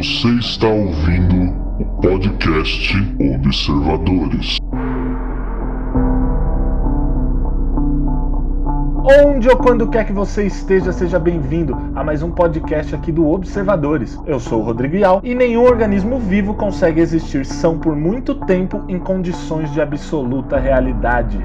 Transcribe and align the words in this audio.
Você 0.00 0.28
está 0.38 0.66
ouvindo 0.66 1.52
o 1.78 1.84
podcast 2.00 2.96
Observadores. 3.34 4.56
Onde 9.26 9.46
ou 9.50 9.58
quando 9.58 9.90
quer 9.90 10.06
que 10.06 10.12
você 10.14 10.46
esteja, 10.46 10.90
seja 10.90 11.18
bem-vindo 11.18 11.76
a 11.94 12.02
mais 12.02 12.22
um 12.22 12.30
podcast 12.30 12.94
aqui 12.94 13.12
do 13.12 13.28
Observadores. 13.28 14.18
Eu 14.24 14.40
sou 14.40 14.62
o 14.62 14.64
Rodrigo 14.64 14.96
Ial 14.96 15.20
e 15.22 15.34
nenhum 15.34 15.64
organismo 15.64 16.18
vivo 16.18 16.54
consegue 16.54 17.02
existir 17.02 17.44
são 17.44 17.78
por 17.78 17.94
muito 17.94 18.34
tempo 18.34 18.82
em 18.88 18.98
condições 18.98 19.70
de 19.70 19.82
absoluta 19.82 20.58
realidade. 20.58 21.38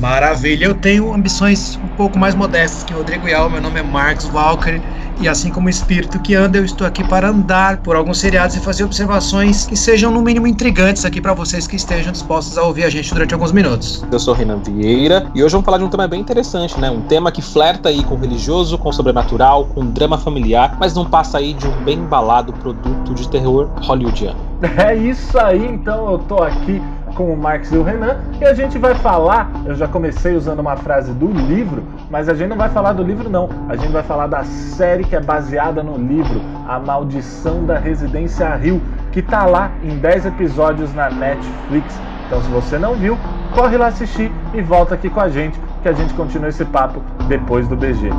Maravilha, 0.00 0.66
eu 0.66 0.74
tenho 0.74 1.12
ambições 1.12 1.78
um 1.82 1.88
pouco 1.96 2.18
mais 2.18 2.34
modestas 2.34 2.84
que 2.84 2.92
o 2.92 2.98
Rodrigo 2.98 3.28
Ial. 3.28 3.48
Meu 3.48 3.60
nome 3.60 3.80
é 3.80 3.82
Marcos 3.82 4.28
Walker 4.32 4.80
e 5.18 5.28
assim 5.28 5.50
como 5.50 5.66
o 5.66 5.70
espírito 5.70 6.20
que 6.20 6.34
anda, 6.34 6.58
eu 6.58 6.64
estou 6.64 6.86
aqui 6.86 7.02
para 7.02 7.28
andar 7.28 7.78
por 7.78 7.96
alguns 7.96 8.18
seriados 8.18 8.54
e 8.54 8.60
fazer 8.60 8.84
observações 8.84 9.64
que 9.64 9.74
sejam 9.74 10.10
no 10.10 10.20
mínimo 10.20 10.46
intrigantes 10.46 11.06
aqui 11.06 11.22
para 11.22 11.32
vocês 11.32 11.66
que 11.66 11.76
estejam 11.76 12.12
dispostos 12.12 12.58
a 12.58 12.62
ouvir 12.62 12.84
a 12.84 12.90
gente 12.90 13.12
durante 13.14 13.32
alguns 13.32 13.50
minutos. 13.50 14.04
Eu 14.12 14.18
sou 14.18 14.34
Renan 14.34 14.58
Vieira 14.58 15.30
e 15.34 15.42
hoje 15.42 15.52
vamos 15.52 15.64
falar 15.64 15.78
de 15.78 15.84
um 15.84 15.88
tema 15.88 16.06
bem 16.06 16.20
interessante, 16.20 16.78
né? 16.78 16.90
Um 16.90 17.00
tema 17.00 17.32
que 17.32 17.40
flerta 17.40 17.88
aí 17.88 18.04
com 18.04 18.14
o 18.14 18.18
religioso, 18.18 18.76
com 18.76 18.90
o 18.90 18.92
sobrenatural, 18.92 19.64
com 19.66 19.80
o 19.80 19.84
drama 19.84 20.18
familiar, 20.18 20.76
mas 20.78 20.94
não 20.94 21.06
passa 21.06 21.38
aí 21.38 21.54
de 21.54 21.66
um 21.66 21.84
bem 21.84 21.98
embalado 21.98 22.52
produto 22.52 23.14
de 23.14 23.26
terror 23.30 23.70
hollywoodiano. 23.82 24.38
É 24.76 24.94
isso 24.94 25.38
aí, 25.38 25.66
então 25.66 26.10
eu 26.12 26.18
tô 26.18 26.42
aqui 26.42 26.82
com 27.16 27.32
o 27.32 27.36
Marx 27.36 27.72
e 27.72 27.76
o 27.76 27.82
Renan 27.82 28.18
e 28.40 28.44
a 28.44 28.54
gente 28.54 28.78
vai 28.78 28.94
falar. 28.94 29.50
Eu 29.64 29.74
já 29.74 29.88
comecei 29.88 30.34
usando 30.34 30.60
uma 30.60 30.76
frase 30.76 31.12
do 31.12 31.26
livro, 31.26 31.82
mas 32.10 32.28
a 32.28 32.34
gente 32.34 32.50
não 32.50 32.56
vai 32.56 32.68
falar 32.68 32.92
do 32.92 33.02
livro, 33.02 33.28
não. 33.28 33.48
A 33.68 33.74
gente 33.74 33.90
vai 33.90 34.02
falar 34.02 34.26
da 34.26 34.44
série 34.44 35.02
que 35.02 35.16
é 35.16 35.20
baseada 35.20 35.82
no 35.82 35.96
livro 35.96 36.40
A 36.68 36.78
Maldição 36.78 37.64
da 37.64 37.78
Residência 37.78 38.54
Rio, 38.54 38.80
que 39.10 39.22
tá 39.22 39.46
lá 39.46 39.70
em 39.82 39.98
10 39.98 40.26
episódios 40.26 40.94
na 40.94 41.10
Netflix. 41.10 41.98
Então, 42.26 42.42
se 42.42 42.48
você 42.50 42.78
não 42.78 42.94
viu, 42.94 43.16
corre 43.54 43.76
lá 43.76 43.86
assistir 43.86 44.30
e 44.52 44.60
volta 44.60 44.94
aqui 44.94 45.08
com 45.08 45.20
a 45.20 45.28
gente, 45.28 45.58
que 45.82 45.88
a 45.88 45.92
gente 45.92 46.12
continua 46.14 46.48
esse 46.48 46.64
papo 46.64 47.00
depois 47.28 47.66
do 47.66 47.76
BG. 47.76 48.10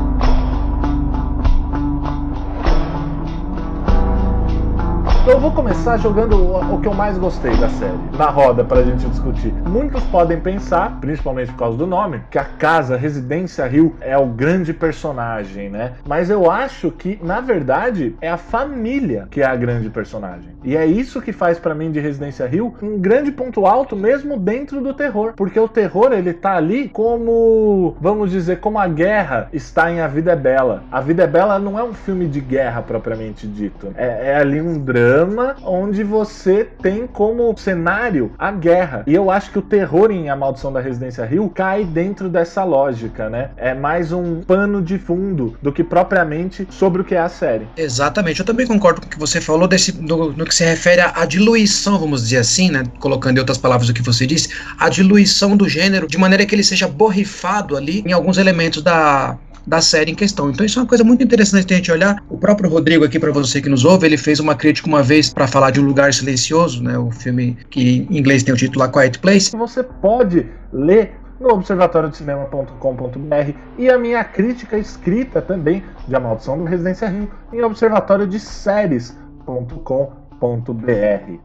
Então 5.28 5.36
eu 5.36 5.42
vou 5.42 5.52
começar 5.52 5.98
jogando 5.98 6.56
o 6.74 6.80
que 6.80 6.88
eu 6.88 6.94
mais 6.94 7.18
gostei 7.18 7.54
da 7.58 7.68
série, 7.68 8.00
na 8.18 8.30
roda 8.30 8.64
pra 8.64 8.82
gente 8.82 9.06
discutir. 9.10 9.54
Muitos 9.68 10.02
podem 10.06 10.40
pensar, 10.40 11.02
principalmente 11.02 11.52
por 11.52 11.58
causa 11.58 11.78
do 11.78 11.86
nome, 11.86 12.22
que 12.32 12.40
a 12.40 12.46
casa 12.46 12.96
Residência 12.96 13.68
Rio 13.68 13.94
é 14.00 14.18
o 14.18 14.28
grande 14.28 14.74
personagem, 14.74 15.70
né? 15.70 15.96
Mas 16.08 16.30
eu 16.30 16.50
acho 16.50 16.92
que, 16.92 17.20
na 17.22 17.42
verdade, 17.42 18.16
é 18.22 18.30
a 18.30 18.38
família 18.38 19.28
que 19.30 19.42
é 19.42 19.46
a 19.46 19.54
grande 19.54 19.90
personagem. 19.90 20.56
E 20.68 20.76
é 20.76 20.86
isso 20.86 21.22
que 21.22 21.32
faz 21.32 21.58
para 21.58 21.74
mim 21.74 21.94
de 21.94 22.02
Residência 22.02 22.46
Rio 22.46 22.76
um 22.82 23.00
grande 23.00 23.32
ponto 23.32 23.66
alto 23.66 23.96
mesmo 23.96 24.38
dentro 24.38 24.82
do 24.82 24.94
terror, 24.94 25.32
porque 25.34 25.58
o 25.58 25.66
terror 25.66 26.12
ele 26.12 26.34
tá 26.34 26.58
ali 26.58 26.90
como, 26.90 27.96
vamos 28.02 28.32
dizer, 28.32 28.60
como 28.60 28.78
a 28.78 28.86
guerra 28.86 29.48
está 29.54 29.90
em 29.90 30.02
A 30.02 30.10
Vida 30.10 30.34
é 30.34 30.36
Bela. 30.36 30.84
A 30.92 31.00
Vida 31.00 31.24
é 31.24 31.28
Bela 31.28 31.58
não 31.58 31.80
é 31.80 31.84
um 31.86 31.94
filme 31.94 32.28
de 32.28 32.42
guerra 32.42 32.82
propriamente 32.82 33.48
dito, 33.48 33.94
é, 33.96 34.32
é 34.32 34.36
ali 34.36 34.60
um 34.60 34.78
drama 34.78 35.56
onde 35.64 36.04
você 36.04 36.68
tem 36.82 37.08
como 37.08 37.58
cenário 37.58 38.34
a 38.38 38.52
guerra. 38.52 39.04
E 39.08 39.16
eu 39.16 39.32
acho 39.32 39.52
que 39.52 39.60
o 39.60 39.62
terror 39.62 40.12
em 40.12 40.30
A 40.30 40.36
Maldição 40.36 40.74
da 40.74 40.82
Residência 40.82 41.24
Rio 41.24 41.50
cai 41.50 41.86
dentro 41.86 42.28
dessa 42.28 42.66
lógica, 42.66 43.30
né? 43.30 43.52
É 43.56 43.74
mais 43.74 44.12
um 44.12 44.42
pano 44.42 44.82
de 44.82 45.00
fundo 45.00 45.56
do 45.62 45.72
que 45.72 45.82
propriamente 45.82 46.68
sobre 46.70 47.04
o 47.04 47.06
que 47.06 47.16
é 47.16 47.22
a 47.22 47.30
série. 47.30 47.70
Exatamente. 47.78 48.42
Eu 48.42 48.46
também 48.46 48.68
concordo 48.68 49.00
com 49.00 49.08
o 49.08 49.10
que 49.10 49.18
você 49.18 49.40
falou 49.40 49.66
desse, 49.66 49.98
no 50.02 50.44
que 50.44 50.57
se 50.58 50.66
refere 50.66 51.02
à 51.02 51.26
diluição, 51.26 52.00
vamos 52.00 52.24
dizer 52.24 52.38
assim, 52.38 52.72
né? 52.72 52.84
Colocando 53.00 53.38
em 53.38 53.40
outras 53.40 53.60
palavras 53.60 53.90
o 53.90 53.94
que 53.94 54.02
você 54.02 54.26
disse, 54.26 54.50
a 54.80 54.90
diluição 54.90 55.56
do 55.56 55.70
gênero 55.70 56.08
de 56.08 56.18
maneira 56.18 56.48
que 56.48 56.56
ele 56.56 56.64
seja 56.64 56.88
borrifado 56.88 57.78
ali 57.78 58.04
em 58.06 58.12
alguns 58.12 58.40
elementos 58.40 58.82
da, 58.82 59.38
da 59.68 59.80
série 59.82 60.12
em 60.12 60.16
questão. 60.16 60.50
Então 60.50 60.66
isso 60.66 60.80
é 60.80 60.82
uma 60.82 60.88
coisa 60.88 61.04
muito 61.04 61.24
interessante 61.24 61.72
a 61.72 61.78
gente 61.78 61.92
olhar. 61.92 62.24
O 62.28 62.40
próprio 62.40 62.72
Rodrigo 62.72 63.06
aqui 63.06 63.20
para 63.20 63.32
você 63.32 63.62
que 63.62 63.70
nos 63.70 63.86
ouve, 63.86 64.08
ele 64.08 64.18
fez 64.18 64.40
uma 64.40 64.56
crítica 64.56 64.88
uma 64.88 65.04
vez 65.04 65.32
para 65.32 65.48
falar 65.48 65.70
de 65.70 65.80
um 65.80 65.86
lugar 65.86 66.12
silencioso, 66.12 66.82
né? 66.82 66.98
O 66.98 67.12
filme 67.12 67.56
que 67.70 68.08
em 68.10 68.18
inglês 68.18 68.42
tem 68.42 68.52
o 68.52 68.58
título 68.58 68.84
A 68.84 68.90
Quiet 68.90 69.20
Place. 69.20 69.56
Você 69.56 69.84
pode 69.84 70.48
ler 70.74 71.14
no 71.40 71.50
observatoriodecinema.com.br 71.50 73.54
e 73.78 73.92
a 73.92 73.98
minha 74.00 74.24
crítica 74.24 74.76
escrita 74.76 75.40
também 75.40 75.84
de 76.08 76.16
A 76.16 76.20
Maldição 76.20 76.58
do 76.58 76.64
Residência 76.64 77.08
Rio 77.08 77.30
em 77.54 77.62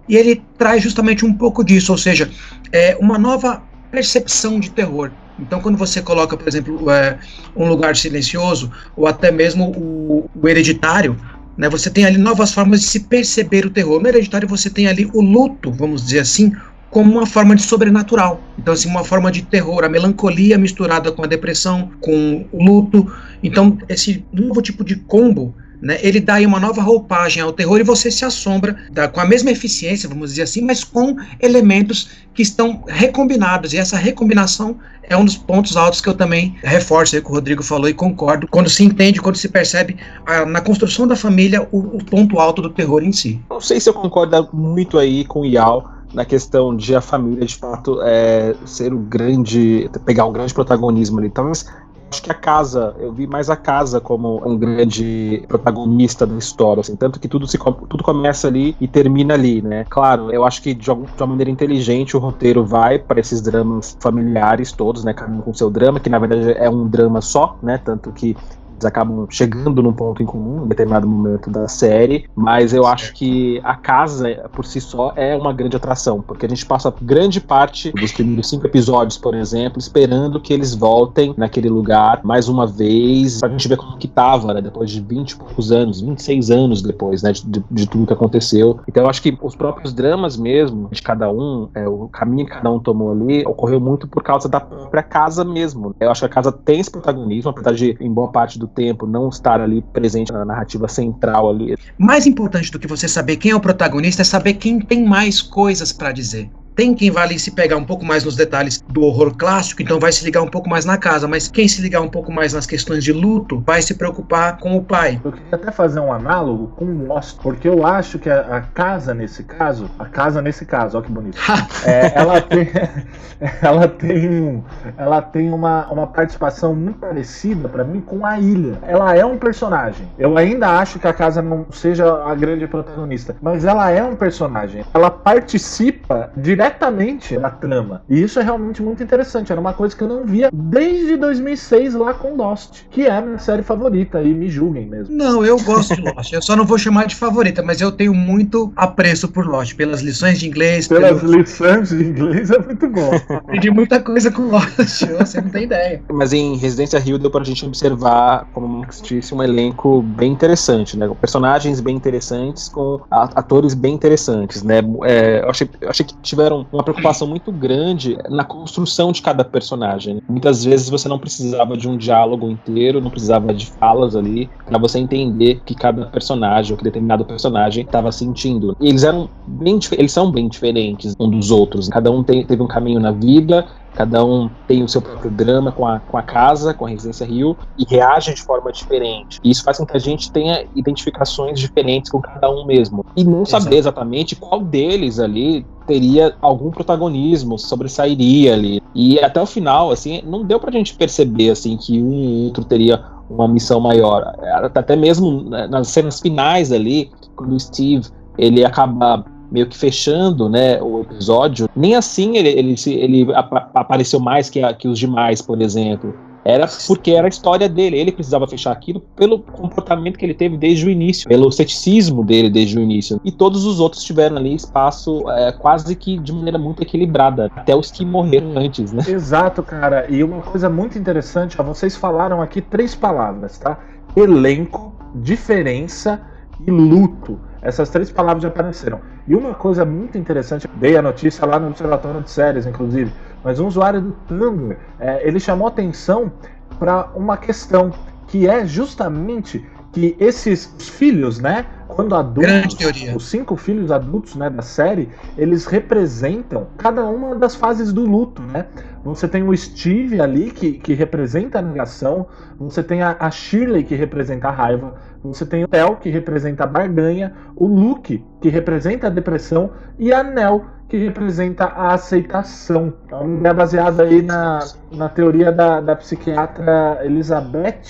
E 0.08 0.16
ele 0.16 0.42
traz 0.58 0.82
justamente 0.82 1.24
um 1.24 1.32
pouco 1.32 1.64
disso, 1.64 1.92
ou 1.92 1.98
seja, 1.98 2.30
é 2.72 2.96
uma 3.00 3.18
nova 3.18 3.62
percepção 3.90 4.58
de 4.58 4.70
terror. 4.70 5.10
Então, 5.38 5.60
quando 5.60 5.76
você 5.76 6.00
coloca, 6.00 6.36
por 6.36 6.46
exemplo, 6.46 6.90
é, 6.90 7.18
um 7.56 7.66
lugar 7.66 7.96
silencioso, 7.96 8.70
ou 8.96 9.06
até 9.06 9.30
mesmo 9.30 9.70
o, 9.70 10.30
o 10.34 10.48
hereditário, 10.48 11.16
né, 11.56 11.68
você 11.68 11.90
tem 11.90 12.04
ali 12.04 12.18
novas 12.18 12.52
formas 12.52 12.80
de 12.80 12.86
se 12.86 13.00
perceber 13.00 13.66
o 13.66 13.70
terror. 13.70 14.00
No 14.00 14.08
hereditário, 14.08 14.48
você 14.48 14.70
tem 14.70 14.86
ali 14.86 15.10
o 15.12 15.20
luto, 15.20 15.70
vamos 15.72 16.04
dizer 16.04 16.20
assim, 16.20 16.52
como 16.90 17.10
uma 17.10 17.26
forma 17.26 17.56
de 17.56 17.62
sobrenatural. 17.62 18.40
Então, 18.58 18.74
assim, 18.74 18.88
uma 18.88 19.02
forma 19.02 19.32
de 19.32 19.42
terror, 19.42 19.82
a 19.82 19.88
melancolia 19.88 20.58
misturada 20.58 21.10
com 21.10 21.24
a 21.24 21.26
depressão, 21.26 21.90
com 22.00 22.46
o 22.52 22.62
luto. 22.62 23.10
Então, 23.42 23.78
esse 23.88 24.24
novo 24.32 24.60
tipo 24.60 24.84
de 24.84 24.96
combo 24.96 25.54
né, 25.82 25.98
ele 26.00 26.20
dá 26.20 26.34
aí 26.34 26.46
uma 26.46 26.60
nova 26.60 26.80
roupagem 26.80 27.42
ao 27.42 27.52
terror 27.52 27.80
e 27.80 27.82
você 27.82 28.08
se 28.08 28.24
assombra 28.24 28.76
dá, 28.92 29.08
com 29.08 29.20
a 29.20 29.24
mesma 29.24 29.50
eficiência, 29.50 30.08
vamos 30.08 30.30
dizer 30.30 30.42
assim, 30.42 30.62
mas 30.62 30.84
com 30.84 31.16
elementos 31.40 32.08
que 32.32 32.42
estão 32.42 32.84
recombinados. 32.86 33.74
E 33.74 33.78
essa 33.78 33.96
recombinação 33.96 34.78
é 35.02 35.16
um 35.16 35.24
dos 35.24 35.36
pontos 35.36 35.76
altos 35.76 36.00
que 36.00 36.08
eu 36.08 36.14
também 36.14 36.56
reforço 36.62 37.16
aí 37.16 37.20
que 37.20 37.28
o 37.28 37.32
Rodrigo 37.32 37.64
falou 37.64 37.88
e 37.88 37.94
concordo. 37.94 38.46
Quando 38.46 38.70
se 38.70 38.84
entende, 38.84 39.20
quando 39.20 39.36
se 39.36 39.48
percebe 39.48 39.96
a, 40.24 40.46
na 40.46 40.60
construção 40.60 41.06
da 41.06 41.16
família 41.16 41.68
o, 41.72 41.78
o, 41.96 42.04
ponto 42.04 42.38
alto 42.38 42.62
do 42.62 42.70
terror 42.70 43.02
em 43.02 43.12
si. 43.12 43.40
Não 43.50 43.60
sei 43.60 43.80
se 43.80 43.90
eu 43.90 43.94
concordo 43.94 44.48
muito 44.52 44.98
aí 44.98 45.24
com 45.24 45.40
o 45.40 45.44
Ial 45.44 45.90
na 46.14 46.24
questão 46.24 46.76
de 46.76 46.94
a 46.94 47.00
família 47.00 47.44
de 47.44 47.56
fato 47.56 48.00
é, 48.02 48.54
ser 48.64 48.92
o 48.92 48.98
grande, 48.98 49.90
pegar 50.04 50.26
um 50.26 50.32
grande 50.32 50.54
protagonismo 50.54 51.18
ali. 51.18 51.30
Talvez 51.30 51.66
acho 52.12 52.22
que 52.22 52.30
a 52.30 52.34
casa, 52.34 52.94
eu 52.98 53.10
vi 53.10 53.26
mais 53.26 53.48
a 53.48 53.56
casa 53.56 54.00
como 54.00 54.46
um 54.46 54.56
grande 54.56 55.42
protagonista 55.48 56.26
da 56.26 56.36
história, 56.36 56.82
assim, 56.82 56.94
tanto 56.94 57.18
que 57.18 57.26
tudo, 57.26 57.46
se, 57.46 57.58
tudo 57.58 58.04
começa 58.04 58.48
ali 58.48 58.76
e 58.78 58.86
termina 58.86 59.32
ali, 59.32 59.62
né? 59.62 59.86
Claro, 59.88 60.30
eu 60.30 60.44
acho 60.44 60.60
que 60.60 60.74
de, 60.74 60.90
algum, 60.90 61.04
de 61.04 61.22
uma 61.22 61.28
maneira 61.28 61.50
inteligente 61.50 62.14
o 62.16 62.20
roteiro 62.20 62.64
vai 62.64 62.98
para 62.98 63.18
esses 63.18 63.40
dramas 63.40 63.96
familiares 63.98 64.72
todos, 64.72 65.04
né? 65.04 65.14
Cada 65.14 65.32
um 65.32 65.40
com 65.40 65.54
seu 65.54 65.70
drama, 65.70 65.98
que 65.98 66.10
na 66.10 66.18
verdade 66.18 66.52
é 66.52 66.68
um 66.68 66.86
drama 66.86 67.22
só, 67.22 67.56
né? 67.62 67.78
Tanto 67.78 68.12
que 68.12 68.36
eles 68.82 68.84
acabam 68.84 69.26
chegando 69.30 69.82
num 69.82 69.92
ponto 69.92 70.22
em 70.22 70.26
comum 70.26 70.64
em 70.64 70.68
determinado 70.68 71.06
momento 71.06 71.50
da 71.50 71.68
série, 71.68 72.28
mas 72.34 72.72
eu 72.72 72.86
acho 72.86 73.12
que 73.14 73.60
a 73.64 73.74
casa 73.74 74.48
por 74.52 74.64
si 74.64 74.80
só 74.80 75.12
é 75.16 75.36
uma 75.36 75.52
grande 75.52 75.76
atração, 75.76 76.20
porque 76.20 76.46
a 76.46 76.48
gente 76.48 76.66
passa 76.66 76.92
grande 77.00 77.40
parte 77.40 77.92
dos 77.92 78.12
primeiros 78.12 78.48
cinco 78.48 78.66
episódios, 78.66 79.16
por 79.16 79.34
exemplo, 79.34 79.78
esperando 79.78 80.40
que 80.40 80.52
eles 80.52 80.74
voltem 80.74 81.34
naquele 81.36 81.68
lugar 81.68 82.20
mais 82.24 82.48
uma 82.48 82.66
vez, 82.66 83.40
pra 83.40 83.48
gente 83.48 83.68
ver 83.68 83.76
como 83.76 83.96
que 83.96 84.08
tava, 84.08 84.54
né, 84.54 84.60
depois 84.60 84.90
de 84.90 85.00
20 85.00 85.30
e 85.30 85.36
poucos 85.36 85.72
anos, 85.72 86.00
26 86.00 86.50
anos 86.50 86.82
depois, 86.82 87.22
né, 87.22 87.32
de, 87.32 87.42
de, 87.46 87.64
de, 87.70 87.86
tudo 87.86 88.06
que 88.06 88.12
aconteceu. 88.12 88.80
Então 88.88 89.04
eu 89.04 89.10
acho 89.10 89.22
que 89.22 89.36
os 89.40 89.54
próprios 89.54 89.92
dramas 89.92 90.36
mesmo, 90.36 90.88
de 90.90 91.02
cada 91.02 91.30
um, 91.30 91.68
é, 91.74 91.88
o 91.88 92.08
caminho 92.08 92.46
que 92.46 92.52
cada 92.52 92.70
um 92.70 92.78
tomou 92.78 93.12
ali, 93.12 93.42
ocorreu 93.46 93.80
muito 93.80 94.08
por 94.08 94.22
causa 94.22 94.48
da 94.48 94.60
própria 94.60 95.02
casa 95.02 95.44
mesmo. 95.44 95.94
Eu 96.00 96.10
acho 96.10 96.20
que 96.20 96.26
a 96.26 96.28
casa 96.28 96.50
tem 96.50 96.80
esse 96.80 96.90
protagonismo, 96.90 97.50
apesar 97.50 97.72
de, 97.72 97.96
em 98.00 98.12
boa 98.12 98.28
parte 98.28 98.58
do 98.58 98.66
tempo 98.74 99.06
não 99.06 99.28
estar 99.28 99.60
ali 99.60 99.82
presente 99.92 100.32
na 100.32 100.44
narrativa 100.44 100.88
central 100.88 101.50
ali. 101.50 101.76
Mais 101.98 102.26
importante 102.26 102.70
do 102.70 102.78
que 102.78 102.86
você 102.86 103.06
saber 103.06 103.36
quem 103.36 103.52
é 103.52 103.56
o 103.56 103.60
protagonista 103.60 104.22
é 104.22 104.24
saber 104.24 104.54
quem 104.54 104.80
tem 104.80 105.04
mais 105.04 105.40
coisas 105.40 105.92
para 105.92 106.12
dizer. 106.12 106.50
Tem 106.74 106.94
quem 106.94 107.10
vai 107.10 107.24
ali 107.24 107.38
se 107.38 107.50
pegar 107.50 107.76
um 107.76 107.84
pouco 107.84 108.04
mais 108.04 108.24
nos 108.24 108.34
detalhes 108.34 108.82
do 108.88 109.02
horror 109.02 109.36
clássico, 109.36 109.82
então 109.82 110.00
vai 110.00 110.10
se 110.10 110.24
ligar 110.24 110.40
um 110.40 110.48
pouco 110.48 110.68
mais 110.70 110.86
na 110.86 110.96
casa, 110.96 111.28
mas 111.28 111.48
quem 111.48 111.68
se 111.68 111.82
ligar 111.82 112.00
um 112.00 112.08
pouco 112.08 112.32
mais 112.32 112.54
nas 112.54 112.64
questões 112.64 113.04
de 113.04 113.12
luto 113.12 113.62
vai 113.66 113.82
se 113.82 113.94
preocupar 113.94 114.56
com 114.56 114.74
o 114.76 114.82
pai. 114.82 115.20
Eu 115.22 115.32
queria 115.32 115.54
até 115.54 115.70
fazer 115.70 116.00
um 116.00 116.10
análogo 116.10 116.68
com 116.68 116.86
o 116.86 117.06
Lost, 117.06 117.38
porque 117.42 117.68
eu 117.68 117.86
acho 117.86 118.18
que 118.18 118.30
a, 118.30 118.40
a 118.40 118.60
casa 118.62 119.12
nesse 119.12 119.42
caso, 119.44 119.90
a 119.98 120.06
casa 120.06 120.40
nesse 120.40 120.64
caso, 120.64 120.96
olha 120.96 121.06
que 121.06 121.12
bonito, 121.12 121.38
é, 121.84 122.12
ela 122.14 122.40
tem, 122.40 122.68
ela 123.60 123.88
tem, 123.88 124.64
ela 124.96 125.22
tem 125.22 125.50
uma, 125.50 125.86
uma 125.92 126.06
participação 126.06 126.74
muito 126.74 126.98
parecida 126.98 127.68
para 127.68 127.84
mim 127.84 128.00
com 128.00 128.24
a 128.24 128.38
ilha. 128.38 128.78
Ela 128.82 129.14
é 129.14 129.24
um 129.24 129.36
personagem. 129.36 130.08
Eu 130.18 130.38
ainda 130.38 130.78
acho 130.78 130.98
que 130.98 131.06
a 131.06 131.12
casa 131.12 131.42
não 131.42 131.66
seja 131.70 132.24
a 132.24 132.34
grande 132.34 132.66
protagonista, 132.66 133.36
mas 133.42 133.66
ela 133.66 133.90
é 133.90 134.02
um 134.02 134.16
personagem. 134.16 134.84
Ela 134.94 135.10
participa 135.10 136.30
diretamente 136.34 136.61
diretamente 136.62 137.36
na 137.36 137.50
trama. 137.50 138.02
E 138.08 138.22
isso 138.22 138.38
é 138.38 138.42
realmente 138.42 138.82
muito 138.82 139.02
interessante. 139.02 139.50
Era 139.50 139.60
uma 139.60 139.72
coisa 139.72 139.96
que 139.96 140.02
eu 140.02 140.08
não 140.08 140.24
via 140.24 140.48
desde 140.52 141.16
2006 141.16 141.94
lá 141.94 142.14
com 142.14 142.36
Lost, 142.36 142.82
que 142.90 143.06
é 143.06 143.10
a 143.10 143.20
minha 143.20 143.38
série 143.38 143.62
favorita, 143.62 144.22
e 144.22 144.32
me 144.32 144.48
julguem 144.48 144.86
mesmo. 144.86 145.14
Não, 145.14 145.44
eu 145.44 145.58
gosto 145.62 145.96
de 145.96 146.02
Lost. 146.02 146.32
Eu 146.32 146.42
só 146.42 146.54
não 146.54 146.64
vou 146.64 146.78
chamar 146.78 147.06
de 147.06 147.16
favorita, 147.16 147.62
mas 147.62 147.80
eu 147.80 147.90
tenho 147.90 148.14
muito 148.14 148.72
apreço 148.76 149.28
por 149.28 149.46
Lost, 149.46 149.74
pelas 149.74 150.00
lições 150.02 150.38
de 150.38 150.46
inglês. 150.46 150.86
Pelas 150.86 151.20
pelo... 151.20 151.34
lições 151.34 151.88
de 151.88 152.04
inglês 152.04 152.50
é 152.50 152.58
muito 152.58 152.88
bom. 152.88 153.10
Aprendi 153.28 153.70
muita 153.70 154.00
coisa 154.00 154.30
com 154.30 154.42
Lost, 154.42 155.04
você 155.18 155.40
não 155.40 155.50
tem 155.50 155.64
ideia. 155.64 156.02
Mas 156.10 156.32
em 156.32 156.56
Residência 156.56 156.98
Rio 156.98 157.18
deu 157.18 157.30
pra 157.30 157.42
gente 157.42 157.66
observar, 157.66 158.46
como 158.52 158.66
o 158.66 158.80
Max 158.80 159.02
disse, 159.02 159.34
um 159.34 159.42
elenco 159.42 160.02
bem 160.02 160.32
interessante, 160.32 160.96
né? 160.96 161.10
Personagens 161.20 161.80
bem 161.80 161.96
interessantes, 161.96 162.68
com 162.68 163.00
atores 163.10 163.74
bem 163.74 163.94
interessantes, 163.94 164.62
né? 164.62 164.80
É, 165.04 165.42
eu, 165.42 165.50
achei, 165.50 165.68
eu 165.80 165.90
achei 165.90 166.06
que 166.06 166.14
tiveram 166.22 166.51
uma 166.52 166.82
preocupação 166.82 167.26
muito 167.26 167.50
grande 167.50 168.16
na 168.28 168.44
construção 168.44 169.12
de 169.12 169.22
cada 169.22 169.44
personagem. 169.44 170.22
Muitas 170.28 170.64
vezes 170.64 170.88
você 170.88 171.08
não 171.08 171.18
precisava 171.18 171.76
de 171.76 171.88
um 171.88 171.96
diálogo 171.96 172.50
inteiro, 172.50 173.00
não 173.00 173.10
precisava 173.10 173.52
de 173.52 173.66
falas 173.66 174.16
ali, 174.16 174.48
para 174.64 174.78
você 174.78 174.98
entender 174.98 175.60
que 175.64 175.74
cada 175.74 176.06
personagem, 176.06 176.72
ou 176.72 176.78
que 176.78 176.84
determinado 176.84 177.24
personagem 177.24 177.84
estava 177.84 178.10
sentindo. 178.12 178.76
E 178.80 178.88
eles 178.88 179.04
eram 179.04 179.28
bem, 179.46 179.78
eles 179.92 180.12
são 180.12 180.30
bem 180.30 180.48
diferentes 180.48 181.14
um 181.18 181.28
dos 181.28 181.50
outros. 181.50 181.88
Cada 181.88 182.10
um 182.10 182.22
tem, 182.22 182.44
teve 182.44 182.62
um 182.62 182.68
caminho 182.68 183.00
na 183.00 183.10
vida, 183.10 183.66
Cada 183.94 184.24
um 184.24 184.48
tem 184.66 184.82
o 184.82 184.88
seu 184.88 185.02
próprio 185.02 185.30
drama 185.30 185.70
com 185.70 185.86
a, 185.86 186.00
com 186.00 186.16
a 186.16 186.22
casa, 186.22 186.72
com 186.72 186.86
a 186.86 186.88
Residência 186.88 187.26
Rio, 187.26 187.56
e 187.78 187.84
reage 187.84 188.34
de 188.34 188.42
forma 188.42 188.72
diferente. 188.72 189.38
E 189.44 189.50
isso 189.50 189.62
faz 189.62 189.78
com 189.78 189.86
que 189.86 189.96
a 189.96 190.00
gente 190.00 190.30
tenha 190.32 190.64
identificações 190.74 191.58
diferentes 191.58 192.10
com 192.10 192.20
cada 192.20 192.50
um 192.50 192.64
mesmo. 192.64 193.04
E 193.16 193.24
não 193.24 193.44
saber 193.44 193.76
exatamente 193.76 194.34
qual 194.34 194.60
deles 194.60 195.18
ali 195.18 195.66
teria 195.86 196.34
algum 196.40 196.70
protagonismo, 196.70 197.58
sobressairia 197.58 198.54
ali. 198.54 198.82
E 198.94 199.20
até 199.20 199.40
o 199.40 199.46
final, 199.46 199.90
assim, 199.90 200.22
não 200.24 200.44
deu 200.44 200.58
pra 200.58 200.70
gente 200.70 200.94
perceber, 200.94 201.50
assim, 201.50 201.76
que 201.76 202.00
um 202.00 202.24
ou 202.24 202.44
outro 202.44 202.64
teria 202.64 203.04
uma 203.28 203.48
missão 203.48 203.80
maior. 203.80 204.34
Até 204.74 204.96
mesmo 204.96 205.42
né, 205.42 205.66
nas 205.66 205.88
cenas 205.88 206.20
finais 206.20 206.72
ali, 206.72 207.10
quando 207.34 207.54
o 207.54 207.60
Steve 207.60 208.08
ele 208.38 208.64
acaba 208.64 209.24
meio 209.52 209.66
que 209.66 209.76
fechando 209.76 210.48
né, 210.48 210.82
o 210.82 211.02
episódio, 211.02 211.68
nem 211.76 211.94
assim 211.94 212.36
ele, 212.36 212.48
ele, 212.48 212.74
ele 212.86 213.26
apareceu 213.74 214.18
mais 214.18 214.48
que, 214.48 214.62
a, 214.62 214.72
que 214.72 214.88
os 214.88 214.98
demais, 214.98 215.42
por 215.42 215.60
exemplo. 215.60 216.14
Era 216.44 216.66
porque 216.88 217.12
era 217.12 217.26
a 217.26 217.28
história 217.28 217.68
dele. 217.68 217.96
Ele 217.96 218.10
precisava 218.10 218.46
fechar 218.48 218.72
aquilo 218.72 219.00
pelo 219.14 219.38
comportamento 219.38 220.18
que 220.18 220.24
ele 220.24 220.34
teve 220.34 220.56
desde 220.56 220.86
o 220.86 220.90
início, 220.90 221.28
pelo 221.28 221.50
ceticismo 221.52 222.24
dele 222.24 222.50
desde 222.50 222.76
o 222.78 222.82
início. 222.82 223.20
E 223.24 223.30
todos 223.30 223.64
os 223.64 223.78
outros 223.78 224.02
tiveram 224.02 224.36
ali 224.36 224.54
espaço 224.54 225.22
é, 225.30 225.52
quase 225.52 225.94
que 225.94 226.18
de 226.18 226.32
maneira 226.32 226.58
muito 226.58 226.82
equilibrada, 226.82 227.50
até 227.54 227.76
os 227.76 227.90
que 227.90 228.04
morreram 228.04 228.56
antes, 228.56 228.92
né? 228.92 229.04
Exato, 229.06 229.62
cara. 229.62 230.10
E 230.10 230.24
uma 230.24 230.42
coisa 230.42 230.68
muito 230.68 230.98
interessante, 230.98 231.60
ó, 231.60 231.62
vocês 231.62 231.94
falaram 231.94 232.42
aqui 232.42 232.60
três 232.60 232.94
palavras, 232.94 233.58
tá? 233.58 233.78
Elenco, 234.16 234.92
diferença 235.14 236.20
e 236.66 236.70
luto. 236.70 237.38
Essas 237.62 237.88
três 237.88 238.10
palavras 238.10 238.42
já 238.42 238.48
apareceram. 238.48 239.00
E 239.26 239.34
uma 239.34 239.54
coisa 239.54 239.84
muito 239.84 240.18
interessante, 240.18 240.68
dei 240.74 240.96
a 240.96 241.02
notícia 241.02 241.46
lá 241.46 241.58
no 241.58 241.68
Observatório 241.68 242.20
de 242.20 242.30
Séries, 242.30 242.66
inclusive, 242.66 243.12
mas 243.44 243.60
um 243.60 243.66
usuário 243.66 244.00
do 244.00 244.12
Tumblr, 244.26 244.76
é, 244.98 245.26
ele 245.26 245.38
chamou 245.38 245.68
atenção 245.68 246.32
para 246.78 247.08
uma 247.14 247.36
questão 247.36 247.92
que 248.26 248.48
é 248.48 248.66
justamente 248.66 249.64
que 249.92 250.16
esses 250.18 250.74
filhos, 250.78 251.38
né, 251.38 251.66
quando 251.86 252.14
adultos, 252.14 252.74
os 253.14 253.28
cinco 253.28 253.56
filhos 253.56 253.92
adultos, 253.92 254.34
né, 254.34 254.48
da 254.48 254.62
série, 254.62 255.10
eles 255.36 255.66
representam 255.66 256.68
cada 256.78 257.04
uma 257.04 257.34
das 257.34 257.54
fases 257.54 257.92
do 257.92 258.00
luto, 258.00 258.40
né? 258.40 258.66
Você 259.04 259.28
tem 259.28 259.42
o 259.42 259.54
Steve 259.54 260.20
ali 260.20 260.50
que, 260.50 260.72
que 260.72 260.94
representa 260.94 261.58
a 261.58 261.62
negação, 261.62 262.26
você 262.58 262.82
tem 262.82 263.02
a, 263.02 263.16
a 263.18 263.30
Shirley 263.30 263.84
que 263.84 263.94
representa 263.94 264.48
a 264.48 264.50
raiva, 264.50 264.94
você 265.28 265.46
tem 265.46 265.64
o 265.64 265.68
Tel, 265.68 265.96
que 265.96 266.10
representa 266.10 266.64
a 266.64 266.66
barganha, 266.66 267.32
o 267.54 267.66
Luke, 267.66 268.24
que 268.40 268.48
representa 268.48 269.06
a 269.06 269.10
depressão, 269.10 269.70
e 269.98 270.12
a 270.12 270.22
Nell, 270.22 270.64
que 270.88 270.96
representa 270.96 271.64
a 271.64 271.94
aceitação. 271.94 272.92
Então, 273.06 273.40
é 273.42 273.54
baseada 273.54 274.02
aí 274.02 274.20
na, 274.20 274.58
na 274.90 275.08
teoria 275.08 275.52
da, 275.52 275.80
da 275.80 275.96
psiquiatra 275.96 277.00
Elizabeth 277.02 277.80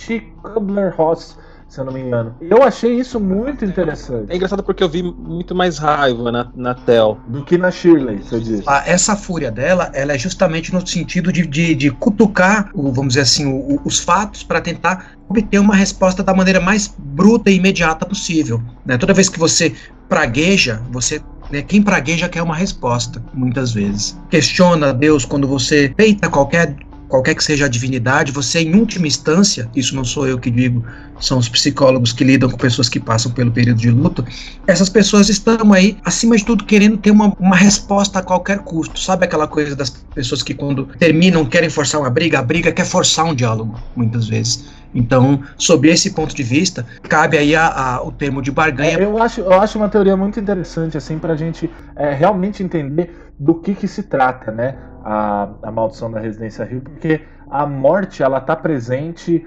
Kubler-Ross, 0.42 1.38
se 1.72 1.80
eu 1.80 1.86
não 1.86 1.92
me 1.92 2.00
engano. 2.00 2.34
Eu 2.38 2.62
achei 2.62 3.00
isso 3.00 3.18
muito 3.18 3.64
interessante. 3.64 4.30
É 4.30 4.36
engraçado 4.36 4.62
porque 4.62 4.84
eu 4.84 4.90
vi 4.90 5.02
muito 5.02 5.54
mais 5.54 5.78
raiva 5.78 6.30
na, 6.30 6.50
na 6.54 6.74
Tel. 6.74 7.18
Do 7.26 7.42
que 7.42 7.56
na 7.56 7.70
Shirley, 7.70 8.18
você 8.18 8.38
disse. 8.38 8.62
Ah, 8.66 8.82
essa 8.84 9.16
fúria 9.16 9.50
dela, 9.50 9.90
ela 9.94 10.12
é 10.12 10.18
justamente 10.18 10.70
no 10.70 10.86
sentido 10.86 11.32
de, 11.32 11.46
de, 11.46 11.74
de 11.74 11.90
cutucar, 11.90 12.70
o, 12.74 12.92
vamos 12.92 13.14
dizer 13.14 13.22
assim, 13.22 13.46
o, 13.46 13.80
os 13.86 14.00
fatos 14.00 14.42
para 14.42 14.60
tentar 14.60 15.12
obter 15.30 15.58
uma 15.58 15.74
resposta 15.74 16.22
da 16.22 16.34
maneira 16.34 16.60
mais 16.60 16.94
bruta 16.98 17.50
e 17.50 17.56
imediata 17.56 18.04
possível. 18.04 18.62
Né? 18.84 18.98
Toda 18.98 19.14
vez 19.14 19.30
que 19.30 19.38
você 19.38 19.74
pragueja, 20.10 20.82
você 20.90 21.22
né, 21.50 21.62
quem 21.62 21.80
pragueja 21.80 22.28
quer 22.28 22.42
uma 22.42 22.54
resposta, 22.54 23.24
muitas 23.32 23.72
vezes. 23.72 24.18
Questiona 24.28 24.92
Deus 24.92 25.24
quando 25.24 25.48
você 25.48 25.90
peita 25.96 26.28
qualquer 26.28 26.76
qualquer 27.12 27.34
que 27.34 27.44
seja 27.44 27.66
a 27.66 27.68
divindade, 27.68 28.32
você, 28.32 28.60
em 28.60 28.74
última 28.74 29.06
instância, 29.06 29.68
isso 29.76 29.94
não 29.94 30.02
sou 30.02 30.26
eu 30.26 30.38
que 30.38 30.50
digo, 30.50 30.82
são 31.20 31.36
os 31.36 31.46
psicólogos 31.46 32.10
que 32.10 32.24
lidam 32.24 32.48
com 32.48 32.56
pessoas 32.56 32.88
que 32.88 32.98
passam 32.98 33.30
pelo 33.30 33.52
período 33.52 33.78
de 33.78 33.90
luto, 33.90 34.24
essas 34.66 34.88
pessoas 34.88 35.28
estão 35.28 35.74
aí, 35.74 35.98
acima 36.06 36.34
de 36.38 36.42
tudo, 36.42 36.64
querendo 36.64 36.96
ter 36.96 37.10
uma, 37.10 37.36
uma 37.38 37.54
resposta 37.54 38.20
a 38.20 38.22
qualquer 38.22 38.60
custo. 38.60 38.98
Sabe 38.98 39.26
aquela 39.26 39.46
coisa 39.46 39.76
das 39.76 39.90
pessoas 39.90 40.42
que, 40.42 40.54
quando 40.54 40.86
terminam, 40.98 41.44
querem 41.44 41.68
forçar 41.68 42.00
uma 42.00 42.08
briga? 42.08 42.38
A 42.38 42.42
briga 42.42 42.72
quer 42.72 42.86
forçar 42.86 43.26
um 43.26 43.34
diálogo, 43.34 43.78
muitas 43.94 44.26
vezes. 44.26 44.70
Então, 44.94 45.42
sob 45.58 45.90
esse 45.90 46.12
ponto 46.12 46.34
de 46.34 46.42
vista, 46.42 46.86
cabe 47.02 47.36
aí 47.36 47.54
a, 47.54 47.66
a, 47.66 48.02
o 48.02 48.10
termo 48.10 48.40
de 48.40 48.50
barganha. 48.50 48.96
É, 48.98 49.04
eu, 49.04 49.22
acho, 49.22 49.42
eu 49.42 49.60
acho 49.60 49.76
uma 49.76 49.90
teoria 49.90 50.16
muito 50.16 50.40
interessante, 50.40 50.96
assim, 50.96 51.18
para 51.18 51.34
a 51.34 51.36
gente 51.36 51.68
é, 51.94 52.14
realmente 52.14 52.62
entender 52.62 53.32
do 53.38 53.54
que, 53.56 53.74
que 53.74 53.86
se 53.86 54.02
trata, 54.02 54.50
né? 54.50 54.76
A, 55.04 55.48
a 55.62 55.70
Maldição 55.70 56.10
da 56.10 56.20
Residência 56.20 56.64
Rio, 56.64 56.80
porque 56.80 57.22
a 57.50 57.66
morte 57.66 58.22
ela 58.22 58.38
está 58.38 58.56
presente 58.56 59.46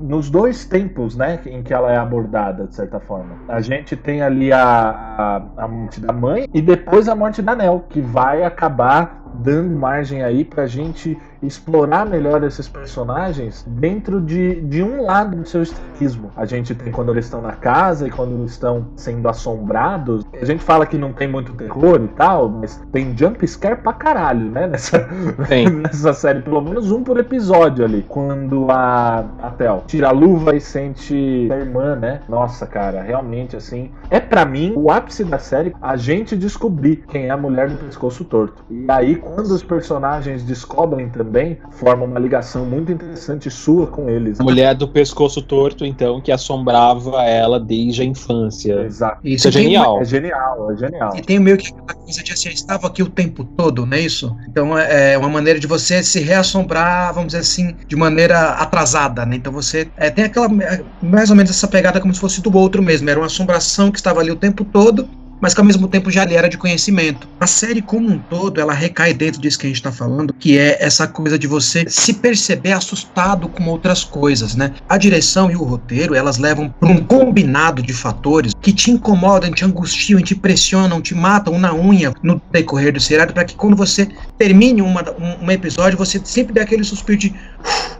nos 0.00 0.28
dois 0.28 0.64
tempos, 0.64 1.16
né, 1.16 1.40
em 1.46 1.62
que 1.62 1.72
ela 1.72 1.92
é 1.92 1.96
abordada, 1.96 2.66
de 2.66 2.74
certa 2.74 2.98
forma. 3.00 3.36
A 3.48 3.60
gente 3.60 3.96
tem 3.96 4.22
ali 4.22 4.52
a, 4.52 4.60
a, 4.60 5.64
a 5.64 5.68
morte 5.68 6.00
da 6.00 6.12
mãe 6.12 6.48
e 6.52 6.60
depois 6.60 7.08
a 7.08 7.14
morte 7.14 7.40
da 7.40 7.54
Nel, 7.54 7.84
que 7.88 8.00
vai 8.00 8.42
acabar 8.42 9.23
dando 9.34 9.76
margem 9.76 10.22
aí 10.22 10.44
pra 10.44 10.66
gente 10.66 11.18
explorar 11.42 12.06
melhor 12.06 12.42
esses 12.42 12.68
personagens 12.68 13.64
dentro 13.68 14.20
de, 14.20 14.60
de 14.62 14.82
um 14.82 15.02
lado 15.02 15.36
do 15.36 15.48
seu 15.48 15.62
estetismo. 15.62 16.30
A 16.36 16.44
gente 16.44 16.74
tem 16.74 16.92
quando 16.92 17.12
eles 17.12 17.26
estão 17.26 17.42
na 17.42 17.52
casa 17.52 18.06
e 18.06 18.10
quando 18.10 18.34
eles 18.34 18.52
estão 18.52 18.86
sendo 18.96 19.28
assombrados. 19.28 20.24
A 20.40 20.44
gente 20.44 20.62
fala 20.62 20.86
que 20.86 20.96
não 20.96 21.12
tem 21.12 21.28
muito 21.28 21.52
terror 21.52 22.00
e 22.02 22.08
tal, 22.08 22.48
mas 22.48 22.82
tem 22.92 23.16
jump 23.16 23.46
scare 23.46 23.76
pra 23.76 23.92
caralho, 23.92 24.50
né? 24.50 24.66
Nessa, 24.74 25.08
nessa 25.82 26.12
série, 26.12 26.42
pelo 26.42 26.60
menos 26.60 26.90
um 26.90 27.02
por 27.02 27.18
episódio 27.18 27.84
ali. 27.84 28.04
Quando 28.08 28.70
a, 28.70 29.24
a 29.40 29.50
Tel 29.50 29.84
tira 29.86 30.08
a 30.08 30.10
luva 30.10 30.56
e 30.56 30.60
sente 30.60 31.48
a 31.50 31.56
irmã, 31.56 31.94
né? 31.94 32.20
Nossa, 32.28 32.66
cara, 32.66 33.02
realmente 33.02 33.56
assim. 33.56 33.90
É 34.10 34.18
para 34.18 34.44
mim 34.44 34.72
o 34.76 34.90
ápice 34.90 35.22
da 35.24 35.38
série 35.38 35.74
a 35.80 35.96
gente 35.96 36.36
descobrir 36.36 37.04
quem 37.08 37.26
é 37.26 37.30
a 37.30 37.36
mulher 37.36 37.68
do 37.68 37.76
pescoço 37.76 38.24
torto. 38.24 38.64
E 38.68 38.86
aí, 38.88 39.16
quando 39.24 39.50
os 39.50 39.62
personagens 39.62 40.42
descobrem 40.42 41.08
também 41.08 41.58
forma 41.70 42.04
uma 42.04 42.20
ligação 42.20 42.64
muito 42.64 42.92
interessante 42.92 43.50
sua 43.50 43.86
com 43.86 44.08
eles. 44.08 44.38
A 44.38 44.44
mulher 44.44 44.74
do 44.74 44.86
pescoço 44.86 45.42
torto, 45.42 45.84
então, 45.84 46.20
que 46.20 46.30
assombrava 46.30 47.22
ela 47.24 47.58
desde 47.58 48.02
a 48.02 48.04
infância. 48.04 48.82
Exato. 48.82 49.18
Isso 49.24 49.48
é 49.48 49.50
genial. 49.50 50.00
É 50.00 50.04
genial, 50.04 50.70
é 50.70 50.76
genial. 50.76 51.16
E 51.16 51.22
tem 51.22 51.38
meio 51.38 51.56
que 51.56 51.72
a 51.88 51.94
coisa 51.94 52.22
de 52.22 52.32
assim, 52.32 52.50
estava 52.50 52.86
aqui 52.86 53.02
o 53.02 53.08
tempo 53.08 53.44
todo, 53.44 53.86
não 53.86 53.96
é 53.96 54.00
isso? 54.00 54.36
Então 54.48 54.78
é, 54.78 55.14
é 55.14 55.18
uma 55.18 55.28
maneira 55.28 55.58
de 55.58 55.66
você 55.66 56.02
se 56.02 56.20
reassombrar, 56.20 57.12
vamos 57.12 57.28
dizer 57.28 57.40
assim, 57.40 57.74
de 57.86 57.96
maneira 57.96 58.50
atrasada, 58.50 59.24
né? 59.24 59.36
Então 59.36 59.52
você 59.52 59.88
é, 59.96 60.10
tem 60.10 60.24
aquela 60.24 60.46
é, 60.62 60.82
mais 61.02 61.30
ou 61.30 61.36
menos 61.36 61.50
essa 61.50 61.66
pegada 61.66 62.00
como 62.00 62.12
se 62.12 62.20
fosse 62.20 62.40
do 62.42 62.56
outro 62.56 62.82
mesmo. 62.82 63.08
Era 63.08 63.18
uma 63.18 63.26
assombração 63.26 63.90
que 63.90 63.98
estava 63.98 64.20
ali 64.20 64.30
o 64.30 64.36
tempo 64.36 64.64
todo 64.64 65.08
mas 65.40 65.54
que 65.54 65.60
ao 65.60 65.66
mesmo 65.66 65.88
tempo 65.88 66.10
já 66.10 66.24
lhe 66.24 66.34
era 66.34 66.48
de 66.48 66.58
conhecimento. 66.58 67.28
A 67.40 67.46
série 67.46 67.82
como 67.82 68.10
um 68.10 68.18
todo, 68.18 68.60
ela 68.60 68.72
recai 68.72 69.12
dentro 69.12 69.40
disso 69.40 69.58
que 69.58 69.66
a 69.66 69.68
gente 69.68 69.76
está 69.76 69.92
falando, 69.92 70.32
que 70.32 70.58
é 70.58 70.82
essa 70.82 71.06
coisa 71.06 71.38
de 71.38 71.46
você 71.46 71.84
se 71.88 72.14
perceber 72.14 72.72
assustado 72.72 73.48
com 73.48 73.66
outras 73.66 74.04
coisas, 74.04 74.54
né? 74.54 74.72
A 74.88 74.96
direção 74.96 75.50
e 75.50 75.56
o 75.56 75.62
roteiro, 75.62 76.14
elas 76.14 76.38
levam 76.38 76.68
para 76.68 76.88
um 76.88 77.04
combinado 77.04 77.82
de 77.82 77.92
fatores 77.92 78.52
que 78.60 78.72
te 78.72 78.90
incomodam, 78.90 79.50
te 79.50 79.64
angustiam, 79.64 80.20
te 80.20 80.34
pressionam, 80.34 81.00
te 81.00 81.14
matam 81.14 81.58
na 81.58 81.74
unha 81.74 82.12
no 82.22 82.40
decorrer 82.50 82.92
do 82.92 83.00
seriado, 83.00 83.32
para 83.32 83.44
que 83.44 83.54
quando 83.54 83.76
você 83.76 84.08
termine 84.38 84.82
uma, 84.82 85.02
um, 85.18 85.46
um 85.46 85.50
episódio, 85.50 85.98
você 85.98 86.20
sempre 86.24 86.54
dê 86.54 86.60
aquele 86.60 86.84
suspiro 86.84 87.18
de... 87.18 87.34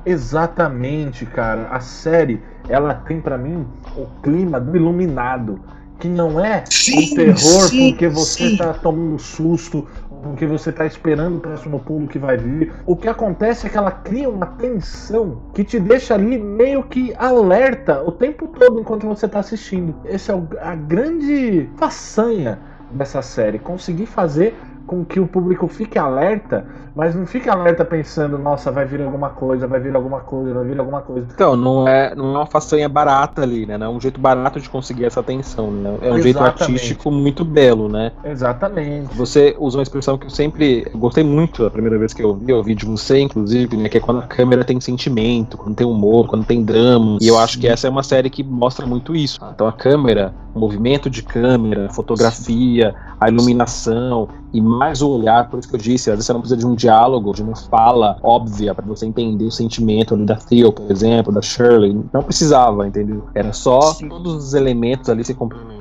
Exatamente, 0.06 1.24
cara. 1.26 1.68
A 1.70 1.80
série, 1.80 2.42
ela 2.68 2.94
tem 2.94 3.20
para 3.20 3.38
mim 3.38 3.66
o 3.96 4.06
clima 4.22 4.60
do 4.60 4.76
iluminado 4.76 5.60
que 6.04 6.08
não 6.08 6.38
é 6.38 6.62
sim, 6.68 7.12
um 7.12 7.16
terror 7.16 7.68
sim, 7.68 7.90
porque 7.92 8.08
você 8.08 8.50
sim. 8.50 8.56
tá 8.58 8.75
tomando 8.75 9.18
susto, 9.18 9.88
porque 10.23 10.44
você 10.44 10.70
tá 10.70 10.84
esperando 10.84 11.38
o 11.38 11.40
próximo 11.40 11.80
pulo 11.80 12.06
que 12.06 12.18
vai 12.18 12.37
vir. 12.37 12.75
O 12.84 12.94
que 12.94 13.08
acontece 13.08 13.66
é 13.66 13.70
que 13.70 13.78
ela 13.78 13.90
cria 13.90 14.28
uma 14.28 14.44
tensão 14.44 15.40
que 15.54 15.64
te 15.64 15.80
deixa 15.80 16.12
ali 16.12 16.37
meio 16.37 16.82
que 16.82 17.14
alerta 17.16 18.02
o 18.02 18.12
tempo 18.12 18.49
todo 18.49 18.78
enquanto 18.78 19.06
você 19.06 19.26
tá 19.26 19.38
assistindo. 19.38 19.94
Essa 20.04 20.32
é 20.32 20.58
a 20.61 20.75
grande 20.75 21.70
façanha 21.78 22.58
dessa 22.90 23.23
série, 23.23 23.58
conseguir 23.58 24.04
fazer 24.04 24.54
com 24.86 25.04
que 25.04 25.18
o 25.18 25.26
público 25.26 25.66
fique 25.66 25.98
alerta, 25.98 26.66
mas 26.94 27.14
não 27.14 27.26
fique 27.26 27.48
alerta 27.48 27.84
pensando, 27.84 28.38
nossa, 28.38 28.70
vai 28.70 28.84
vir 28.84 29.02
alguma 29.02 29.30
coisa, 29.30 29.66
vai 29.66 29.80
vir 29.80 29.94
alguma 29.96 30.20
coisa, 30.20 30.54
vai 30.54 30.64
vir 30.64 30.78
alguma 30.78 31.00
coisa. 31.00 31.26
Então, 31.34 31.56
não 31.56 31.88
é, 31.88 32.14
não 32.14 32.34
é 32.34 32.38
uma 32.38 32.46
façanha 32.46 32.88
barata 32.88 33.42
ali, 33.42 33.66
né? 33.66 33.76
Não 33.76 33.86
é 33.86 33.90
um 33.90 34.00
jeito 34.00 34.20
barato 34.20 34.60
de 34.60 34.68
conseguir 34.68 35.04
essa 35.04 35.20
atenção, 35.20 35.70
né? 35.70 35.88
É 35.88 35.90
um 35.90 36.16
Exatamente. 36.16 36.22
jeito 36.22 36.42
artístico 36.42 37.10
muito 37.10 37.44
belo, 37.44 37.88
né? 37.88 38.12
Exatamente. 38.24 39.14
Você 39.16 39.56
usou 39.58 39.80
uma 39.80 39.82
expressão 39.82 40.16
que 40.16 40.26
eu 40.26 40.30
sempre 40.30 40.86
gostei 40.94 41.24
muito 41.24 41.66
a 41.66 41.70
primeira 41.70 41.98
vez 41.98 42.12
que 42.12 42.22
eu 42.22 42.34
vi, 42.34 42.50
eu 42.50 42.58
ouvi 42.58 42.74
de 42.74 42.84
você, 42.84 43.20
inclusive, 43.20 43.76
né? 43.76 43.88
Que 43.88 43.98
é 43.98 44.00
quando 44.00 44.20
a 44.20 44.26
câmera 44.26 44.64
tem 44.64 44.80
sentimento, 44.80 45.56
quando 45.56 45.74
tem 45.74 45.86
humor, 45.86 46.28
quando 46.28 46.44
tem 46.44 46.62
drama. 46.62 47.18
E 47.20 47.26
eu 47.26 47.38
acho 47.38 47.58
que 47.58 47.66
essa 47.66 47.86
é 47.86 47.90
uma 47.90 48.02
série 48.02 48.30
que 48.30 48.44
mostra 48.44 48.86
muito 48.86 49.16
isso. 49.16 49.40
Então 49.52 49.66
a 49.66 49.72
câmera, 49.72 50.32
movimento 50.54 51.11
de 51.11 51.23
câmera, 51.23 51.88
fotografia, 51.92 52.94
a 53.20 53.28
iluminação, 53.28 54.28
e 54.52 54.61
mais 54.61 55.02
o 55.02 55.11
olhar, 55.11 55.49
por 55.50 55.58
isso 55.58 55.68
que 55.68 55.75
eu 55.75 55.80
disse, 55.80 56.11
às 56.11 56.16
vezes 56.16 56.26
você 56.26 56.32
não 56.32 56.40
precisa 56.40 56.61
de 56.61 56.66
um 56.66 56.75
diálogo, 56.75 57.32
de 57.32 57.42
uma 57.42 57.56
fala 57.56 58.18
óbvia 58.23 58.75
para 58.75 58.84
você 58.84 59.04
entender 59.06 59.44
o 59.44 59.50
sentimento 59.50 60.14
ali 60.14 60.25
da 60.25 60.37
Theo, 60.37 60.73
por 60.73 60.90
exemplo, 60.90 61.32
da 61.32 61.42
Shirley. 61.42 62.04
Não 62.12 62.23
precisava, 62.23 62.87
entendeu? 62.87 63.25
Era 63.34 63.52
só 63.52 63.80
Sim. 63.80 64.08
todos 64.08 64.34
os 64.34 64.54
elementos 64.54 65.08
ali 65.11 65.25
se 65.25 65.34
complementando 65.34 65.73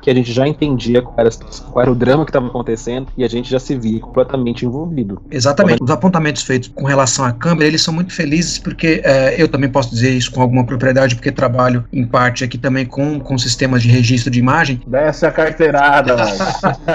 que 0.00 0.10
a 0.10 0.14
gente 0.14 0.32
já 0.32 0.46
entendia 0.46 1.02
qual 1.02 1.14
era, 1.18 1.30
qual 1.70 1.82
era 1.82 1.92
o 1.92 1.94
drama 1.94 2.24
que 2.24 2.30
estava 2.30 2.46
acontecendo 2.46 3.08
e 3.16 3.24
a 3.24 3.28
gente 3.28 3.50
já 3.50 3.58
se 3.58 3.76
via 3.76 4.00
completamente 4.00 4.64
envolvido. 4.64 5.22
Exatamente. 5.30 5.82
Os 5.82 5.90
apontamentos 5.90 6.42
feitos 6.42 6.70
com 6.74 6.84
relação 6.84 7.24
à 7.24 7.32
câmera, 7.32 7.66
eles 7.66 7.82
são 7.82 7.92
muito 7.92 8.12
felizes 8.12 8.58
porque 8.58 9.00
é, 9.04 9.40
eu 9.40 9.48
também 9.48 9.70
posso 9.70 9.90
dizer 9.90 10.10
isso 10.10 10.30
com 10.30 10.40
alguma 10.40 10.64
propriedade 10.64 11.14
porque 11.14 11.30
trabalho 11.30 11.84
em 11.92 12.06
parte 12.06 12.44
aqui 12.44 12.58
também 12.58 12.86
com, 12.86 13.18
com 13.20 13.38
sistemas 13.38 13.82
de 13.82 13.88
registro 13.88 14.30
de 14.30 14.38
imagem. 14.38 14.80
Desce 14.86 15.26
a 15.26 15.30
carteirada, 15.30 16.16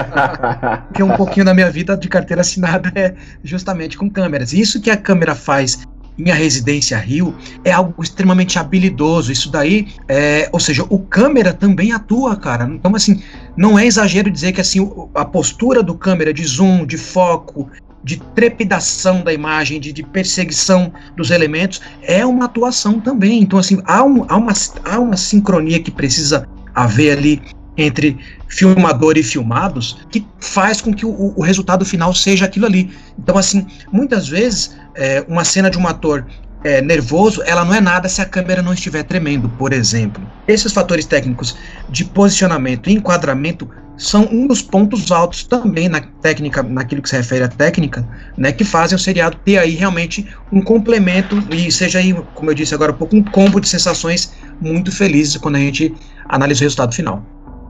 que 0.94 1.02
um 1.02 1.16
pouquinho 1.16 1.44
da 1.46 1.54
minha 1.54 1.70
vida 1.70 1.96
de 1.96 2.08
carteira 2.08 2.40
assinada 2.40 2.90
é 2.94 3.14
justamente 3.42 3.96
com 3.96 4.08
câmeras. 4.08 4.52
Isso 4.52 4.80
que 4.80 4.90
a 4.90 4.96
câmera 4.96 5.34
faz 5.34 5.86
em 6.18 6.30
A 6.30 6.34
Residência 6.34 6.98
Rio 6.98 7.34
é 7.64 7.72
algo 7.72 8.02
extremamente 8.02 8.58
habilidoso. 8.58 9.30
Isso 9.30 9.50
daí, 9.50 9.88
é, 10.08 10.48
ou 10.52 10.60
seja, 10.60 10.84
o 10.88 10.98
câmera 10.98 11.52
também 11.52 11.92
atua, 11.92 12.36
cara. 12.36 12.64
Então, 12.64 12.94
assim, 12.94 13.22
não 13.56 13.78
é 13.78 13.86
exagero 13.86 14.30
dizer 14.30 14.52
que 14.52 14.60
assim 14.60 14.90
a 15.14 15.24
postura 15.24 15.82
do 15.82 15.94
câmera 15.94 16.32
de 16.32 16.44
zoom, 16.44 16.86
de 16.86 16.96
foco, 16.96 17.68
de 18.02 18.18
trepidação 18.34 19.22
da 19.22 19.32
imagem, 19.32 19.80
de, 19.80 19.92
de 19.92 20.02
perseguição 20.02 20.92
dos 21.16 21.30
elementos, 21.30 21.80
é 22.02 22.24
uma 22.24 22.44
atuação 22.44 23.00
também. 23.00 23.40
Então, 23.40 23.58
assim, 23.58 23.82
há, 23.84 24.04
um, 24.04 24.24
há, 24.28 24.36
uma, 24.36 24.52
há 24.84 25.00
uma 25.00 25.16
sincronia 25.16 25.82
que 25.82 25.90
precisa 25.90 26.46
haver 26.72 27.18
ali 27.18 27.42
entre 27.76 28.18
filmador 28.48 29.16
e 29.16 29.22
filmados 29.22 29.98
que 30.10 30.26
faz 30.40 30.80
com 30.80 30.92
que 30.92 31.04
o, 31.04 31.34
o 31.36 31.42
resultado 31.42 31.84
final 31.84 32.14
seja 32.14 32.44
aquilo 32.44 32.66
ali. 32.66 32.90
Então, 33.18 33.36
assim, 33.36 33.66
muitas 33.92 34.28
vezes 34.28 34.76
é, 34.94 35.24
uma 35.28 35.44
cena 35.44 35.70
de 35.70 35.78
um 35.78 35.86
ator 35.86 36.26
é, 36.64 36.80
nervoso, 36.80 37.42
ela 37.44 37.64
não 37.64 37.74
é 37.74 37.80
nada 37.80 38.08
se 38.08 38.20
a 38.20 38.24
câmera 38.24 38.62
não 38.62 38.72
estiver 38.72 39.02
tremendo, 39.04 39.48
por 39.50 39.72
exemplo. 39.72 40.26
Esses 40.48 40.72
fatores 40.72 41.06
técnicos 41.06 41.56
de 41.88 42.04
posicionamento 42.04 42.90
e 42.90 42.94
enquadramento 42.94 43.68
são 43.96 44.28
um 44.30 44.46
dos 44.46 44.60
pontos 44.60 45.10
altos 45.10 45.44
também 45.44 45.88
na 45.88 46.00
técnica, 46.00 46.62
naquilo 46.62 47.00
que 47.00 47.08
se 47.08 47.16
refere 47.16 47.44
à 47.44 47.48
técnica, 47.48 48.06
né, 48.36 48.52
que 48.52 48.64
fazem 48.64 48.96
o 48.96 48.98
seriado 48.98 49.36
ter 49.44 49.58
aí 49.58 49.74
realmente 49.74 50.26
um 50.52 50.60
complemento 50.60 51.42
e 51.50 51.70
seja 51.72 51.98
aí, 51.98 52.12
como 52.34 52.50
eu 52.50 52.54
disse 52.54 52.74
agora 52.74 52.92
há 52.92 52.94
pouco, 52.94 53.16
um 53.16 53.22
combo 53.22 53.60
de 53.60 53.68
sensações 53.68 54.34
muito 54.60 54.92
felizes 54.92 55.36
quando 55.36 55.56
a 55.56 55.60
gente 55.60 55.94
analisa 56.28 56.60
o 56.60 56.64
resultado 56.64 56.94
final. 56.94 57.24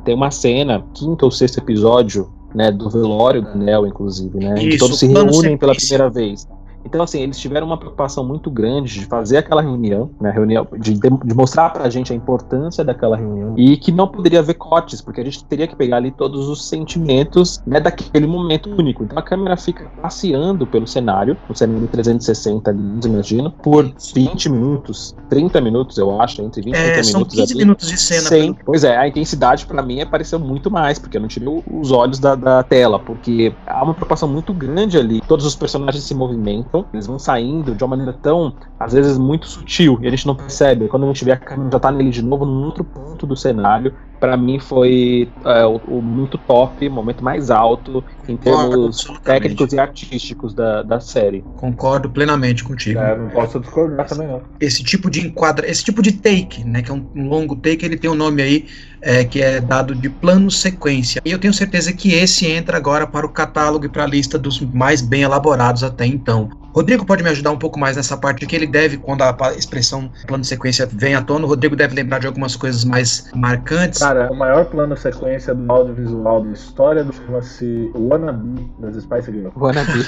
Tem 0.07 0.15
uma 0.15 0.31
cena, 0.31 0.85
quinto 0.95 1.25
ou 1.25 1.31
sexto 1.33 1.59
episódio, 1.59 2.33
né, 2.55 2.71
do 2.71 2.89
velório 2.89 3.43
do 3.43 3.59
Neo, 3.59 3.87
inclusive, 3.87 4.39
né, 4.39 4.55
Isso, 4.55 4.71
que 4.71 4.79
todos 4.79 4.99
se 5.01 5.07
reúnem 5.09 5.59
pela 5.59 5.75
primeira 5.75 6.09
vez. 6.09 6.49
Então, 6.87 7.03
assim, 7.03 7.21
eles 7.21 7.39
tiveram 7.39 7.67
uma 7.67 7.77
preocupação 7.77 8.25
muito 8.25 8.51
grande 8.51 9.01
de 9.01 9.07
fazer 9.07 9.39
aquela 9.39 9.61
reunião, 9.61 10.11
né, 10.21 10.31
reunião 10.31 10.67
de, 10.79 10.95
de 10.95 11.35
mostrar 11.35 11.71
pra 11.71 11.91
gente 11.91 12.13
a 12.13 12.17
importância 12.17 12.85
daquela 12.85 13.17
reunião 13.17 13.55
e 13.57 13.77
que 13.77 13.91
não 13.91 14.07
poderia 14.07 14.39
haver 14.39 14.55
cortes, 14.55 15.01
porque 15.01 15.21
a 15.21 15.25
gente 15.25 15.45
teria 15.45 15.67
que 15.67 15.75
pegar 15.75 15.97
ali 15.97 16.11
todos 16.11 16.49
os 16.49 16.69
sentimentos 16.69 17.61
né, 17.67 17.81
daquele 17.81 18.27
momento 18.27 18.71
único. 18.71 19.03
Então 19.03 19.19
a 19.19 19.23
câmera 19.23 19.57
fica 19.57 19.91
passeando 20.01 20.67
pelo 20.67 20.87
cenário, 20.87 21.37
no 21.49 21.57
cenário 21.57 21.89
360 21.89 22.71
ali, 22.71 22.81
imagino, 23.05 23.51
por 23.51 23.93
20 24.15 24.49
minutos, 24.49 25.15
30 25.29 25.61
minutos, 25.61 25.99
eu 25.99 26.21
acho, 26.21 26.41
entre 26.43 26.63
20 26.63 26.75
e 26.75 26.77
é, 26.77 26.93
30 26.93 27.03
são 27.03 27.13
minutos. 27.21 27.37
15 27.37 27.53
ali, 27.53 27.59
minutos 27.59 27.89
de 27.89 27.99
cena. 27.99 28.29
Sem, 28.29 28.53
pelo... 28.53 28.65
Pois 28.65 28.85
é, 28.85 28.97
a 28.97 29.09
intensidade 29.09 29.67
para 29.67 29.83
mim 29.83 30.01
apareceu 30.01 30.39
muito 30.39 30.71
mais, 30.71 30.99
porque 30.99 31.17
eu 31.17 31.21
não 31.21 31.29
tirei 31.29 31.63
os 31.71 31.91
olhos 31.91 32.19
da, 32.19 32.35
da 32.35 32.63
tela, 32.63 32.99
porque 32.99 33.53
há 33.67 33.83
uma 33.83 33.95
preocupação 33.95 34.29
muito 34.29 34.53
grande 34.53 34.99
ali. 34.99 35.21
Todos 35.27 35.45
os 35.45 35.57
personagens 35.57 36.05
se 36.05 36.15
movimentam 36.15 36.76
eles 36.93 37.07
vão 37.07 37.19
saindo 37.19 37.75
de 37.75 37.85
uma 37.85 37.97
maneira 37.97 38.13
tão, 38.13 38.53
às 38.79 38.93
vezes, 38.93 39.17
muito 39.17 39.47
sutil, 39.47 39.99
e 40.03 40.07
a 40.07 40.11
gente 40.11 40.27
não 40.27 40.35
percebe. 40.35 40.89
Quando 40.89 41.05
a 41.05 41.07
gente 41.07 41.25
vê 41.25 41.33
a 41.33 41.37
câmera 41.37 41.71
já 41.73 41.81
tá 41.81 41.93
nele 41.93 42.11
de 42.11 42.23
novo, 42.23 42.45
num 42.45 42.65
outro 42.65 42.85
ponto 42.85 43.27
do 43.27 43.37
cenário, 43.37 43.95
para 44.19 44.37
mim 44.37 44.59
foi 44.59 45.29
é, 45.45 45.65
o, 45.67 45.81
o, 45.89 46.03
muito 46.03 46.39
top, 46.39 46.87
o 46.87 46.91
momento 46.91 47.23
mais 47.23 47.51
alto 47.51 48.03
em 48.29 48.37
termos 48.37 49.05
técnicos 49.23 49.73
e 49.73 49.79
artísticos 49.79 50.55
da, 50.55 50.83
da 50.83 51.01
série. 51.01 51.45
Concordo 51.57 52.09
plenamente 52.11 52.65
contigo. 52.65 52.99
É, 52.99 53.17
não 53.17 53.29
posso 53.29 53.61
discordar 53.61 54.07
também 54.07 54.27
não. 54.27 54.43
Esse 54.61 54.83
tipo 54.83 55.11
de 55.11 55.27
enquadra, 55.27 55.69
esse 55.71 55.85
tipo 55.85 56.03
de 56.03 56.13
take, 56.13 56.65
né, 56.65 56.83
que 56.83 56.91
é 56.91 56.95
um, 56.95 57.07
um 57.15 57.29
longo 57.29 57.57
take, 57.57 57.85
ele 57.85 57.97
tem 57.97 58.11
um 58.11 58.15
nome 58.15 58.43
aí 58.43 58.67
é, 59.01 59.25
que 59.25 59.41
é 59.41 59.61
dado 59.61 59.95
de 59.95 60.09
plano 60.09 60.51
sequência. 60.51 61.21
E 61.25 61.31
eu 61.31 61.39
tenho 61.39 61.53
certeza 61.53 61.93
que 61.93 62.13
esse 62.13 62.47
entra 62.47 62.77
agora 62.77 63.07
para 63.07 63.27
o 63.27 63.29
catálogo 63.29 63.85
e 63.85 63.89
para 63.89 64.05
a 64.05 64.07
lista 64.07 64.39
dos 64.39 64.61
mais 64.61 65.01
bem 65.01 65.23
elaborados 65.23 65.83
até 65.83 66.07
então. 66.07 66.51
Rodrigo 66.77 67.07
pode 67.07 67.23
me 67.23 67.31
ajudar 67.31 67.53
um 67.53 67.59
pouco 67.59 67.81
mais 67.81 67.97
nessa 67.97 68.19
parte 68.19 68.45
que 68.45 68.55
ele 68.55 68.67
deve, 68.67 68.99
quando 68.99 69.23
a 69.23 69.35
expressão 69.57 70.11
plano 70.27 70.45
sequência 70.45 70.87
vem 70.87 71.15
à 71.15 71.23
tona, 71.23 71.47
o 71.47 71.49
Rodrigo 71.49 71.75
deve 71.75 71.95
lembrar 71.95 72.19
de 72.19 72.27
algumas 72.27 72.55
coisas 72.55 72.85
mais 72.85 73.31
marcantes. 73.35 74.01
Cara, 74.01 74.31
o 74.31 74.37
maior 74.37 74.67
plano 74.67 74.95
sequência 74.95 75.55
do 75.55 75.73
audiovisual 75.73 76.45
da 76.45 76.53
história 76.53 77.07
chama-se 77.11 77.91
Wannabe 77.95 78.71
das 78.79 79.03
Spice 79.03 79.33
Girls. 79.33 79.59
Wannabe. 79.59 80.05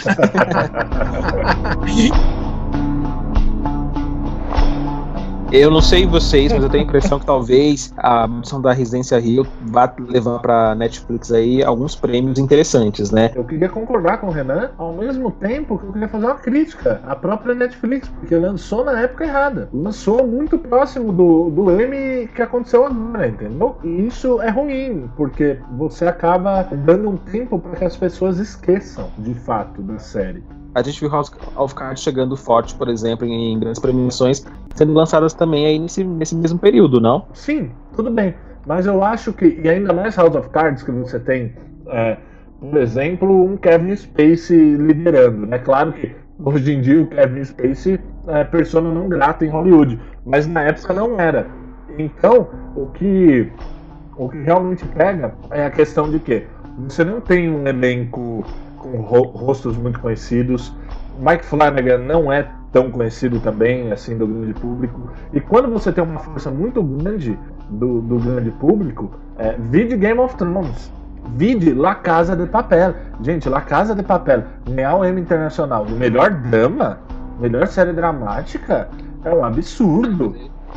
Eu 5.51 5.71
não 5.71 5.81
sei 5.81 6.07
vocês, 6.07 6.53
mas 6.53 6.63
eu 6.63 6.69
tenho 6.69 6.85
a 6.85 6.87
impressão 6.87 7.19
que 7.19 7.25
talvez 7.25 7.95
a 7.97 8.29
missão 8.29 8.61
da 8.61 8.71
Residência 8.75 9.19
Rio 9.19 9.47
vá 9.63 9.91
levar 9.99 10.41
para 10.41 10.75
Netflix 10.75 11.33
aí 11.33 11.65
alguns 11.65 11.97
prêmios 11.97 12.39
interessantes, 12.39 13.11
né? 13.11 13.31
Eu 13.35 13.45
queria 13.45 13.69
concordar 13.71 14.19
com 14.19 14.27
o 14.27 14.31
Renan, 14.31 14.73
ao 14.77 14.93
mesmo 14.93 15.31
tempo 15.31 15.79
que 15.79 15.87
eu 15.87 15.93
queria 15.93 16.09
fazer 16.09 16.27
uma 16.27 16.35
crítica 16.35 17.01
à 17.07 17.17
própria 17.17 17.55
Netflix, 17.55 18.09
porque 18.09 18.37
lançou 18.37 18.85
na 18.85 19.01
época 19.01 19.25
errada. 19.25 19.71
Lançou 19.73 20.27
muito 20.27 20.59
próximo 20.59 21.13
do, 21.15 21.49
do 21.49 21.81
Emmy 21.81 22.29
que 22.29 22.43
aconteceu 22.43 22.85
agora, 22.85 23.27
entendeu? 23.27 23.79
E 23.83 24.07
isso 24.07 24.43
é 24.43 24.51
ruim, 24.51 25.09
porque 25.17 25.59
você 25.79 26.07
acaba 26.07 26.63
dando 26.85 27.09
um 27.09 27.17
tempo 27.17 27.59
para 27.59 27.75
que 27.75 27.85
as 27.87 27.97
pessoas 27.97 28.39
esqueçam 28.39 29.11
de 29.17 29.33
fato 29.33 29.81
da 29.81 29.99
série. 29.99 30.43
A 30.75 30.83
gente 30.83 31.01
viu 31.01 31.09
House 31.09 31.33
of 31.57 31.75
Cards 31.75 32.03
chegando 32.03 32.37
forte, 32.37 32.75
por 32.75 32.89
exemplo, 32.89 33.27
em 33.27 33.59
grandes 33.59 33.81
premiações, 33.81 34.45
sendo 34.75 34.93
lançadas 34.93 35.35
também 35.35 35.67
aí 35.67 35.79
nesse, 35.79 36.05
nesse 36.05 36.37
mesmo 36.37 36.59
período, 36.59 37.01
não? 37.01 37.27
Sim, 37.33 37.71
tudo 37.97 38.11
bem. 38.11 38.35
Mas 38.67 38.87
eu 38.87 39.03
acho 39.03 39.33
que, 39.33 39.61
e 39.63 39.69
ainda 39.69 39.93
mais 39.93 40.17
House 40.17 40.35
of 40.35 40.51
Cards, 40.51 40.83
que 40.83 40.91
você 40.91 41.19
tem, 41.19 41.55
é, 41.89 42.19
por 42.61 42.79
exemplo, 42.79 43.45
um 43.45 43.57
Kevin 43.57 43.97
Spacey 43.97 44.77
liderando. 44.77 45.45
É 45.45 45.49
né? 45.49 45.59
claro 45.59 45.93
que 45.93 46.15
hoje 46.39 46.75
em 46.75 46.81
dia 46.81 47.03
o 47.03 47.07
Kevin 47.07 47.45
Spacey 47.45 47.99
é 48.27 48.45
persona 48.45 48.93
não 48.93 49.09
grata 49.09 49.45
em 49.45 49.49
Hollywood, 49.49 49.99
mas 50.25 50.47
na 50.47 50.65
época 50.65 50.93
não 50.93 51.19
era. 51.19 51.47
Então, 51.99 52.49
o 52.77 52.87
que, 52.87 53.51
o 54.17 54.29
que 54.29 54.39
realmente 54.43 54.85
pega 54.85 55.35
é 55.51 55.65
a 55.65 55.71
questão 55.71 56.11
de 56.11 56.19
que 56.21 56.47
você 56.87 57.05
não 57.05 57.21
tem 57.21 57.51
um 57.51 57.67
elenco 57.67 58.45
com 58.79 59.01
rostos 59.01 59.77
muito 59.77 60.01
conhecidos. 60.01 60.73
Mike 61.19 61.45
Flanagan 61.45 61.99
não 61.99 62.33
é 62.33 62.49
tão 62.73 62.91
conhecido 62.91 63.41
também, 63.41 63.91
assim, 63.91 64.17
do 64.17 64.27
grande 64.27 64.55
público. 64.55 65.11
E 65.33 65.41
quando 65.41 65.69
você 65.69 65.93
tem 65.93 66.03
uma 66.05 66.21
força 66.21 66.51
muito 66.51 66.83
grande 66.83 67.39
do, 67.71 68.01
do 68.01 68.19
grande 68.19 68.51
público, 68.53 69.11
é, 69.37 69.57
vide 69.59 69.97
Game 69.97 70.21
of 70.21 70.37
Thrones. 70.37 70.93
Vide 71.37 71.75
La 71.75 71.95
Casa 71.95 72.37
de 72.37 72.47
Papel. 72.47 72.95
Gente, 73.23 73.49
La 73.49 73.61
Casa 73.61 73.95
de 73.95 74.03
Papel, 74.03 74.45
Real 74.75 75.05
M 75.05 75.21
Internacional, 75.21 75.87
melhor 75.87 76.31
drama, 76.31 76.99
melhor 77.41 77.67
série 77.67 77.93
dramática, 77.93 78.89
é 79.25 79.35
um 79.35 79.45
absurdo. 79.45 80.35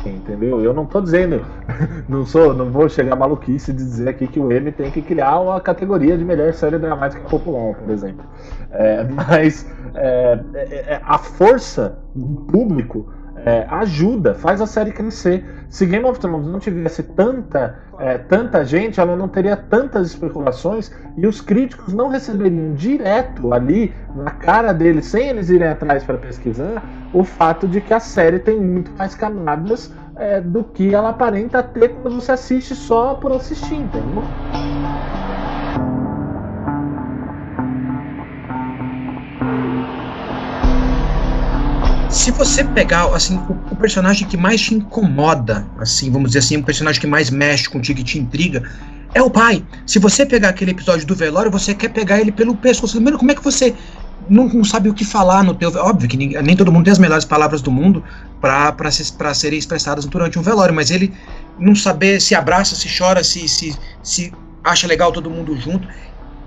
Entendeu? 0.08 0.62
Eu 0.62 0.72
não 0.72 0.86
tô 0.86 1.00
dizendo, 1.00 1.44
não 2.08 2.24
sou, 2.24 2.54
não 2.54 2.70
vou 2.70 2.88
chegar 2.88 3.16
maluquice 3.16 3.72
de 3.72 3.78
dizer 3.78 4.08
aqui 4.08 4.26
que 4.26 4.40
o 4.40 4.52
M 4.52 4.70
tem 4.72 4.90
que 4.90 5.02
criar 5.02 5.40
uma 5.40 5.60
categoria 5.60 6.16
de 6.16 6.24
melhor 6.24 6.52
série 6.52 6.78
dramática 6.78 7.22
popular, 7.28 7.74
por 7.74 7.90
exemplo. 7.90 8.24
É, 8.70 9.04
mas 9.12 9.66
é, 9.94 10.40
é, 10.54 10.74
é 10.94 11.00
a 11.04 11.18
força 11.18 11.98
do 12.14 12.42
público 12.50 13.12
é, 13.44 13.66
ajuda, 13.68 14.34
faz 14.34 14.60
a 14.60 14.66
série 14.66 14.92
crescer. 14.92 15.44
Se 15.68 15.86
Game 15.86 16.04
of 16.04 16.20
Thrones 16.20 16.46
não 16.46 16.58
tivesse 16.58 17.02
tanta, 17.02 17.78
é, 17.98 18.18
tanta 18.18 18.64
gente, 18.64 19.00
ela 19.00 19.16
não 19.16 19.26
teria 19.28 19.56
tantas 19.56 20.08
especulações 20.08 20.92
e 21.16 21.26
os 21.26 21.40
críticos 21.40 21.92
não 21.94 22.08
receberiam 22.08 22.74
direto 22.74 23.52
ali 23.52 23.92
na 24.14 24.30
cara 24.32 24.72
deles, 24.72 25.06
sem 25.06 25.28
eles 25.28 25.48
irem 25.48 25.68
atrás 25.68 26.04
para 26.04 26.18
pesquisar, 26.18 26.82
o 27.12 27.24
fato 27.24 27.66
de 27.66 27.80
que 27.80 27.94
a 27.94 28.00
série 28.00 28.38
tem 28.38 28.60
muito 28.60 28.90
mais 28.92 29.14
camadas 29.14 29.92
é, 30.16 30.40
do 30.40 30.62
que 30.62 30.94
ela 30.94 31.10
aparenta 31.10 31.62
ter 31.62 31.88
quando 32.02 32.20
você 32.20 32.32
assiste 32.32 32.74
só 32.74 33.14
por 33.14 33.32
assistir, 33.32 33.74
entendeu? 33.74 34.22
Se 42.12 42.30
você 42.30 42.62
pegar 42.62 43.06
assim 43.14 43.38
o, 43.48 43.72
o, 43.72 43.76
personagem 43.76 44.28
que 44.28 44.36
mais 44.36 44.60
te 44.60 44.74
incomoda, 44.74 45.66
assim, 45.78 46.10
vamos 46.10 46.30
dizer 46.30 46.40
assim, 46.40 46.58
o 46.58 46.62
personagem 46.62 47.00
que 47.00 47.06
mais 47.06 47.30
mexe 47.30 47.68
contigo 47.68 48.00
e 48.00 48.04
te 48.04 48.18
intriga, 48.18 48.62
é 49.14 49.22
o 49.22 49.30
pai. 49.30 49.64
Se 49.86 49.98
você 49.98 50.24
pegar 50.26 50.50
aquele 50.50 50.72
episódio 50.72 51.06
do 51.06 51.14
velório, 51.14 51.50
você 51.50 51.74
quer 51.74 51.88
pegar 51.88 52.20
ele 52.20 52.30
pelo 52.30 52.54
pescoço. 52.54 53.00
Mano, 53.00 53.18
como 53.18 53.30
é 53.32 53.34
que 53.34 53.42
você 53.42 53.74
não, 54.28 54.46
não, 54.46 54.62
sabe 54.62 54.88
o 54.88 54.94
que 54.94 55.04
falar 55.04 55.42
no 55.42 55.54
teu. 55.54 55.70
Óbvio 55.76 56.08
que 56.08 56.16
nem, 56.16 56.30
nem 56.42 56.54
todo 56.54 56.70
mundo 56.70 56.84
tem 56.84 56.92
as 56.92 56.98
melhores 56.98 57.24
palavras 57.24 57.62
do 57.62 57.70
mundo 57.70 58.04
para 58.40 59.34
serem 59.34 59.58
expressadas 59.58 60.04
durante 60.04 60.38
um 60.38 60.42
velório, 60.42 60.74
mas 60.74 60.90
ele 60.90 61.12
não 61.58 61.74
saber 61.74 62.20
se 62.20 62.34
abraça, 62.34 62.74
se 62.74 62.88
chora, 62.94 63.24
se, 63.24 63.48
se, 63.48 63.76
se 64.02 64.32
acha 64.62 64.86
legal 64.86 65.12
todo 65.12 65.30
mundo 65.30 65.56
junto. 65.56 65.88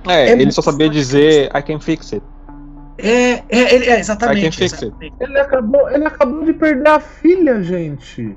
É, 0.08 0.30
é 0.30 0.32
ele 0.32 0.52
só 0.52 0.62
sabia 0.62 0.90
dizer 0.90 1.50
I 1.56 1.62
can 1.62 1.80
fix 1.80 2.14
it. 2.14 2.24
É, 2.98 3.44
é, 3.50 3.76
ele, 3.76 3.86
é 3.86 4.00
exatamente. 4.00 4.64
exatamente. 4.64 5.14
Ele, 5.20 5.40
acabou, 5.40 5.90
ele 5.90 6.06
acabou 6.06 6.46
de 6.46 6.54
perder 6.54 6.90
a 6.90 7.00
filha, 7.00 7.62
gente. 7.62 8.36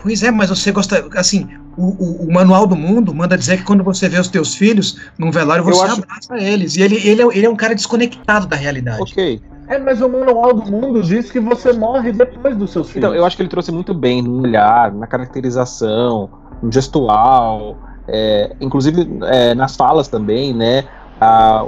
Pois 0.00 0.22
é, 0.22 0.30
mas 0.30 0.50
você 0.50 0.70
gosta. 0.70 1.08
Assim, 1.16 1.48
o, 1.76 1.86
o, 1.86 2.26
o, 2.26 2.32
Manual 2.32 2.66
do 2.66 2.76
Mundo 2.76 3.12
manda 3.12 3.36
dizer 3.36 3.58
que 3.58 3.64
quando 3.64 3.82
você 3.82 4.08
vê 4.08 4.18
os 4.18 4.28
teus 4.28 4.54
filhos 4.54 5.00
num 5.18 5.30
velório, 5.30 5.64
você 5.64 5.84
acho... 5.84 6.02
abraça 6.02 6.36
eles. 6.36 6.76
E 6.76 6.82
ele, 6.82 6.96
ele, 6.96 7.22
é, 7.22 7.26
ele 7.26 7.46
é 7.46 7.50
um 7.50 7.56
cara 7.56 7.74
desconectado 7.74 8.46
da 8.46 8.56
realidade. 8.56 9.02
Ok. 9.02 9.40
É, 9.66 9.78
mas 9.78 10.00
o 10.00 10.08
Manual 10.08 10.54
do 10.54 10.70
Mundo 10.70 11.02
diz 11.02 11.30
que 11.30 11.38
você 11.38 11.72
morre 11.72 12.12
depois 12.12 12.56
dos 12.56 12.70
seus 12.70 12.88
filhos. 12.88 13.04
Então, 13.04 13.14
eu 13.14 13.24
acho 13.24 13.36
que 13.36 13.42
ele 13.42 13.50
trouxe 13.50 13.70
muito 13.70 13.92
bem 13.92 14.22
no 14.22 14.42
olhar, 14.42 14.92
na 14.94 15.06
caracterização, 15.06 16.30
no 16.62 16.72
gestual, 16.72 17.76
é, 18.08 18.56
inclusive 18.60 19.06
é, 19.24 19.54
nas 19.54 19.76
falas 19.76 20.08
também, 20.08 20.54
né? 20.54 20.84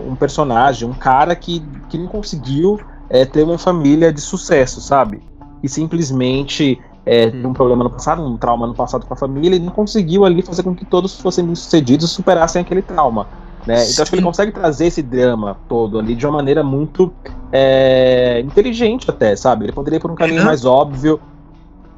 Um 0.08 0.14
personagem, 0.14 0.88
um 0.88 0.92
cara 0.92 1.34
que, 1.34 1.62
que 1.88 1.98
não 1.98 2.06
conseguiu 2.06 2.80
é, 3.08 3.24
ter 3.24 3.42
uma 3.42 3.58
família 3.58 4.12
de 4.12 4.20
sucesso, 4.20 4.80
sabe? 4.80 5.20
E 5.62 5.68
simplesmente 5.68 6.80
é, 7.04 7.30
teve 7.30 7.46
um 7.46 7.52
problema 7.52 7.84
no 7.84 7.90
passado, 7.90 8.22
um 8.22 8.36
trauma 8.36 8.66
no 8.66 8.74
passado 8.74 9.04
com 9.04 9.14
a 9.14 9.16
família, 9.16 9.56
e 9.56 9.58
não 9.58 9.72
conseguiu 9.72 10.24
ali 10.24 10.42
fazer 10.42 10.62
com 10.62 10.74
que 10.74 10.84
todos 10.84 11.20
fossem 11.20 11.44
bem-sucedidos 11.44 12.10
e 12.10 12.12
superassem 12.12 12.62
aquele 12.62 12.82
trauma. 12.82 13.26
Né? 13.66 13.74
Então 13.90 14.02
acho 14.02 14.10
que 14.10 14.16
ele 14.16 14.24
consegue 14.24 14.52
trazer 14.52 14.86
esse 14.86 15.02
drama 15.02 15.56
todo 15.68 15.98
ali 15.98 16.14
de 16.14 16.24
uma 16.24 16.38
maneira 16.38 16.62
muito 16.62 17.12
é, 17.52 18.40
inteligente 18.40 19.10
até, 19.10 19.36
sabe? 19.36 19.66
Ele 19.66 19.72
poderia 19.72 19.98
ir 19.98 20.00
por 20.00 20.10
um 20.10 20.14
caminho 20.14 20.38
Renan, 20.38 20.46
mais 20.46 20.64
óbvio. 20.64 21.20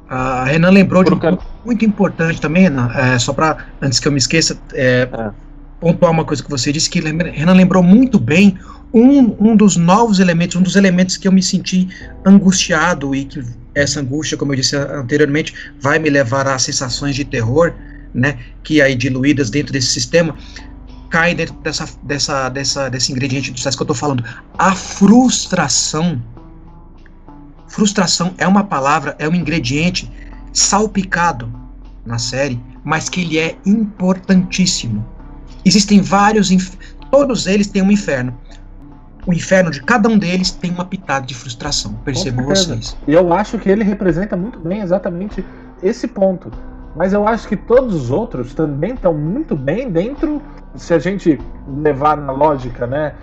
A 0.09 0.43
Renan 0.43 0.71
lembrou 0.71 1.03
de 1.03 1.13
um 1.13 1.19
ponto 1.19 1.43
muito 1.63 1.85
importante 1.85 2.41
também, 2.41 2.63
Renan, 2.63 2.91
é, 2.93 3.17
só 3.17 3.31
para 3.33 3.57
antes 3.81 3.99
que 3.99 4.07
eu 4.07 4.11
me 4.11 4.17
esqueça, 4.17 4.57
é, 4.73 5.07
é 5.11 5.31
pontuar 5.83 6.11
uma 6.11 6.23
coisa 6.23 6.41
que 6.41 6.49
você 6.49 6.71
disse, 6.71 6.89
que 6.89 7.01
Renan 7.01 7.53
lembrou 7.53 7.83
muito 7.83 8.17
bem 8.17 8.57
um, 8.93 9.35
um 9.49 9.55
dos 9.55 9.75
novos 9.75 10.19
elementos, 10.19 10.55
um 10.55 10.61
dos 10.61 10.77
elementos 10.77 11.17
que 11.17 11.27
eu 11.27 11.31
me 11.31 11.43
senti 11.43 11.89
angustiado 12.25 13.13
e 13.13 13.25
que 13.25 13.43
essa 13.75 13.99
angústia, 13.99 14.37
como 14.37 14.53
eu 14.53 14.55
disse 14.55 14.77
anteriormente, 14.77 15.53
vai 15.81 15.99
me 15.99 16.09
levar 16.09 16.47
a 16.47 16.57
sensações 16.57 17.17
de 17.17 17.25
terror, 17.25 17.73
né, 18.13 18.37
que 18.63 18.81
aí 18.81 18.95
diluídas 18.95 19.49
dentro 19.49 19.73
desse 19.73 19.87
sistema, 19.87 20.37
cai 21.09 21.35
dentro 21.35 21.53
dessa, 21.55 21.85
dessa, 22.03 22.49
dessa, 22.49 22.89
desse 22.89 23.11
ingrediente 23.11 23.51
do 23.51 23.57
sucesso 23.57 23.75
que 23.75 23.81
eu 23.81 23.85
estou 23.85 23.97
falando. 23.97 24.23
A 24.57 24.73
frustração. 24.73 26.21
Frustração 27.67 28.33
é 28.37 28.47
uma 28.47 28.63
palavra, 28.63 29.15
é 29.19 29.27
um 29.27 29.35
ingrediente 29.35 30.09
salpicado 30.53 31.51
na 32.05 32.17
série, 32.17 32.57
mas 32.85 33.09
que 33.09 33.21
ele 33.21 33.37
é 33.37 33.57
importantíssimo. 33.65 35.12
Existem 35.65 36.01
vários, 36.01 36.49
todos 37.09 37.47
eles 37.47 37.67
têm 37.67 37.81
um 37.81 37.91
inferno. 37.91 38.37
O 39.25 39.31
inferno 39.31 39.71
de 39.71 39.81
cada 39.81 40.09
um 40.09 40.17
deles 40.17 40.51
tem 40.51 40.71
uma 40.71 40.83
pitada 40.83 41.25
de 41.25 41.33
frustração. 41.33 41.93
Percebam 42.03 42.45
vocês. 42.45 42.97
E 43.07 43.13
eu 43.13 43.31
acho 43.33 43.57
que 43.57 43.69
ele 43.69 43.83
representa 43.83 44.35
muito 44.35 44.59
bem 44.59 44.81
exatamente 44.81 45.45
esse 45.81 46.07
ponto. 46.07 46.51
Mas 46.95 47.13
eu 47.13 47.27
acho 47.27 47.47
que 47.47 47.55
todos 47.55 47.95
os 47.95 48.11
outros 48.11 48.53
também 48.53 48.93
estão 48.93 49.13
muito 49.13 49.55
bem 49.55 49.89
dentro, 49.89 50.41
se 50.75 50.93
a 50.93 50.99
gente 50.99 51.39
levar 51.67 52.17
na 52.17 52.31
lógica, 52.31 52.85
né, 52.85 53.15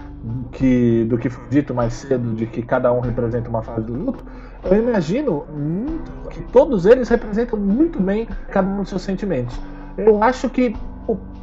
que, 0.53 1.05
do 1.05 1.17
que 1.17 1.29
foi 1.29 1.45
dito 1.49 1.75
mais 1.75 1.93
cedo, 1.93 2.35
de 2.35 2.47
que 2.47 2.63
cada 2.63 2.93
um 2.93 3.01
representa 3.01 3.49
uma 3.49 3.63
fase 3.63 3.83
do 3.83 3.95
luto, 3.95 4.25
eu 4.65 4.77
imagino 4.77 5.47
muito, 5.55 6.29
que 6.31 6.43
todos 6.53 6.85
eles 6.85 7.09
representam 7.09 7.59
muito 7.59 8.01
bem 8.01 8.27
cada 8.51 8.69
um 8.69 8.79
dos 8.79 8.89
seus 8.89 9.03
sentimentos. 9.03 9.59
Eu 9.97 10.23
acho 10.23 10.49
que 10.49 10.75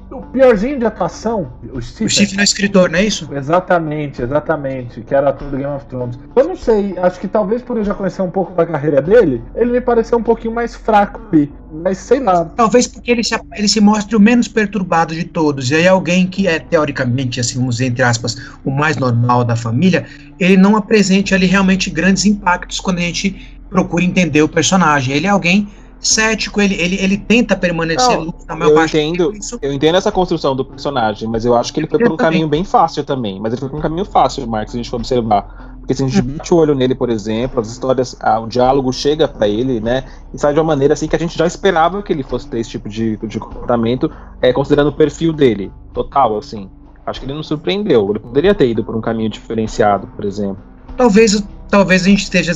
o 0.10 0.22
piorzinho 0.22 0.80
de 0.80 0.86
atuação, 0.86 1.52
o 1.74 1.82
Steve. 1.82 2.06
O 2.06 2.10
Steve 2.10 2.36
não 2.36 2.41
é 2.41 2.43
escritor, 2.43 2.89
não 2.89 3.00
é 3.00 3.06
isso? 3.06 3.28
Exatamente, 3.34 4.22
exatamente. 4.22 5.02
Que 5.02 5.13
era 5.13 5.30
ator 5.30 5.50
do 5.50 5.58
Game 5.58 5.74
of 5.74 5.86
Thrones. 5.86 6.17
Eu 6.36 6.48
não 6.48 6.56
sei, 6.56 6.98
acho 6.98 7.20
que 7.20 7.28
talvez 7.28 7.62
por 7.62 7.78
eu 7.78 7.84
já 7.84 7.93
conhecer 7.93 8.22
um 8.22 8.30
pouco 8.30 8.54
da 8.54 8.65
carreira 8.65 9.02
dele, 9.02 9.41
ele 9.56 9.72
me 9.72 9.82
pareceu 9.82 10.17
um 10.17 10.24
pouquinho 10.24 10.54
mais 10.54 10.76
fraco 10.76 11.22
ali. 11.32 11.52
Mas 11.84 11.98
sei 11.98 12.22
lá. 12.22 12.46
Talvez 12.46 12.88
porque 12.88 13.12
ele 13.12 13.24
se, 13.24 13.38
ele 13.56 13.67
se 13.67 13.82
mostre 13.82 14.15
o 14.15 14.20
menos 14.20 14.48
perturbado 14.48 15.13
de 15.13 15.26
todos. 15.26 15.70
E 15.72 15.76
aí 15.76 15.88
alguém 15.88 16.26
que 16.26 16.48
é, 16.48 16.60
teoricamente, 16.60 17.39
assim, 17.39 17.60
vamos 17.60 17.76
dizer, 17.76 17.88
entre 17.88 18.04
aspas, 18.04 18.38
o 18.63 18.72
mais 18.72 18.96
normal 18.98 19.43
da 19.43 19.56
família, 19.56 20.06
ele 20.39 20.56
não 20.56 20.78
apresente 20.78 21.36
ali 21.36 21.46
realmente 21.46 21.89
grandes 21.89 22.26
impactos 22.26 22.80
quando 22.80 23.00
a 23.00 23.02
gente 23.02 23.60
procura 23.70 24.04
entender 24.04 24.41
o 24.41 24.48
personagem. 24.48 25.15
Ele 25.15 25.28
é 25.28 25.30
alguém 25.30 25.67
cético, 26.00 26.62
ele, 26.62 26.76
ele, 26.76 26.96
ele 27.02 27.18
tenta 27.18 27.56
permanecer 27.56 28.20
luz 28.20 28.46
na 28.48 28.56
maior 28.56 28.72
eu 28.72 28.76
parte 28.76 28.98
entendo, 28.98 29.36
isso. 29.36 29.58
Eu 29.62 29.74
entendo 29.74 29.96
essa 29.96 30.12
construção 30.12 30.56
do 30.56 30.64
personagem, 30.64 31.28
mas 31.28 31.46
eu 31.46 31.56
acho 31.56 31.74
que 31.74 31.80
ele 31.80 31.88
foi 31.88 32.00
por 32.00 32.12
um 32.12 32.18
caminho 32.18 32.48
bem 32.48 32.64
fácil 32.64 33.04
também. 33.04 33.40
Mas 33.40 33.54
ele 33.54 33.60
foi 33.60 33.70
por 33.70 33.78
um 33.78 33.82
caminho 33.82 34.06
fácil, 34.06 34.48
Marcos, 34.48 34.72
se 34.72 34.78
a 34.78 34.80
gente 34.82 34.90
for 34.90 34.98
observar. 34.98 35.78
Porque 35.80 35.94
se 35.94 36.04
a 36.04 36.08
gente 36.08 36.22
bate 36.22 36.54
o 36.54 36.58
olho 36.58 36.76
nele, 36.76 36.94
por 36.94 37.10
exemplo, 37.10 37.62
as 37.62 37.70
histórias, 37.70 38.16
ah, 38.20 38.40
o 38.40 38.48
diálogo 38.48 38.92
chega 38.92 39.28
para 39.28 39.48
ele, 39.48 39.80
né? 39.80 40.04
E 40.34 40.38
sai 40.38 40.54
de 40.54 40.60
uma 40.60 40.66
maneira 40.66 40.94
assim 40.94 41.08
que 41.08 41.16
a 41.16 41.20
gente 41.20 41.38
já 41.38 41.48
esperava 41.48 42.04
que 42.04 42.12
ele 42.12 42.24
fosse 42.24 42.48
ter 42.48 42.60
esse 42.60 42.72
tipo 42.72 42.90
de, 42.90 43.18
de 43.18 43.40
comportamento, 43.40 44.12
é, 44.42 44.52
considerando 44.52 44.90
o 44.90 44.94
perfil 44.94 45.32
dele, 45.32 45.72
total, 45.94 46.38
assim. 46.38 46.70
Acho 47.06 47.22
que 47.22 47.26
ele 47.26 47.34
não 47.34 47.42
surpreendeu. 47.42 48.10
Ele 48.10 48.20
poderia 48.20 48.54
ter 48.54 48.68
ido 48.70 48.84
por 48.84 48.94
um 48.96 49.00
caminho 49.00 49.30
diferenciado, 49.30 50.08
por 50.08 50.26
exemplo. 50.26 50.58
Talvez, 50.98 51.42
talvez 51.70 52.02
a 52.02 52.10
gente 52.10 52.24
esteja 52.24 52.54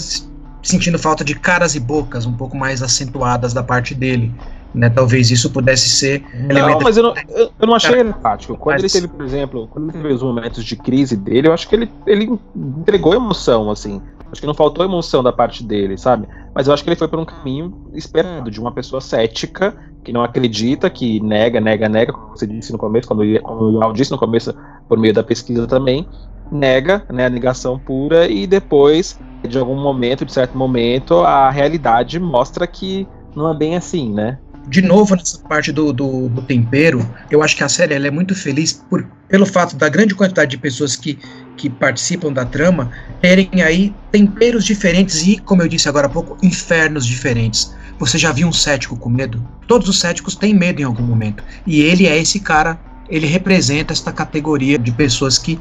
sentindo 0.61 0.99
falta 0.99 1.23
de 1.23 1.35
caras 1.35 1.75
e 1.75 1.79
bocas 1.79 2.25
um 2.25 2.33
pouco 2.33 2.55
mais 2.55 2.81
acentuadas 2.81 3.53
da 3.53 3.63
parte 3.63 3.95
dele. 3.95 4.33
Né, 4.73 4.89
talvez 4.89 5.29
isso 5.29 5.49
pudesse 5.49 5.89
ser. 5.89 6.23
Não, 6.33 6.79
mas 6.79 6.95
eu 6.95 7.03
não, 7.03 7.13
eu, 7.27 7.51
eu 7.59 7.67
não 7.67 7.75
achei 7.75 7.99
ele 7.99 8.09
empático. 8.09 8.55
Quando 8.55 8.81
mas... 8.81 8.83
ele 8.83 9.01
teve, 9.01 9.13
por 9.13 9.25
exemplo, 9.25 9.67
quando 9.67 9.89
ele 9.89 10.01
teve 10.01 10.13
os 10.13 10.23
momentos 10.23 10.63
de 10.63 10.77
crise 10.77 11.17
dele, 11.17 11.49
eu 11.49 11.53
acho 11.53 11.67
que 11.67 11.75
ele, 11.75 11.91
ele 12.07 12.39
entregou 12.55 13.13
emoção, 13.13 13.69
assim. 13.69 14.01
Acho 14.31 14.39
que 14.39 14.47
não 14.47 14.53
faltou 14.53 14.85
emoção 14.85 15.21
da 15.21 15.33
parte 15.33 15.61
dele, 15.61 15.97
sabe? 15.97 16.25
Mas 16.55 16.67
eu 16.67 16.73
acho 16.73 16.85
que 16.85 16.89
ele 16.89 16.95
foi 16.95 17.09
por 17.09 17.19
um 17.19 17.25
caminho 17.25 17.91
esperado, 17.93 18.49
de 18.49 18.61
uma 18.61 18.71
pessoa 18.71 19.01
cética, 19.01 19.75
que 20.05 20.13
não 20.13 20.23
acredita, 20.23 20.89
que 20.89 21.19
nega, 21.19 21.59
nega, 21.59 21.89
nega, 21.89 22.13
como 22.13 22.29
você 22.29 22.47
disse 22.47 22.71
no 22.71 22.77
começo, 22.77 23.09
quando, 23.09 23.23
como 23.41 23.63
o 23.63 23.81
Ial 23.81 23.91
disse 23.91 24.09
no 24.09 24.17
começo, 24.17 24.53
por 24.87 24.97
meio 24.97 25.13
da 25.13 25.21
pesquisa 25.21 25.67
também, 25.67 26.07
nega, 26.51 27.03
né, 27.11 27.25
a 27.25 27.29
negação 27.29 27.79
pura, 27.79 28.27
e 28.27 28.45
depois, 28.45 29.19
de 29.47 29.57
algum 29.57 29.81
momento, 29.81 30.25
de 30.25 30.33
certo 30.33 30.57
momento, 30.57 31.19
a 31.21 31.49
realidade 31.49 32.19
mostra 32.19 32.67
que 32.67 33.07
não 33.35 33.49
é 33.49 33.57
bem 33.57 33.75
assim, 33.75 34.13
né? 34.13 34.37
De 34.67 34.81
novo, 34.81 35.15
nessa 35.15 35.39
parte 35.39 35.71
do, 35.71 35.91
do, 35.91 36.29
do 36.29 36.41
tempero, 36.43 37.05
eu 37.31 37.41
acho 37.41 37.55
que 37.55 37.63
a 37.63 37.69
série 37.69 37.95
é 37.95 38.11
muito 38.11 38.35
feliz 38.35 38.73
por, 38.89 39.05
pelo 39.27 39.45
fato 39.45 39.75
da 39.75 39.89
grande 39.89 40.13
quantidade 40.13 40.51
de 40.51 40.57
pessoas 40.57 40.95
que, 40.95 41.17
que 41.57 41.69
participam 41.69 42.31
da 42.31 42.45
trama 42.45 42.91
terem 43.19 43.49
aí 43.63 43.93
temperos 44.11 44.63
diferentes 44.63 45.25
e, 45.25 45.37
como 45.37 45.63
eu 45.63 45.67
disse 45.67 45.89
agora 45.89 46.07
há 46.07 46.09
pouco, 46.09 46.37
infernos 46.43 47.05
diferentes. 47.05 47.73
Você 47.97 48.17
já 48.17 48.31
viu 48.31 48.47
um 48.47 48.53
cético 48.53 48.95
com 48.97 49.09
medo? 49.09 49.45
Todos 49.67 49.89
os 49.89 49.99
céticos 49.99 50.35
têm 50.35 50.53
medo 50.53 50.79
em 50.79 50.85
algum 50.85 51.03
momento. 51.03 51.43
E 51.65 51.81
ele 51.81 52.07
é 52.07 52.17
esse 52.17 52.39
cara, 52.39 52.79
ele 53.09 53.27
representa 53.27 53.93
esta 53.93 54.11
categoria 54.11 54.77
de 54.77 54.91
pessoas 54.91 55.37
que 55.37 55.59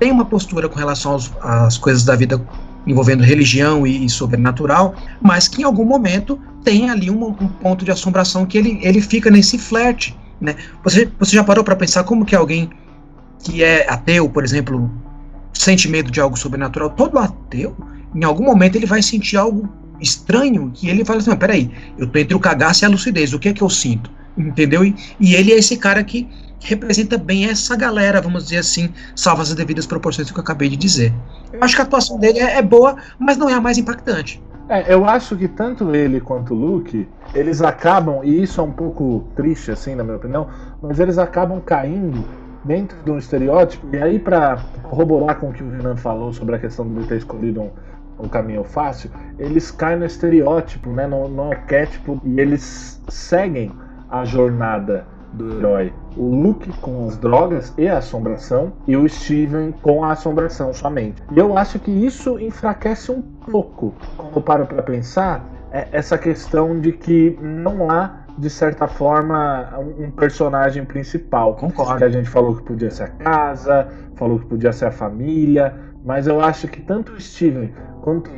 tem 0.00 0.10
uma 0.10 0.24
postura 0.24 0.68
com 0.68 0.78
relação 0.78 1.12
aos, 1.12 1.30
às 1.42 1.76
coisas 1.76 2.02
da 2.04 2.16
vida 2.16 2.42
envolvendo 2.86 3.22
religião 3.22 3.86
e, 3.86 4.06
e, 4.06 4.08
sobrenatural, 4.08 4.94
mas 5.20 5.46
que 5.46 5.60
em 5.60 5.64
algum 5.64 5.84
momento 5.84 6.40
tem 6.64 6.88
ali 6.88 7.10
um, 7.10 7.28
um, 7.28 7.48
ponto 7.48 7.84
de 7.84 7.90
assombração 7.90 8.46
que 8.46 8.56
ele, 8.56 8.80
ele 8.82 9.02
fica 9.02 9.30
nesse 9.30 9.58
flerte. 9.58 10.16
Né? 10.40 10.56
Você, 10.82 11.10
você 11.18 11.36
já 11.36 11.44
parou 11.44 11.62
para 11.62 11.76
pensar 11.76 12.04
como 12.04 12.24
que 12.24 12.34
alguém 12.34 12.70
que 13.44 13.62
é 13.62 13.88
ateu, 13.88 14.28
por 14.28 14.42
exemplo, 14.42 14.90
sente 15.52 15.88
medo 15.88 16.10
de 16.10 16.18
algo 16.18 16.38
sobrenatural? 16.38 16.88
Todo 16.90 17.18
ateu, 17.18 17.76
em 18.14 18.24
algum 18.24 18.44
momento, 18.44 18.76
ele 18.76 18.86
vai 18.86 19.02
sentir 19.02 19.36
algo 19.36 19.68
estranho 20.00 20.70
que 20.74 20.88
ele 20.88 21.04
fala 21.04 21.20
assim: 21.20 21.36
peraí, 21.36 21.70
eu 21.98 22.06
tô 22.06 22.18
entre 22.18 22.34
o 22.34 22.40
cagaço 22.40 22.84
e 22.84 22.86
a 22.86 22.88
lucidez, 22.88 23.34
o 23.34 23.38
que 23.38 23.50
é 23.50 23.52
que 23.52 23.62
eu 23.62 23.68
sinto? 23.68 24.10
Entendeu? 24.36 24.82
E, 24.82 24.94
e 25.20 25.34
ele 25.34 25.52
é 25.52 25.58
esse 25.58 25.76
cara 25.76 26.02
que 26.02 26.26
representa 26.62 27.16
bem 27.16 27.46
essa 27.46 27.76
galera, 27.76 28.20
vamos 28.20 28.44
dizer 28.44 28.58
assim, 28.58 28.92
salva 29.16 29.42
as 29.42 29.54
devidas 29.54 29.86
proporções 29.86 30.30
que 30.30 30.38
eu 30.38 30.42
acabei 30.42 30.68
de 30.68 30.76
dizer. 30.76 31.12
Eu 31.52 31.62
acho 31.62 31.74
que 31.74 31.82
a 31.82 31.84
atuação 31.84 32.18
dele 32.18 32.38
é, 32.38 32.58
é 32.58 32.62
boa, 32.62 32.96
mas 33.18 33.36
não 33.36 33.48
é 33.48 33.54
a 33.54 33.60
mais 33.60 33.78
impactante. 33.78 34.42
É, 34.68 34.92
eu 34.92 35.04
acho 35.04 35.36
que 35.36 35.48
tanto 35.48 35.94
ele 35.94 36.20
quanto 36.20 36.54
o 36.54 36.56
Luke, 36.56 37.08
eles 37.34 37.60
acabam, 37.60 38.20
e 38.22 38.42
isso 38.42 38.60
é 38.60 38.64
um 38.64 38.70
pouco 38.70 39.24
triste, 39.34 39.72
assim, 39.72 39.96
na 39.96 40.04
minha 40.04 40.16
opinião, 40.16 40.46
mas 40.80 41.00
eles 41.00 41.18
acabam 41.18 41.60
caindo 41.60 42.24
dentro 42.64 42.96
de 43.02 43.10
um 43.10 43.18
estereótipo, 43.18 43.88
e 43.92 43.98
aí 44.00 44.18
para 44.18 44.62
corroborar 44.82 45.40
com 45.40 45.48
o 45.48 45.52
que 45.52 45.62
o 45.62 45.70
Renan 45.70 45.96
falou 45.96 46.32
sobre 46.32 46.54
a 46.54 46.58
questão 46.58 46.88
de 46.88 47.04
ter 47.06 47.16
escolhido 47.16 47.62
um, 47.62 47.70
um 48.20 48.28
caminho 48.28 48.62
fácil, 48.62 49.10
eles 49.38 49.72
caem 49.72 49.98
no 49.98 50.04
estereótipo, 50.04 50.90
né, 50.90 51.06
no, 51.06 51.26
no 51.26 51.50
arquétipo, 51.50 52.20
e 52.24 52.38
eles 52.38 53.02
seguem 53.08 53.72
a 54.08 54.24
jornada 54.24 55.04
do 55.32 55.58
herói. 55.58 55.92
O 56.16 56.34
Luke 56.34 56.70
com 56.80 57.06
as 57.06 57.16
drogas 57.16 57.72
e 57.78 57.88
a 57.88 57.98
assombração, 57.98 58.72
e 58.86 58.96
o 58.96 59.08
Steven 59.08 59.72
com 59.82 60.04
a 60.04 60.12
assombração 60.12 60.72
somente. 60.72 61.22
E 61.30 61.38
eu 61.38 61.56
acho 61.56 61.78
que 61.78 61.90
isso 61.90 62.38
enfraquece 62.38 63.10
um 63.10 63.22
pouco, 63.22 63.94
quando 64.16 64.36
eu 64.36 64.42
paro 64.42 64.66
para 64.66 64.82
pensar, 64.82 65.44
é 65.72 65.88
essa 65.92 66.18
questão 66.18 66.80
de 66.80 66.92
que 66.92 67.38
não 67.40 67.90
há 67.90 68.20
de 68.38 68.48
certa 68.48 68.88
forma, 68.88 69.68
um 69.98 70.10
personagem 70.10 70.84
principal. 70.84 71.56
Concordo. 71.56 72.02
A 72.02 72.08
gente 72.08 72.28
falou 72.28 72.56
que 72.56 72.62
podia 72.62 72.90
ser 72.90 73.02
a 73.02 73.08
casa, 73.08 73.88
falou 74.16 74.38
que 74.38 74.46
podia 74.46 74.72
ser 74.72 74.86
a 74.86 74.90
família, 74.90 75.74
mas 76.04 76.26
eu 76.26 76.40
acho 76.40 76.66
que 76.66 76.80
tanto 76.80 77.12
o 77.12 77.20
Steven 77.20 77.72
quanto 78.00 78.30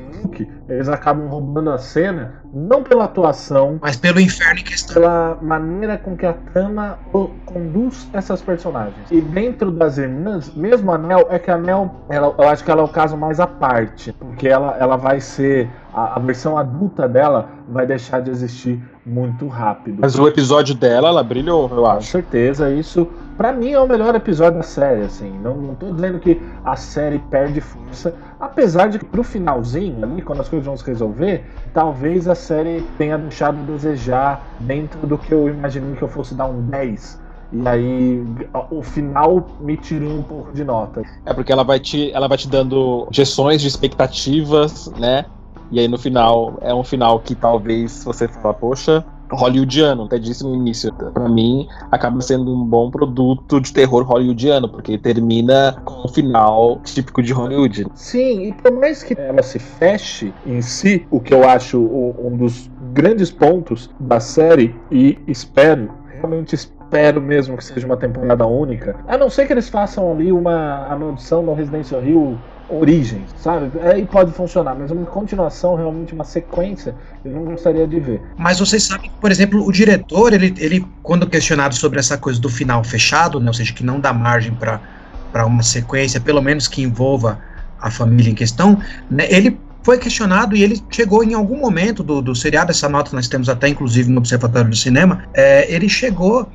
eles 0.68 0.88
acabam 0.88 1.28
roubando 1.28 1.70
a 1.70 1.78
cena, 1.78 2.42
não 2.52 2.82
pela 2.82 3.04
atuação, 3.04 3.78
mas 3.80 3.96
pelo 3.96 4.20
inferno 4.20 4.60
em 4.60 4.64
questão. 4.64 4.94
Pela 4.94 5.38
maneira 5.40 5.98
com 5.98 6.16
que 6.16 6.26
a 6.26 6.32
trama 6.32 6.98
conduz 7.44 8.08
essas 8.12 8.40
personagens. 8.40 9.10
E 9.10 9.20
dentro 9.20 9.70
das 9.70 9.98
irmãs, 9.98 10.54
mesmo 10.54 10.92
a 10.92 10.98
Nel, 10.98 11.26
é 11.30 11.38
que 11.38 11.50
a 11.50 11.58
Nel, 11.58 11.90
ela, 12.08 12.34
eu 12.38 12.48
acho 12.48 12.64
que 12.64 12.70
ela 12.70 12.82
é 12.82 12.84
o 12.84 12.88
caso 12.88 13.16
mais 13.16 13.40
à 13.40 13.46
parte, 13.46 14.12
porque 14.12 14.48
ela, 14.48 14.76
ela 14.78 14.96
vai 14.96 15.20
ser. 15.20 15.70
A, 15.94 16.16
a 16.16 16.18
versão 16.18 16.56
adulta 16.56 17.06
dela 17.06 17.50
vai 17.72 17.86
deixar 17.86 18.20
de 18.20 18.30
existir 18.30 18.80
muito 19.04 19.48
rápido. 19.48 19.98
Mas 20.00 20.18
o 20.18 20.28
episódio 20.28 20.74
dela, 20.74 21.08
ela 21.08 21.22
brilhou, 21.22 21.68
eu 21.70 21.86
acho. 21.86 22.06
Com 22.06 22.12
certeza, 22.12 22.70
isso 22.70 23.08
para 23.36 23.52
mim 23.52 23.72
é 23.72 23.80
o 23.80 23.88
melhor 23.88 24.14
episódio 24.14 24.58
da 24.58 24.64
série, 24.64 25.02
assim. 25.02 25.30
Não, 25.42 25.56
não 25.56 25.74
tô 25.74 25.92
dizendo 25.92 26.18
que 26.18 26.40
a 26.64 26.76
série 26.76 27.18
perde 27.18 27.60
força, 27.60 28.14
apesar 28.38 28.88
de 28.88 28.98
que 28.98 29.04
pro 29.04 29.24
finalzinho, 29.24 30.04
ali, 30.04 30.22
quando 30.22 30.40
as 30.40 30.48
coisas 30.48 30.66
vão 30.66 30.76
se 30.76 30.86
resolver, 30.86 31.44
talvez 31.72 32.28
a 32.28 32.34
série 32.34 32.82
tenha 32.98 33.18
deixado 33.18 33.58
a 33.58 33.62
desejar 33.62 34.46
dentro 34.60 35.06
do 35.06 35.18
que 35.18 35.32
eu 35.32 35.48
imaginei 35.48 35.96
que 35.96 36.02
eu 36.02 36.08
fosse 36.08 36.34
dar 36.34 36.46
um 36.46 36.60
10. 36.62 37.20
E 37.52 37.68
aí 37.68 38.24
o 38.70 38.82
final 38.82 39.46
me 39.60 39.76
tirou 39.76 40.10
um 40.10 40.22
pouco 40.22 40.52
de 40.52 40.64
nota. 40.64 41.02
É 41.26 41.34
porque 41.34 41.52
ela 41.52 41.62
vai 41.62 41.78
te, 41.78 42.10
ela 42.12 42.26
vai 42.26 42.38
te 42.38 42.48
dando 42.48 43.06
injeções 43.10 43.60
de 43.60 43.68
expectativas, 43.68 44.90
né? 44.98 45.26
E 45.72 45.80
aí 45.80 45.88
no 45.88 45.98
final 45.98 46.58
é 46.60 46.74
um 46.74 46.84
final 46.84 47.18
que 47.20 47.34
talvez 47.34 48.04
você 48.04 48.28
fala, 48.28 48.52
poxa, 48.52 49.02
hollywoodiano, 49.30 50.04
até 50.04 50.18
disse 50.18 50.44
no 50.44 50.54
início. 50.54 50.92
Para 50.92 51.28
mim, 51.30 51.66
acaba 51.90 52.20
sendo 52.20 52.54
um 52.54 52.62
bom 52.62 52.90
produto 52.90 53.58
de 53.58 53.72
terror 53.72 54.04
hollywoodiano, 54.04 54.68
porque 54.68 54.98
termina 54.98 55.80
com 55.86 56.06
um 56.06 56.08
final 56.08 56.78
típico 56.84 57.22
de 57.22 57.32
Hollywood. 57.32 57.86
Sim, 57.94 58.48
e 58.48 58.52
por 58.52 58.72
mais 58.72 59.02
que 59.02 59.18
ela 59.18 59.42
se 59.42 59.58
feche 59.58 60.32
em 60.46 60.60
si, 60.60 61.06
o 61.10 61.18
que 61.18 61.32
eu 61.32 61.48
acho 61.48 61.78
um 61.78 62.36
dos 62.36 62.70
grandes 62.92 63.30
pontos 63.30 63.88
da 63.98 64.20
série, 64.20 64.74
e 64.90 65.18
espero, 65.26 65.90
realmente 66.12 66.54
espero 66.54 67.22
mesmo 67.22 67.56
que 67.56 67.64
seja 67.64 67.86
uma 67.86 67.96
temporada 67.96 68.46
única, 68.46 68.96
a 69.08 69.16
não 69.16 69.30
ser 69.30 69.46
que 69.46 69.54
eles 69.54 69.70
façam 69.70 70.12
ali 70.12 70.30
uma 70.30 70.86
a 70.86 70.94
maldição 70.94 71.42
no 71.42 71.54
Residência 71.54 71.98
Rio 71.98 72.38
origens, 72.68 73.22
sabe? 73.38 73.70
Aí 73.80 74.06
pode 74.06 74.32
funcionar, 74.32 74.74
mas 74.74 74.90
uma 74.90 75.04
continuação, 75.06 75.74
realmente 75.74 76.14
uma 76.14 76.24
sequência, 76.24 76.94
eu 77.24 77.32
não 77.32 77.44
gostaria 77.44 77.86
de 77.86 78.00
ver. 78.00 78.22
Mas 78.36 78.58
vocês 78.58 78.84
sabem 78.84 79.10
que, 79.10 79.16
por 79.20 79.30
exemplo, 79.30 79.64
o 79.64 79.72
diretor, 79.72 80.32
ele, 80.32 80.54
ele 80.58 80.86
quando 81.02 81.26
questionado 81.26 81.74
sobre 81.74 81.98
essa 81.98 82.16
coisa 82.16 82.40
do 82.40 82.48
final 82.48 82.82
fechado, 82.82 83.38
né, 83.40 83.48
ou 83.48 83.54
seja, 83.54 83.72
que 83.72 83.84
não 83.84 84.00
dá 84.00 84.12
margem 84.12 84.54
para 84.54 85.46
uma 85.46 85.62
sequência, 85.62 86.20
pelo 86.20 86.40
menos 86.40 86.66
que 86.66 86.82
envolva 86.82 87.38
a 87.80 87.90
família 87.90 88.30
em 88.30 88.34
questão, 88.34 88.78
né, 89.10 89.26
ele 89.28 89.58
foi 89.82 89.98
questionado 89.98 90.56
e 90.56 90.62
ele 90.62 90.80
chegou 90.90 91.24
em 91.24 91.34
algum 91.34 91.58
momento 91.58 92.02
do, 92.02 92.22
do 92.22 92.34
seriado, 92.34 92.70
essa 92.70 92.88
nota 92.88 93.14
nós 93.14 93.28
temos 93.28 93.48
até 93.48 93.68
inclusive 93.68 94.10
no 94.10 94.18
Observatório 94.18 94.70
do 94.70 94.76
Cinema, 94.76 95.24
é, 95.34 95.72
ele 95.72 95.88
chegou 95.88 96.48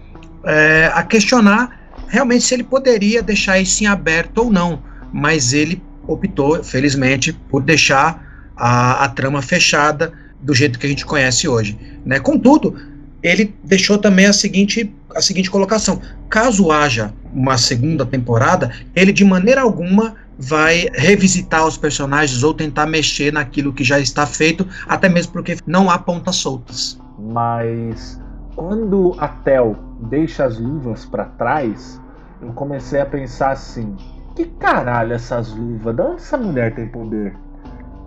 é, 0.45 0.89
a 0.93 1.03
questionar 1.03 1.77
realmente 2.07 2.45
se 2.45 2.53
ele 2.53 2.63
poderia 2.63 3.21
deixar 3.21 3.59
isso 3.59 3.83
em 3.83 3.87
aberto 3.87 4.39
ou 4.39 4.51
não, 4.51 4.81
mas 5.11 5.51
ele 5.51 5.81
optou, 6.07 6.63
felizmente, 6.63 7.33
por 7.33 7.61
deixar 7.61 8.51
a, 8.55 9.03
a 9.03 9.09
trama 9.09 9.41
fechada 9.41 10.11
do 10.41 10.53
jeito 10.53 10.79
que 10.79 10.85
a 10.85 10.89
gente 10.89 11.05
conhece 11.05 11.47
hoje. 11.47 11.77
Né? 12.05 12.19
Contudo, 12.19 12.75
ele 13.21 13.55
deixou 13.63 13.97
também 13.97 14.25
a 14.25 14.33
seguinte, 14.33 14.93
a 15.15 15.21
seguinte 15.21 15.49
colocação: 15.49 16.01
caso 16.29 16.71
haja 16.71 17.13
uma 17.33 17.57
segunda 17.57 18.05
temporada, 18.05 18.71
ele 18.95 19.11
de 19.11 19.25
maneira 19.25 19.61
alguma 19.61 20.15
vai 20.39 20.87
revisitar 20.93 21.65
os 21.65 21.77
personagens 21.77 22.43
ou 22.43 22.53
tentar 22.53 22.85
mexer 22.85 23.33
naquilo 23.33 23.73
que 23.73 23.83
já 23.83 23.99
está 23.99 24.25
feito, 24.25 24.67
até 24.87 25.09
mesmo 25.09 25.33
porque 25.33 25.57
não 25.65 25.89
há 25.89 25.97
pontas 25.97 26.35
soltas. 26.35 26.99
Mas 27.17 28.21
quando 28.55 29.15
a 29.17 29.27
Tel 29.27 29.75
deixa 30.09 30.45
as 30.45 30.59
luvas 30.59 31.05
para 31.05 31.25
trás, 31.25 31.99
eu 32.41 32.49
comecei 32.53 32.99
a 33.01 33.05
pensar 33.05 33.51
assim: 33.51 33.95
que 34.37 34.45
caralho 34.45 35.13
essas 35.13 35.51
luvas? 35.51 35.95
De 35.95 36.01
onde 36.01 36.15
essa 36.17 36.37
mulher 36.37 36.75
tem 36.75 36.87
poder? 36.87 37.35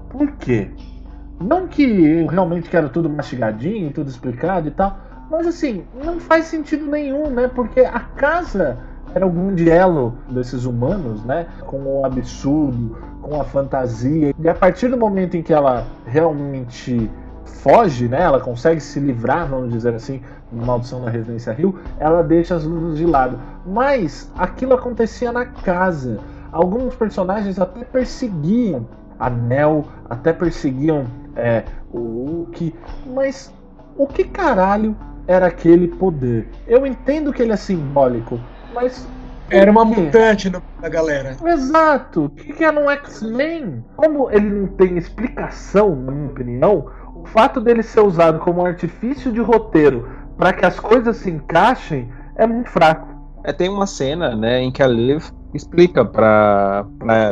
Por 0.08 0.30
quê? 0.36 0.70
Não 1.40 1.66
que 1.66 1.82
eu 1.82 2.26
realmente 2.28 2.70
quero 2.70 2.88
tudo 2.88 3.10
mastigadinho, 3.10 3.92
tudo 3.92 4.08
explicado 4.08 4.68
e 4.68 4.70
tal, 4.70 4.96
mas 5.28 5.46
assim, 5.46 5.84
não 6.04 6.20
faz 6.20 6.44
sentido 6.44 6.86
nenhum, 6.86 7.30
né? 7.30 7.48
Porque 7.48 7.80
a 7.80 7.98
casa 7.98 8.78
era 9.12 9.26
o 9.26 9.30
grande 9.30 9.68
elo 9.68 10.14
desses 10.28 10.64
humanos, 10.64 11.24
né? 11.24 11.48
Com 11.66 12.00
o 12.00 12.04
absurdo, 12.04 12.96
com 13.20 13.40
a 13.40 13.44
fantasia. 13.44 14.32
E 14.38 14.48
a 14.48 14.54
partir 14.54 14.86
do 14.86 14.96
momento 14.96 15.36
em 15.36 15.42
que 15.42 15.52
ela 15.52 15.84
realmente 16.06 17.10
foge, 17.62 18.08
né? 18.08 18.22
Ela 18.22 18.40
consegue 18.40 18.80
se 18.80 18.98
livrar, 18.98 19.46
vamos 19.46 19.72
dizer 19.72 19.94
assim, 19.94 20.20
da 20.50 20.64
maldição 20.64 21.04
da 21.04 21.10
Residência 21.10 21.52
Rio, 21.52 21.78
ela 21.98 22.22
deixa 22.22 22.54
as 22.54 22.64
luzes 22.64 22.98
de 22.98 23.06
lado. 23.06 23.38
Mas 23.66 24.30
aquilo 24.36 24.74
acontecia 24.74 25.32
na 25.32 25.46
casa. 25.46 26.18
Alguns 26.52 26.94
personagens 26.94 27.58
até 27.58 27.84
perseguiam 27.84 28.86
a 29.18 29.30
Nel, 29.30 29.86
até 30.08 30.32
perseguiam 30.32 31.06
é, 31.36 31.64
o 31.92 31.98
Luke, 31.98 32.74
mas 33.06 33.52
o 33.96 34.06
que 34.06 34.24
caralho 34.24 34.96
era 35.26 35.46
aquele 35.46 35.88
poder? 35.88 36.48
Eu 36.66 36.86
entendo 36.86 37.32
que 37.32 37.42
ele 37.42 37.52
é 37.52 37.56
simbólico, 37.56 38.40
mas 38.74 39.06
era 39.50 39.70
uma 39.70 39.84
mutante 39.84 40.48
da 40.48 40.88
galera. 40.88 41.36
Exato. 41.44 42.24
O 42.26 42.30
que 42.30 42.64
é 42.64 42.70
um 42.70 42.88
X-Men? 42.90 43.84
Como 43.96 44.30
ele 44.30 44.48
não 44.48 44.68
tem 44.68 44.96
explicação, 44.96 45.94
na 45.96 46.12
minha 46.12 46.30
opinião, 46.30 46.86
o 47.22 47.26
fato 47.26 47.60
dele 47.60 47.82
ser 47.82 48.00
usado 48.00 48.38
como 48.40 48.62
um 48.62 48.66
artifício 48.66 49.30
de 49.32 49.40
roteiro 49.40 50.08
para 50.36 50.52
que 50.52 50.64
as 50.64 50.78
coisas 50.80 51.16
se 51.16 51.30
encaixem 51.30 52.08
é 52.36 52.46
muito 52.46 52.70
fraco. 52.70 53.08
É, 53.44 53.52
tem 53.52 53.68
uma 53.68 53.86
cena, 53.86 54.34
né, 54.34 54.60
em 54.62 54.70
que 54.70 54.82
a 54.82 54.86
Liv 54.86 55.22
explica 55.54 56.04
para 56.04 56.84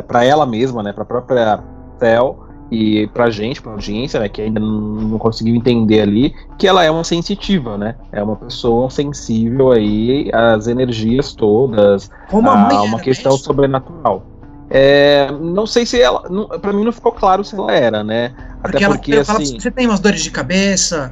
para 0.07 0.23
ela 0.23 0.45
mesma, 0.45 0.83
né, 0.83 0.91
para 0.93 1.05
própria 1.05 1.63
Tel 1.99 2.45
e 2.71 3.07
pra 3.13 3.29
gente, 3.31 3.61
pra 3.61 3.71
audiência, 3.71 4.19
né, 4.19 4.29
que 4.29 4.41
ainda 4.41 4.59
não 4.59 5.17
conseguiu 5.17 5.55
entender 5.55 6.01
ali, 6.01 6.33
que 6.57 6.67
ela 6.67 6.83
é 6.83 6.91
uma 6.91 7.03
sensitiva, 7.03 7.77
né? 7.77 7.95
É 8.11 8.21
uma 8.21 8.35
pessoa 8.35 8.89
sensível 8.91 9.71
aí 9.71 10.29
às 10.31 10.67
energias 10.67 11.33
todas, 11.33 12.11
Como 12.29 12.47
a, 12.47 12.71
a 12.71 12.81
uma 12.83 12.99
questão 12.99 13.31
mesmo. 13.31 13.43
sobrenatural. 13.45 14.23
É, 14.69 15.31
não 15.31 15.65
sei 15.65 15.85
se 15.85 15.99
ela. 15.99 16.21
para 16.59 16.71
mim 16.71 16.83
não 16.83 16.91
ficou 16.91 17.11
claro 17.11 17.43
se 17.43 17.55
ela 17.55 17.71
era, 17.73 18.03
né? 18.03 18.33
Porque 18.61 18.77
Até 18.77 18.87
porque 18.87 19.11
ela, 19.13 19.21
assim. 19.21 19.59
você 19.59 19.71
tem 19.71 19.87
umas 19.87 19.99
dores 19.99 20.21
de 20.21 20.29
cabeça. 20.29 21.11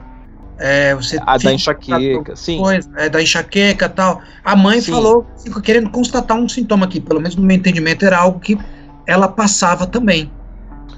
É, 0.60 0.96
você 0.96 1.20
a 1.24 1.38
da 1.38 1.54
enxaqueca, 1.54 2.36
sim. 2.36 2.58
Coisa, 2.58 2.90
é, 2.98 3.10
da 3.10 3.22
enxaqueca 3.22 3.88
tal. 3.88 4.22
A 4.44 4.56
mãe 4.56 4.82
sim. 4.82 4.92
falou, 4.92 5.26
ficou 5.44 5.62
querendo 5.62 5.90
constatar 5.90 6.36
um 6.38 6.50
sintoma 6.50 6.86
aqui, 6.86 7.00
pelo 7.00 7.20
menos 7.20 7.36
no 7.36 7.44
meu 7.44 7.56
entendimento, 7.56 8.06
era 8.06 8.18
algo 8.18 8.40
que 8.40 8.58
ela 9.06 9.28
passava 9.28 9.86
também. 9.86 10.32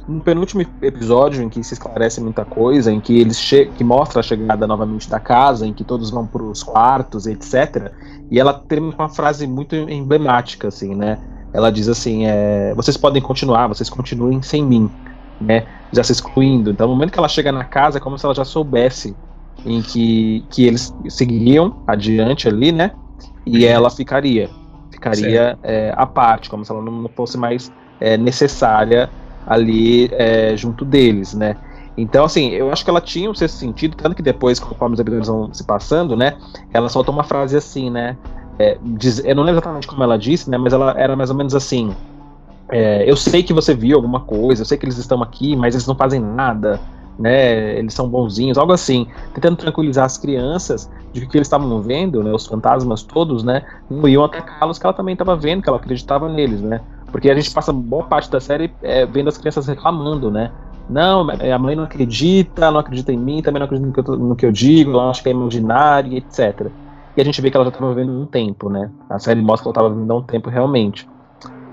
no 0.08 0.22
penúltimo 0.22 0.65
episódio, 0.82 1.43
em 1.43 1.50
que 1.50 1.62
se 1.63 1.74
esclarece 1.74 2.22
muita 2.22 2.45
coisa, 2.45 2.91
em 2.91 3.00
que 3.02 3.19
eles 3.19 3.39
que 3.78 3.84
mostra 3.84 4.22
a 4.22 4.24
chegada 4.24 4.65
novamente 4.65 5.10
da 5.10 5.19
casa, 5.19 5.67
em 5.67 5.74
que 5.74 5.84
todos 5.84 6.10
vão 6.10 6.26
para 6.26 6.41
os 6.41 6.63
quartos, 6.63 7.28
etc. 7.28 7.91
E 8.32 8.39
ela 8.39 8.54
termina 8.54 8.93
com 8.93 9.04
uma 9.04 9.10
frase 9.10 9.45
muito 9.45 9.76
emblemática, 9.76 10.69
assim, 10.69 10.95
né? 10.95 11.17
Ela 11.53 11.71
diz 11.71 11.88
assim: 11.88 12.25
é, 12.25 12.73
vocês 12.75 12.97
podem 12.97 13.21
continuar, 13.21 13.67
vocês 13.67 13.89
continuem 13.89 14.41
sem 14.41 14.63
mim, 14.63 14.89
né? 15.39 15.65
Já 15.91 16.03
se 16.03 16.12
excluindo. 16.12 16.71
Então, 16.71 16.88
no 16.88 16.93
momento 16.93 17.12
que 17.12 17.19
ela 17.19 17.29
chega 17.29 17.51
na 17.51 17.63
casa, 17.63 17.97
é 17.97 18.01
como 18.01 18.17
se 18.17 18.25
ela 18.25 18.35
já 18.35 18.45
soubesse 18.45 19.15
em 19.65 19.81
que, 19.81 20.45
que 20.49 20.65
eles 20.65 20.93
seguiriam 21.09 21.81
adiante 21.88 22.47
ali, 22.47 22.71
né? 22.71 22.91
E 23.45 23.65
ela 23.65 23.89
ficaria, 23.89 24.49
ficaria 24.91 25.57
é, 25.63 25.93
à 25.95 26.05
parte, 26.05 26.49
como 26.49 26.63
se 26.63 26.71
ela 26.71 26.81
não 26.81 27.09
fosse 27.15 27.38
mais 27.38 27.71
é, 27.99 28.15
necessária 28.15 29.09
ali 29.47 30.09
é, 30.13 30.55
junto 30.55 30.85
deles, 30.85 31.33
né? 31.33 31.55
Então, 31.97 32.23
assim, 32.23 32.51
eu 32.51 32.71
acho 32.71 32.83
que 32.83 32.89
ela 32.89 33.01
tinha 33.01 33.29
um 33.29 33.33
sexto 33.33 33.57
sentido, 33.57 33.97
tanto 33.97 34.15
que 34.15 34.21
depois, 34.21 34.57
conforme 34.59 34.93
os 34.93 34.99
episódios 34.99 35.27
vão 35.27 35.53
se 35.53 35.65
passando, 35.65 36.15
né, 36.15 36.38
ela 36.71 36.88
solta 36.88 37.12
uma 37.12 37.23
frase 37.23 37.57
assim, 37.57 37.89
né, 37.89 38.15
é, 38.60 38.78
diz, 38.82 39.24
eu 39.24 39.34
não 39.34 39.43
lembro 39.43 39.60
exatamente 39.60 39.88
como 39.88 40.04
ela 40.04 40.17
disse, 40.17 40.50
né, 40.50 40.58
mas 40.58 40.74
ela 40.74 40.93
era 40.98 41.15
mais 41.15 41.30
ou 41.30 41.36
menos 41.36 41.56
assim, 41.56 41.95
é, 42.69 43.10
eu 43.10 43.15
sei 43.15 43.41
que 43.41 43.54
você 43.54 43.74
viu 43.74 43.95
alguma 43.95 44.19
coisa, 44.19 44.62
eu 44.62 44.65
sei 44.65 44.78
que 44.78 44.86
eles 44.86 44.98
estão 44.98 45.24
aqui, 45.24 45.56
mas 45.56 45.74
eles 45.74 45.88
não 45.88 45.95
fazem 45.95 46.19
nada, 46.19 46.80
né, 47.17 47.80
eles 47.80 47.93
são 47.93 48.08
bonzinhos, 48.10 48.58
algo 48.58 48.74
assim, 48.74 49.08
tentando 49.34 49.56
tranquilizar 49.56 50.06
as 50.06 50.17
crianças 50.17 50.91
de 51.13 51.26
que 51.26 51.38
eles 51.38 51.48
estavam 51.48 51.82
vendo, 51.82 52.22
né, 52.22 52.32
os 52.34 52.45
fantasmas 52.45 53.02
todos, 53.02 53.43
né, 53.43 53.65
não 53.89 54.08
iam 54.08 54.24
atacá-los, 54.26 54.78
que 54.78 54.86
ela 54.86 54.93
também 54.93 55.13
estava 55.13 55.36
vendo, 55.38 55.63
que 55.63 55.69
ela 55.69 55.78
acreditava 55.78 56.28
neles, 56.28 56.62
né, 56.62 56.82
porque 57.12 57.30
a 57.30 57.36
gente 57.36 57.52
passa 57.52 57.72
boa 57.72 58.04
parte 58.04 58.30
da 58.30 58.39
série 58.39 58.74
é, 58.82 59.06
vendo 59.06 59.30
as 59.30 59.38
crianças 59.38 59.67
reclamando, 59.67 60.30
né? 60.30 60.52
Não, 60.89 61.28
a 61.30 61.60
mãe 61.60 61.76
não 61.76 61.84
acredita, 61.84 62.72
não 62.72 62.80
acredita 62.80 63.13
em 63.13 63.17
mim, 63.17 63.41
também 63.43 63.60
não 63.60 63.65
acredita 63.65 63.88
no 63.88 63.93
que 63.93 64.00
eu, 64.00 64.17
no 64.17 64.36
que 64.36 64.45
eu 64.45 64.52
digo, 64.52 64.91
ela 64.91 65.12
acha 65.12 65.22
que 65.22 65.30
é 65.30 65.32
imaginário, 65.32 66.17
etc. 66.17 66.72
E 67.15 67.22
a 67.22 67.24
gente 67.24 67.41
vê 67.41 67.50
que 67.50 67.58
ela 67.58 67.65
já 67.65 67.69
estava 67.69 67.93
vivendo 67.93 68.12
um 68.12 68.26
tempo, 68.26 68.69
né? 68.69 68.89
A 69.10 69.19
série 69.19 69.41
mostra 69.41 69.63
que 69.63 69.67
ela 69.67 69.88
estava 69.88 69.89
vivendo 69.89 70.12
há 70.12 70.15
um 70.17 70.24
tempo 70.24 70.50
realmente. 70.50 71.08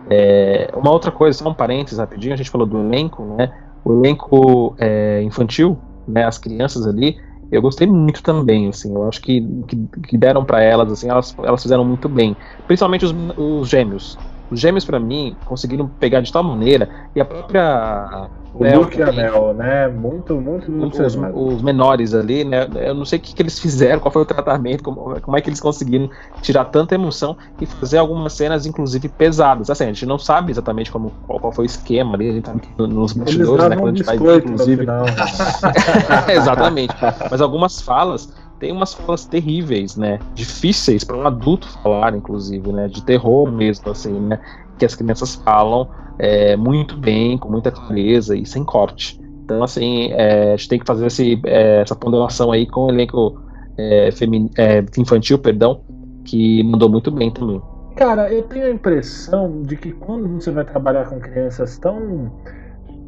É, 0.08 0.70
uma 0.74 0.90
outra 0.90 1.10
coisa, 1.10 1.36
só 1.36 1.48
um 1.48 1.54
parênteses 1.54 1.98
rapidinho, 1.98 2.34
a 2.34 2.36
gente 2.36 2.50
falou 2.50 2.66
do 2.66 2.78
elenco, 2.78 3.24
né? 3.36 3.52
O 3.84 3.92
elenco 3.92 4.74
é, 4.78 5.22
infantil, 5.22 5.78
né? 6.06 6.24
As 6.24 6.38
crianças 6.38 6.86
ali, 6.86 7.16
eu 7.50 7.62
gostei 7.62 7.86
muito 7.86 8.22
também, 8.22 8.68
assim, 8.68 8.92
eu 8.92 9.08
acho 9.08 9.20
que, 9.20 9.40
que, 9.68 9.76
que 10.08 10.18
deram 10.18 10.44
para 10.44 10.62
elas, 10.62 10.90
assim, 10.90 11.08
elas, 11.08 11.34
elas 11.38 11.62
fizeram 11.62 11.84
muito 11.84 12.08
bem. 12.08 12.36
Principalmente 12.66 13.04
os, 13.04 13.14
os 13.36 13.68
gêmeos, 13.68 14.16
os 14.50 14.60
gêmeos, 14.60 14.84
para 14.84 15.00
mim, 15.00 15.36
conseguiram 15.44 15.88
pegar 15.88 16.20
de 16.20 16.32
tal 16.32 16.42
maneira, 16.42 16.88
e 17.14 17.20
a 17.20 17.24
própria. 17.24 18.28
O 18.54 18.64
né, 18.64 18.74
Luke 18.74 18.98
e 18.98 19.02
a 19.02 19.52
né? 19.52 19.88
Muito, 19.88 20.40
muito, 20.40 20.70
muito. 20.70 21.02
Os, 21.02 21.14
os, 21.14 21.62
menores 21.62 22.14
ali, 22.14 22.42
né? 22.42 22.66
Eu 22.76 22.94
não 22.94 23.04
sei 23.04 23.18
o 23.18 23.22
que, 23.22 23.34
que 23.34 23.42
eles 23.42 23.58
fizeram, 23.58 24.00
qual 24.00 24.10
foi 24.10 24.22
o 24.22 24.24
tratamento, 24.24 24.82
como, 24.82 25.20
como 25.20 25.36
é 25.36 25.42
que 25.42 25.50
eles 25.50 25.60
conseguiram 25.60 26.08
tirar 26.40 26.64
tanta 26.66 26.94
emoção 26.94 27.36
e 27.60 27.66
fazer 27.66 27.98
algumas 27.98 28.32
cenas, 28.32 28.64
inclusive, 28.64 29.08
pesadas. 29.08 29.68
Assim, 29.68 29.84
a 29.84 29.88
gente 29.88 30.06
não 30.06 30.18
sabe 30.18 30.52
exatamente 30.52 30.90
como, 30.90 31.12
qual, 31.26 31.38
qual 31.38 31.52
foi 31.52 31.64
o 31.64 31.66
esquema 31.66 32.14
ali, 32.14 32.30
a 32.30 32.32
gente 32.32 32.44
tá 32.44 32.54
nos 32.78 33.12
bastidores, 33.12 33.68
né? 33.68 33.76
Quando 33.76 33.94
a 33.94 33.98
gente 33.98 34.04
vai 34.04 34.16
inclusive. 34.16 34.86
exatamente. 36.34 36.94
Mas 37.30 37.42
algumas 37.42 37.82
falas 37.82 38.32
tem 38.58 38.72
umas 38.72 38.94
falas 38.94 39.24
terríveis, 39.24 39.96
né? 39.96 40.18
Difíceis 40.34 41.04
para 41.04 41.16
um 41.16 41.26
adulto 41.26 41.68
falar, 41.82 42.14
inclusive, 42.14 42.72
né? 42.72 42.88
De 42.88 43.02
terror 43.02 43.50
mesmo, 43.50 43.90
assim, 43.90 44.12
né? 44.12 44.40
Que 44.78 44.84
as 44.84 44.94
crianças 44.94 45.34
falam 45.36 45.88
é, 46.18 46.56
muito 46.56 46.96
bem, 46.96 47.36
com 47.38 47.50
muita 47.50 47.70
clareza 47.70 48.36
e 48.36 48.46
sem 48.46 48.64
corte. 48.64 49.20
Então, 49.44 49.62
assim, 49.62 50.10
é, 50.12 50.54
a 50.54 50.56
gente 50.56 50.68
tem 50.68 50.78
que 50.78 50.86
fazer 50.86 51.06
esse, 51.06 51.40
é, 51.44 51.80
essa 51.80 51.94
ponderação 51.94 52.50
aí 52.50 52.66
com 52.66 52.86
o 52.86 52.90
elenco 52.90 53.40
é, 53.78 54.08
é, 54.56 54.84
infantil, 54.98 55.38
perdão, 55.38 55.82
que 56.24 56.62
mandou 56.64 56.88
muito 56.88 57.10
bem 57.10 57.30
também. 57.30 57.62
Cara, 57.96 58.30
eu 58.30 58.42
tenho 58.42 58.66
a 58.66 58.70
impressão 58.70 59.62
de 59.62 59.76
que 59.76 59.92
quando 59.92 60.28
você 60.28 60.50
vai 60.50 60.64
trabalhar 60.64 61.08
com 61.08 61.18
crianças 61.18 61.78
tão 61.78 62.30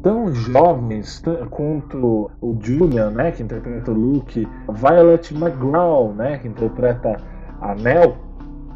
tão 0.01 0.33
jovens 0.33 1.21
quanto 1.49 2.31
o 2.41 2.57
Julian, 2.61 3.11
né, 3.11 3.31
que 3.31 3.43
interpreta 3.43 3.91
o 3.91 3.93
Luke, 3.93 4.47
Violet 4.69 5.33
McGraw, 5.33 6.13
né, 6.13 6.37
que 6.37 6.47
interpreta 6.47 7.17
a 7.61 7.75
Nell, 7.75 8.15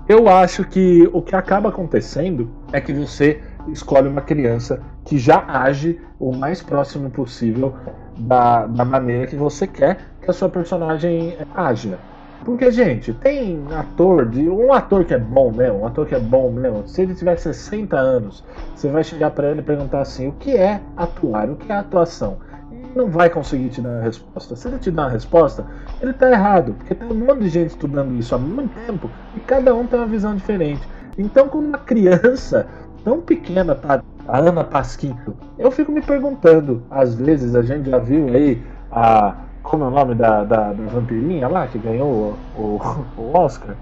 eu 0.07 0.27
acho 0.27 0.65
que 0.65 1.09
o 1.13 1.21
que 1.21 1.36
acaba 1.36 1.69
acontecendo 1.69 2.49
é 2.73 2.81
que 2.81 2.91
você 2.91 3.41
escolhe 3.69 4.09
uma 4.09 4.21
criança 4.21 4.81
que 5.05 5.17
já 5.17 5.43
age 5.47 5.99
o 6.19 6.36
mais 6.36 6.62
próximo 6.62 7.09
possível 7.09 7.73
da, 8.17 8.67
da 8.67 8.83
maneira 8.83 9.27
que 9.27 9.36
você 9.36 9.65
quer 9.65 9.99
que 10.21 10.29
a 10.29 10.33
sua 10.33 10.49
personagem 10.49 11.38
aja. 11.55 11.97
Porque, 12.43 12.69
gente, 12.71 13.13
tem 13.13 13.63
ator, 13.73 14.27
de 14.27 14.49
um 14.49 14.73
ator 14.73 15.06
que 15.06 15.13
é 15.13 15.17
bom 15.17 15.51
mesmo, 15.51 15.79
um 15.79 15.88
ator 15.88 16.06
que 16.06 16.13
é 16.13 16.19
bom 16.19 16.51
mesmo, 16.51 16.86
se 16.88 17.01
ele 17.01 17.15
tiver 17.15 17.38
60 17.38 17.97
anos, 17.97 18.43
você 18.75 18.89
vai 18.89 19.03
chegar 19.03 19.32
para 19.32 19.49
ele 19.49 19.62
e 19.62 19.63
perguntar 19.63 20.01
assim: 20.01 20.27
o 20.27 20.34
que 20.34 20.56
é 20.56 20.82
atuar? 20.97 21.49
O 21.49 21.56
que 21.56 21.71
é 21.71 21.75
atuação? 21.75 22.38
E 22.71 22.97
não 22.97 23.10
vai 23.10 23.29
conseguir 23.29 23.69
te 23.69 23.82
dar 23.82 23.99
a 23.99 24.01
resposta. 24.01 24.56
Se 24.56 24.67
ele 24.67 24.77
te 24.77 24.91
dá 24.91 25.03
uma 25.03 25.12
resposta, 25.12 25.65
ele 26.01 26.12
tá 26.12 26.29
errado, 26.29 26.73
porque 26.73 26.93
tem 26.93 27.10
um 27.10 27.15
monte 27.15 27.39
de 27.39 27.49
gente 27.49 27.69
estudando 27.69 28.13
isso 28.15 28.36
há 28.36 28.38
muito 28.38 28.73
tempo 28.86 29.10
e 29.36 29.39
cada 29.39 29.73
um 29.73 29.88
tem 29.88 29.99
uma 29.99 30.08
visão 30.08 30.36
diferente. 30.36 30.82
Então, 31.17 31.47
quando 31.47 31.67
uma 31.67 31.77
criança 31.77 32.67
tão 33.06 33.21
pequena 33.21 33.73
tá 33.73 34.03
a 34.27 34.38
Ana 34.38 34.63
Pasquito, 34.63 35.36
eu 35.58 35.71
fico 35.71 35.91
me 35.91 36.01
perguntando, 36.01 36.84
às 36.89 37.13
vezes 37.13 37.56
a 37.56 37.62
gente 37.62 37.89
já 37.89 37.99
viu 37.99 38.27
aí 38.27 38.62
a 38.91 39.36
como 39.63 39.86
é 39.86 39.88
o 39.88 39.91
nome 39.91 40.13
da, 40.13 40.43
da, 40.43 40.73
da 40.73 40.88
vampirinha 40.88 41.47
lá 41.47 41.67
que 41.67 41.80
ganhou 41.80 42.38
o, 42.56 42.62
o, 42.62 42.80
o 43.17 43.38
Oscar? 43.38 43.76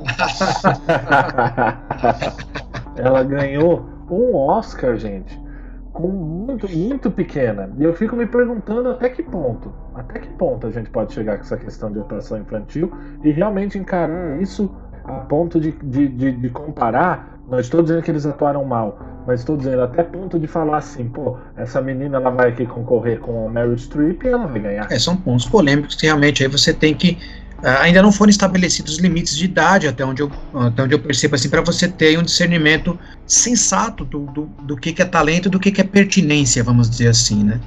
Ela 2.96 3.22
ganhou 3.24 3.84
um 4.10 4.36
Oscar, 4.36 4.96
gente, 4.96 5.40
com 5.92 6.08
muito, 6.08 6.68
muito 6.68 7.10
pequena. 7.10 7.70
E 7.78 7.84
eu 7.84 7.94
fico 7.94 8.16
me 8.16 8.26
perguntando 8.26 8.90
até 8.90 9.08
que 9.08 9.22
ponto, 9.22 9.72
até 9.94 10.18
que 10.18 10.28
ponto 10.28 10.66
a 10.66 10.70
gente 10.70 10.90
pode 10.90 11.12
chegar 11.12 11.36
com 11.36 11.42
essa 11.42 11.56
questão 11.56 11.90
de 11.90 12.00
atuação 12.00 12.38
infantil 12.38 12.92
e 13.24 13.30
realmente 13.30 13.78
encarar 13.78 14.40
isso 14.40 14.70
a 15.04 15.20
ponto 15.20 15.60
de, 15.60 15.72
de, 15.72 16.08
de, 16.08 16.32
de 16.32 16.50
comparar. 16.50 17.39
Não 17.50 17.58
estou 17.58 17.82
dizendo 17.82 18.00
que 18.02 18.10
eles 18.10 18.24
atuaram 18.24 18.64
mal, 18.64 18.98
mas 19.26 19.40
estou 19.40 19.56
dizendo 19.56 19.82
até 19.82 20.04
ponto 20.04 20.38
de 20.38 20.46
falar 20.46 20.78
assim, 20.78 21.08
pô, 21.08 21.36
essa 21.56 21.80
menina 21.82 22.18
ela 22.18 22.30
vai 22.30 22.50
aqui 22.50 22.64
concorrer 22.64 23.18
com 23.18 23.48
a 23.48 23.50
Meryl 23.50 23.76
Streep 23.76 24.22
e 24.22 24.28
ela 24.28 24.46
vai 24.46 24.60
ganhar. 24.60 24.86
É, 24.90 24.98
são 24.98 25.16
pontos 25.16 25.46
polêmicos 25.46 25.96
que 25.96 26.06
realmente 26.06 26.44
aí 26.44 26.48
você 26.48 26.72
tem 26.72 26.94
que 26.94 27.18
Uh, 27.60 27.76
ainda 27.82 28.00
não 28.00 28.10
foram 28.10 28.30
estabelecidos 28.30 28.96
limites 28.96 29.36
de 29.36 29.44
idade, 29.44 29.86
até 29.86 30.02
onde 30.02 30.22
eu, 30.22 30.32
até 30.54 30.82
onde 30.82 30.94
eu 30.94 30.98
percebo, 30.98 31.34
assim, 31.34 31.50
para 31.50 31.60
você 31.60 31.86
ter 31.86 32.18
um 32.18 32.22
discernimento 32.22 32.98
sensato 33.26 34.02
do, 34.02 34.20
do, 34.20 34.46
do 34.62 34.76
que, 34.78 34.94
que 34.94 35.02
é 35.02 35.04
talento 35.04 35.48
e 35.48 35.50
do 35.50 35.60
que, 35.60 35.70
que 35.70 35.82
é 35.82 35.84
pertinência, 35.84 36.64
vamos 36.64 36.88
dizer 36.88 37.08
assim, 37.08 37.44
né? 37.44 37.60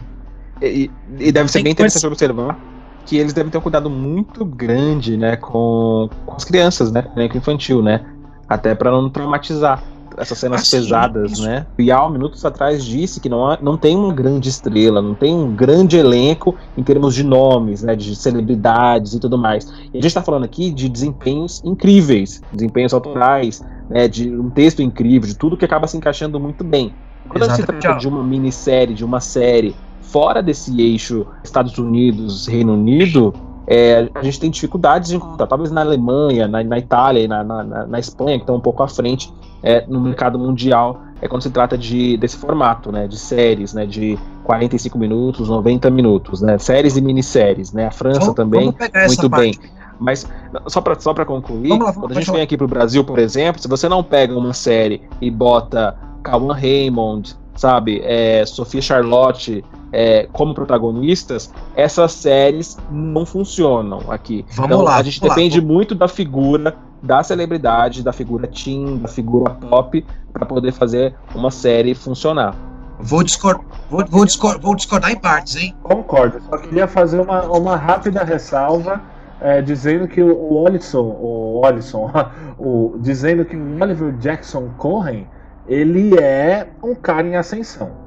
E, 0.60 0.90
e 1.20 1.32
deve 1.32 1.48
ser 1.48 1.60
Tem 1.60 1.66
bem 1.66 1.74
interessante 1.74 2.02
coisa... 2.02 2.08
observar 2.08 2.60
que 3.06 3.18
eles 3.18 3.34
devem 3.34 3.52
ter 3.52 3.58
um 3.60 3.62
cuidado 3.62 3.88
muito 3.88 4.44
grande, 4.44 5.16
né, 5.16 5.36
com, 5.36 6.10
com 6.26 6.36
as 6.36 6.44
crianças, 6.44 6.92
né, 6.92 7.04
com 7.04 7.20
o 7.20 7.38
infantil, 7.38 7.84
né, 7.84 8.04
até 8.54 8.76
para 8.76 8.92
não 8.92 9.10
traumatizar 9.10 9.84
essas 10.18 10.38
cenas 10.38 10.68
ah, 10.68 10.78
pesadas, 10.78 11.40
né? 11.40 11.66
O 11.78 11.82
Yao, 11.82 12.10
minutos 12.10 12.46
atrás, 12.46 12.84
disse 12.86 13.20
que 13.20 13.28
não, 13.28 13.58
não 13.62 13.78
tem 13.78 13.96
uma 13.96 14.14
grande 14.14 14.48
estrela, 14.48 15.02
não 15.02 15.16
tem 15.16 15.34
um 15.34 15.56
grande 15.56 15.98
elenco 15.98 16.56
em 16.78 16.84
termos 16.84 17.16
de 17.16 17.24
nomes, 17.24 17.82
né? 17.82 17.96
De 17.96 18.16
celebridades 18.16 19.14
e 19.14 19.20
tudo 19.20 19.38
mais. 19.38 19.66
E 19.66 19.98
a 19.98 20.02
gente 20.02 20.08
está 20.08 20.22
falando 20.22 20.44
aqui 20.44 20.72
de 20.72 20.88
desempenhos 20.88 21.62
incríveis, 21.64 22.42
desempenhos 22.52 22.94
autorais, 22.94 23.64
né? 23.90 24.08
De 24.08 24.30
um 24.30 24.50
texto 24.50 24.82
incrível, 24.82 25.28
de 25.28 25.36
tudo 25.36 25.58
que 25.58 25.66
acaba 25.66 25.88
se 25.88 25.98
encaixando 25.98 26.40
muito 26.40 26.64
bem. 26.64 26.94
Quando 27.28 27.44
Exatamente. 27.44 27.72
se 27.72 27.80
trata 27.80 28.00
de 28.00 28.08
uma 28.08 28.24
minissérie, 28.24 28.94
de 28.94 29.04
uma 29.04 29.20
série 29.20 29.76
fora 30.02 30.44
desse 30.44 30.80
eixo 30.80 31.26
Estados 31.44 31.78
Unidos, 31.78 32.46
Reino 32.46 32.74
Unido, 32.74 33.34
é, 33.66 34.10
a 34.14 34.24
gente 34.24 34.40
tem 34.40 34.50
dificuldades 34.50 35.10
de 35.10 35.16
encontrar, 35.16 35.48
talvez 35.48 35.72
na 35.72 35.82
Alemanha, 35.82 36.48
na, 36.48 36.64
na 36.64 36.78
Itália, 36.78 37.28
na, 37.28 37.44
na, 37.44 37.64
na, 37.88 38.00
Espanha, 38.00 38.38
que 38.38 38.44
estão 38.44 38.56
um 38.56 38.60
pouco 38.60 38.84
à 38.84 38.88
frente 38.88 39.34
é, 39.62 39.86
no 39.88 40.02
mercado 40.02 40.38
mundial, 40.38 41.02
é 41.22 41.28
quando 41.28 41.42
se 41.42 41.50
trata 41.50 41.78
de, 41.78 42.18
desse 42.18 42.36
formato, 42.36 42.92
né, 42.92 43.08
de 43.08 43.18
séries, 43.18 43.74
né, 43.74 43.86
de 43.86 44.20
45 44.44 44.98
minutos, 44.98 45.48
90 45.48 45.90
minutos, 45.90 46.42
né, 46.42 46.58
séries 46.58 46.98
e 46.98 47.02
minisséries, 47.02 47.72
né, 47.72 47.88
a 47.88 47.92
França 47.92 48.20
vamos, 48.20 48.36
também, 48.36 48.76
vamos 48.94 49.08
muito 49.08 49.30
bem. 49.30 49.54
Mas, 50.00 50.28
só 50.68 50.82
para 50.82 51.00
só 51.00 51.14
concluir, 51.14 51.80
lá, 51.80 51.94
quando 51.94 52.12
a 52.12 52.16
gente 52.16 52.30
vem 52.32 52.42
aqui 52.42 52.58
para 52.58 52.66
o 52.66 52.68
Brasil, 52.68 53.06
por 53.06 53.20
exemplo, 53.20 53.62
se 53.62 53.68
você 53.70 53.88
não 53.88 54.04
pega 54.04 54.38
uma 54.38 54.54
série 54.54 55.02
e 55.22 55.32
bota 55.32 55.96
Calvin 56.22 56.52
Raymond, 56.52 57.38
sabe, 57.56 58.02
é, 58.04 58.46
Sofia 58.46 58.82
Charlotte, 58.82 59.64
é, 59.94 60.28
como 60.34 60.56
protagonistas, 60.56 61.54
essas 61.76 62.12
séries 62.14 62.78
não 62.92 63.26
funcionam 63.26 64.02
aqui. 64.10 64.44
Vamos 64.56 64.72
então, 64.72 64.82
lá. 64.82 64.98
A 64.98 65.04
gente 65.04 65.22
depende 65.22 65.62
lá. 65.62 65.66
muito 65.68 65.94
da 65.94 66.08
figura 66.08 66.76
da 67.02 67.22
celebridade, 67.22 68.02
da 68.02 68.14
figura 68.14 68.48
teen, 68.48 68.98
da 68.98 69.10
figura 69.10 69.52
pop, 69.52 70.06
para 70.32 70.46
poder 70.46 70.72
fazer 70.72 71.14
uma 71.36 71.52
série 71.52 71.94
funcionar. 71.94 72.56
Vou, 72.98 73.22
discord, 73.24 73.62
vou, 73.90 74.06
vou, 74.10 74.26
discord, 74.26 74.62
vou 74.62 74.74
discordar 74.74 75.12
em 75.12 75.20
partes, 75.20 75.58
hein? 75.58 75.76
Concordo. 75.84 76.42
Só 76.50 76.58
queria 76.58 76.88
fazer 76.88 77.20
uma, 77.20 77.44
uma 77.44 77.76
rápida 77.76 78.24
ressalva 78.24 79.02
é, 79.42 79.62
dizendo 79.62 80.08
que 80.08 80.24
o 80.24 80.54
Olisson, 80.54 81.02
o 81.02 81.62
Olisson, 81.66 82.10
o, 82.58 82.96
dizendo 83.00 83.44
que 83.44 83.58
o 83.58 83.82
Oliver 83.82 84.14
Jackson 84.14 84.70
Cohen, 84.78 85.28
ele 85.68 86.18
é 86.18 86.70
um 86.82 86.96
cara 86.96 87.28
em 87.28 87.36
ascensão. 87.36 88.03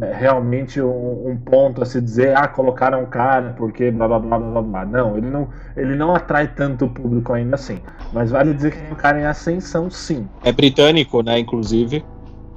É 0.00 0.12
realmente 0.12 0.80
um, 0.80 1.28
um, 1.28 1.36
ponto 1.36 1.82
a 1.82 1.84
se 1.84 2.00
dizer, 2.00 2.34
ah, 2.34 2.48
colocaram 2.48 3.02
um 3.02 3.06
cara 3.06 3.54
porque 3.58 3.90
blá 3.90 4.08
blá 4.08 4.18
blá 4.18 4.38
blá 4.38 4.62
blá. 4.62 4.84
Não, 4.86 5.18
ele 5.18 5.28
não, 5.28 5.48
ele 5.76 5.94
não 5.94 6.14
atrai 6.14 6.48
tanto 6.48 6.88
público 6.88 7.32
ainda 7.34 7.56
assim. 7.56 7.78
Mas 8.12 8.30
vale 8.30 8.54
dizer 8.54 8.72
que 8.72 8.78
é 8.78 8.92
um 8.92 8.94
cara 8.94 9.20
em 9.20 9.26
ascensão, 9.26 9.90
sim. 9.90 10.26
É 10.42 10.50
britânico, 10.50 11.22
né, 11.22 11.38
inclusive, 11.38 12.02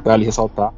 vale 0.04 0.24
ressaltar 0.24 0.74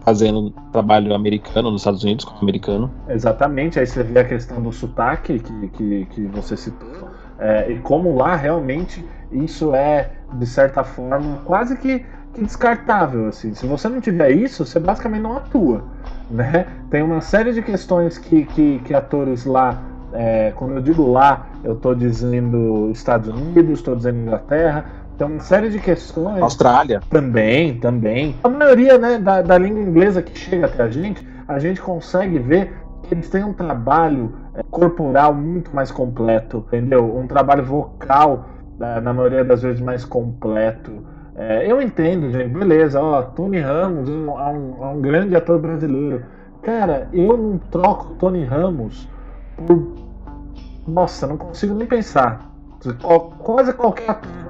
fazendo 0.00 0.50
trabalho 0.72 1.14
americano 1.14 1.70
nos 1.70 1.82
Estados 1.82 2.02
Unidos, 2.02 2.24
como 2.24 2.40
americano. 2.40 2.90
Exatamente, 3.08 3.78
aí 3.78 3.86
você 3.86 4.02
vê 4.02 4.20
a 4.20 4.24
questão 4.24 4.60
do 4.60 4.72
sotaque 4.72 5.38
que, 5.38 5.68
que, 5.68 6.06
que 6.06 6.22
você 6.26 6.56
citou, 6.56 7.10
é, 7.38 7.70
e 7.70 7.78
como 7.78 8.16
lá 8.16 8.34
realmente 8.34 9.04
isso 9.30 9.74
é, 9.74 10.10
de 10.32 10.46
certa 10.46 10.82
forma, 10.82 11.38
quase 11.44 11.76
que 11.76 12.04
descartável. 12.44 13.28
Assim. 13.28 13.54
Se 13.54 13.66
você 13.66 13.88
não 13.88 14.00
tiver 14.00 14.30
isso, 14.30 14.64
você 14.64 14.78
basicamente 14.78 15.22
não 15.22 15.36
atua. 15.36 15.82
Né? 16.30 16.66
Tem 16.90 17.02
uma 17.02 17.20
série 17.20 17.52
de 17.52 17.62
questões 17.62 18.18
que, 18.18 18.44
que, 18.44 18.78
que 18.84 18.94
atores 18.94 19.44
lá, 19.44 19.82
é, 20.12 20.52
quando 20.56 20.74
eu 20.74 20.80
digo 20.80 21.10
lá, 21.10 21.46
eu 21.64 21.74
estou 21.74 21.94
dizendo 21.94 22.90
Estados 22.92 23.28
Unidos, 23.28 23.80
estou 23.80 23.96
dizendo 23.96 24.18
Inglaterra, 24.18 24.84
tem 25.20 25.26
uma 25.26 25.40
série 25.40 25.68
de 25.68 25.78
questões. 25.78 26.40
Austrália. 26.40 27.02
Também, 27.10 27.78
também. 27.78 28.36
A 28.42 28.48
maioria 28.48 28.96
né, 28.96 29.18
da, 29.18 29.42
da 29.42 29.58
língua 29.58 29.82
inglesa 29.82 30.22
que 30.22 30.38
chega 30.38 30.66
até 30.66 30.82
a 30.82 30.88
gente, 30.88 31.26
a 31.46 31.58
gente 31.58 31.80
consegue 31.80 32.38
ver 32.38 32.72
que 33.02 33.12
eles 33.12 33.28
têm 33.28 33.44
um 33.44 33.52
trabalho 33.52 34.32
é, 34.54 34.62
corporal 34.62 35.34
muito 35.34 35.74
mais 35.74 35.90
completo, 35.90 36.64
entendeu? 36.68 37.16
Um 37.16 37.26
trabalho 37.26 37.64
vocal, 37.64 38.46
é, 38.80 39.00
na 39.00 39.12
maioria 39.12 39.44
das 39.44 39.60
vezes, 39.60 39.80
mais 39.80 40.04
completo. 40.04 40.90
É, 41.36 41.70
eu 41.70 41.80
entendo, 41.80 42.30
gente, 42.30 42.48
beleza, 42.48 43.00
ó, 43.00 43.22
Tony 43.22 43.60
Ramos 43.60 44.08
é 44.08 44.12
um, 44.12 44.90
um, 44.92 45.00
grande 45.00 45.36
ator 45.36 45.58
brasileiro. 45.58 46.24
Cara, 46.62 47.08
eu 47.12 47.36
não 47.36 47.58
troco 47.58 48.14
Tony 48.14 48.44
Ramos 48.44 49.08
por. 49.56 49.94
Nossa, 50.86 51.26
não 51.26 51.36
consigo 51.36 51.74
nem 51.74 51.86
pensar. 51.86 52.50
Quase 53.38 53.72
qualquer 53.74 54.10
ator 54.10 54.40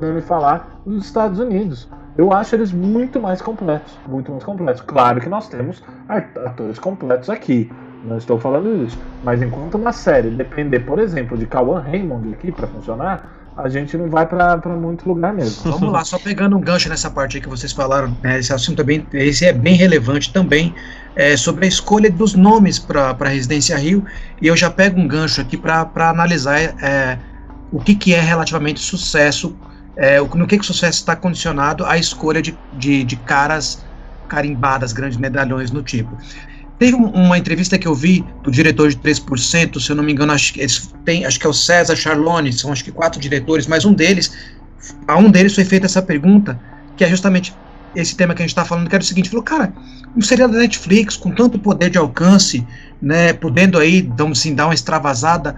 me 0.00 0.20
falar 0.20 0.80
dos 0.84 1.04
Estados 1.06 1.38
Unidos. 1.38 1.88
Eu 2.16 2.32
acho 2.32 2.54
eles 2.54 2.72
muito 2.72 3.20
mais 3.20 3.42
completos, 3.42 3.98
muito 4.08 4.30
mais 4.32 4.42
completos. 4.42 4.80
Claro 4.80 5.20
que 5.20 5.28
nós 5.28 5.48
temos 5.48 5.82
atores 6.08 6.78
completos 6.78 7.28
aqui, 7.28 7.70
não 8.04 8.16
estou 8.16 8.38
falando 8.38 8.84
disso. 8.84 8.98
Mas 9.22 9.42
enquanto 9.42 9.74
uma 9.74 9.92
série 9.92 10.30
depender, 10.30 10.80
por 10.80 10.98
exemplo, 10.98 11.36
de 11.36 11.46
Kawan 11.46 11.80
Raymond 11.80 12.32
aqui 12.32 12.50
para 12.50 12.66
funcionar, 12.66 13.35
a 13.56 13.68
gente 13.68 13.96
não 13.96 14.08
vai 14.08 14.26
para 14.26 14.58
muito 14.76 15.08
lugar 15.08 15.32
mesmo. 15.32 15.72
Vamos 15.72 15.90
lá, 15.90 16.04
só 16.04 16.18
pegando 16.18 16.56
um 16.56 16.60
gancho 16.60 16.88
nessa 16.88 17.10
parte 17.10 17.36
aí 17.36 17.42
que 17.42 17.48
vocês 17.48 17.72
falaram, 17.72 18.14
né, 18.22 18.38
esse 18.38 18.52
assunto 18.52 18.82
é 18.82 18.84
bem, 18.84 19.06
esse 19.14 19.46
é 19.46 19.52
bem 19.52 19.74
relevante 19.74 20.32
também, 20.32 20.74
é, 21.14 21.36
sobre 21.36 21.64
a 21.64 21.68
escolha 21.68 22.10
dos 22.10 22.34
nomes 22.34 22.78
para 22.78 23.16
a 23.18 23.28
Residência 23.28 23.76
Rio, 23.78 24.04
e 24.42 24.46
eu 24.46 24.56
já 24.56 24.70
pego 24.70 25.00
um 25.00 25.08
gancho 25.08 25.40
aqui 25.40 25.56
para 25.56 25.88
analisar 25.96 26.60
é, 26.60 27.18
o 27.72 27.80
que, 27.80 27.94
que 27.94 28.14
é 28.14 28.20
relativamente 28.20 28.78
sucesso 28.80 29.56
é, 29.96 30.20
no 30.20 30.46
que, 30.46 30.58
que 30.58 30.62
o 30.62 30.66
sucesso 30.66 30.98
está 30.98 31.16
condicionado 31.16 31.86
à 31.86 31.96
escolha 31.96 32.42
de, 32.42 32.56
de, 32.74 33.02
de, 33.02 33.16
caras 33.16 33.82
carimbadas, 34.28 34.92
grandes 34.92 35.16
medalhões 35.16 35.70
no 35.70 35.82
tipo. 35.82 36.14
Teve 36.78 36.94
uma 36.94 37.38
entrevista 37.38 37.78
que 37.78 37.88
eu 37.88 37.94
vi 37.94 38.24
do 38.42 38.50
diretor 38.50 38.90
de 38.90 38.96
3%, 38.96 39.80
se 39.80 39.90
eu 39.90 39.96
não 39.96 40.04
me 40.04 40.12
engano, 40.12 40.32
acho 40.32 40.52
que, 40.52 40.66
tem, 41.04 41.24
acho 41.24 41.40
que 41.40 41.46
é 41.46 41.48
o 41.48 41.54
César 41.54 41.96
Charlone, 41.96 42.52
são 42.52 42.70
acho 42.70 42.84
que 42.84 42.92
quatro 42.92 43.18
diretores, 43.18 43.66
mas 43.66 43.86
um 43.86 43.94
deles, 43.94 44.36
a 45.08 45.16
um 45.16 45.30
deles 45.30 45.54
foi 45.54 45.64
feita 45.64 45.86
essa 45.86 46.02
pergunta, 46.02 46.60
que 46.94 47.02
é 47.02 47.08
justamente 47.08 47.56
esse 47.94 48.14
tema 48.14 48.34
que 48.34 48.42
a 48.42 48.44
gente 48.44 48.50
está 48.50 48.64
falando, 48.64 48.90
que 48.90 48.94
era 48.94 49.02
o 49.02 49.06
seguinte, 49.06 49.30
falou, 49.30 49.42
cara, 49.42 49.72
um 50.14 50.20
seriado 50.20 50.52
da 50.52 50.58
Netflix, 50.58 51.16
com 51.16 51.30
tanto 51.30 51.58
poder 51.58 51.88
de 51.88 51.96
alcance, 51.96 52.66
né, 53.00 53.32
podendo 53.32 53.78
aí, 53.78 54.02
vamos 54.14 54.40
assim, 54.40 54.54
dar 54.54 54.66
uma 54.66 54.74
extravasada, 54.74 55.56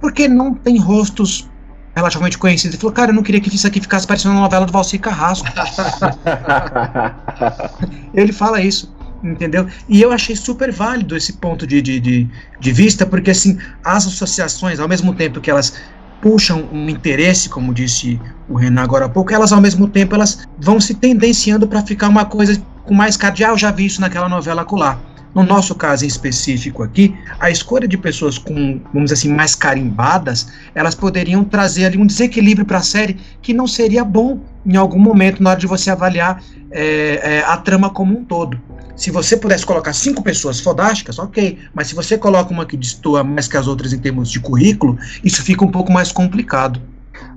porque 0.00 0.28
não 0.28 0.54
tem 0.54 0.78
rostos 0.78 1.50
relativamente 1.96 2.38
conhecido, 2.38 2.74
e 2.74 2.78
falou, 2.78 2.92
cara, 2.92 3.10
eu 3.10 3.14
não 3.14 3.24
queria 3.24 3.40
que 3.40 3.52
isso 3.52 3.66
aqui 3.66 3.80
ficasse 3.80 4.06
parecendo 4.06 4.34
uma 4.34 4.42
novela 4.42 4.64
do 4.64 4.72
Valcir 4.72 5.00
Carrasco. 5.00 5.48
ele 8.14 8.32
fala 8.32 8.60
isso, 8.60 8.94
entendeu? 9.22 9.66
E 9.88 10.00
eu 10.00 10.12
achei 10.12 10.34
super 10.36 10.72
válido 10.72 11.16
esse 11.16 11.34
ponto 11.34 11.66
de, 11.66 11.80
de, 11.80 12.00
de, 12.00 12.28
de 12.58 12.72
vista, 12.72 13.04
porque 13.06 13.30
assim, 13.30 13.58
as 13.84 14.06
associações, 14.06 14.80
ao 14.80 14.88
mesmo 14.88 15.14
tempo 15.14 15.40
que 15.40 15.50
elas 15.50 15.74
puxam 16.20 16.68
um 16.72 16.88
interesse, 16.88 17.48
como 17.48 17.72
disse 17.72 18.20
o 18.48 18.56
Renan 18.56 18.82
agora 18.82 19.06
há 19.06 19.08
pouco, 19.08 19.32
elas 19.32 19.52
ao 19.52 19.60
mesmo 19.60 19.88
tempo 19.88 20.14
elas 20.14 20.46
vão 20.58 20.80
se 20.80 20.94
tendenciando 20.94 21.66
para 21.66 21.82
ficar 21.82 22.08
uma 22.08 22.24
coisa 22.24 22.60
com 22.84 22.94
mais 22.94 23.16
cara 23.16 23.34
de, 23.34 23.44
ah, 23.44 23.50
eu 23.50 23.58
já 23.58 23.70
vi 23.70 23.86
isso 23.86 24.00
naquela 24.00 24.28
novela 24.28 24.64
colar. 24.64 25.00
No 25.34 25.44
nosso 25.44 25.76
caso 25.76 26.04
em 26.04 26.08
específico 26.08 26.82
aqui, 26.82 27.14
a 27.38 27.50
escolha 27.50 27.86
de 27.86 27.96
pessoas 27.96 28.36
com, 28.36 28.80
vamos 28.92 29.10
dizer 29.10 29.14
assim, 29.14 29.32
mais 29.32 29.54
carimbadas, 29.54 30.48
elas 30.74 30.94
poderiam 30.94 31.44
trazer 31.44 31.84
ali 31.84 31.96
um 31.96 32.06
desequilíbrio 32.06 32.66
para 32.66 32.78
a 32.78 32.82
série 32.82 33.16
que 33.40 33.54
não 33.54 33.66
seria 33.66 34.04
bom 34.04 34.40
em 34.66 34.76
algum 34.76 34.98
momento 34.98 35.40
na 35.40 35.50
hora 35.50 35.60
de 35.60 35.68
você 35.68 35.88
avaliar 35.88 36.42
é, 36.72 37.36
é, 37.36 37.44
a 37.44 37.56
trama 37.56 37.90
como 37.90 38.18
um 38.18 38.24
todo. 38.24 38.60
Se 38.96 39.10
você 39.10 39.36
pudesse 39.36 39.64
colocar 39.64 39.92
cinco 39.92 40.22
pessoas 40.22 40.60
fodásticas, 40.60 41.18
ok, 41.18 41.58
mas 41.74 41.88
se 41.88 41.94
você 41.94 42.18
coloca 42.18 42.52
uma 42.52 42.66
que 42.66 42.76
destoa 42.76 43.24
mais 43.24 43.48
que 43.48 43.56
as 43.56 43.66
outras 43.66 43.92
em 43.92 43.98
termos 43.98 44.30
de 44.30 44.40
currículo, 44.40 44.98
isso 45.24 45.42
fica 45.42 45.64
um 45.64 45.70
pouco 45.70 45.92
mais 45.92 46.12
complicado. 46.12 46.80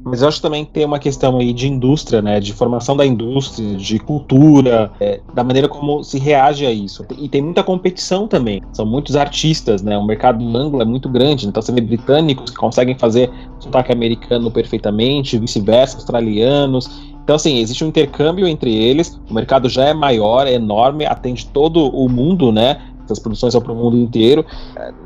Mas 0.04 0.22
eu 0.22 0.28
acho 0.28 0.42
também 0.42 0.66
que 0.66 0.72
tem 0.72 0.86
uma 0.86 1.00
questão 1.00 1.38
aí 1.40 1.54
de 1.54 1.68
indústria, 1.68 2.22
né? 2.22 2.40
De 2.40 2.54
formação 2.54 2.96
da 2.96 3.06
indústria, 3.06 3.76
de 3.76 4.00
cultura, 4.00 4.92
é, 5.00 5.22
da 5.34 5.44
maneira 5.44 5.68
como 5.68 6.04
se 6.04 6.20
reage 6.20 6.66
a 6.66 6.72
isso. 6.72 7.06
E 7.18 7.30
tem 7.30 7.42
muita 7.42 7.64
competição 7.64 8.28
também. 8.28 8.62
São 8.74 8.86
muitos 8.86 9.16
artistas, 9.16 9.82
né? 9.82 9.98
O 9.98 10.06
mercado 10.06 10.46
anglo 10.58 10.82
é 10.82 10.86
muito 10.86 11.08
grande. 11.08 11.48
Então 11.48 11.62
você 11.62 11.72
vê 11.72 11.80
britânicos 11.80 12.52
que 12.52 12.58
conseguem 12.58 12.98
fazer 12.98 13.32
sotaque 13.60 13.94
americano 13.94 14.52
perfeitamente, 14.52 15.38
vice-versa, 15.38 15.98
australianos. 15.98 17.13
Então, 17.24 17.36
assim, 17.36 17.60
existe 17.60 17.84
um 17.84 17.88
intercâmbio 17.88 18.48
entre 18.48 18.76
eles, 18.76 19.20
o 19.30 19.34
mercado 19.34 19.70
já 19.70 19.86
é 19.86 19.94
maior, 19.94 20.46
é 20.46 20.54
enorme, 20.54 21.06
atende 21.06 21.46
todo 21.48 21.88
o 21.88 22.10
mundo, 22.10 22.52
né? 22.52 22.82
essas 23.06 23.20
produções 23.20 23.52
são 23.52 23.62
para 23.62 23.72
o 23.72 23.76
mundo 23.76 23.98
inteiro. 23.98 24.46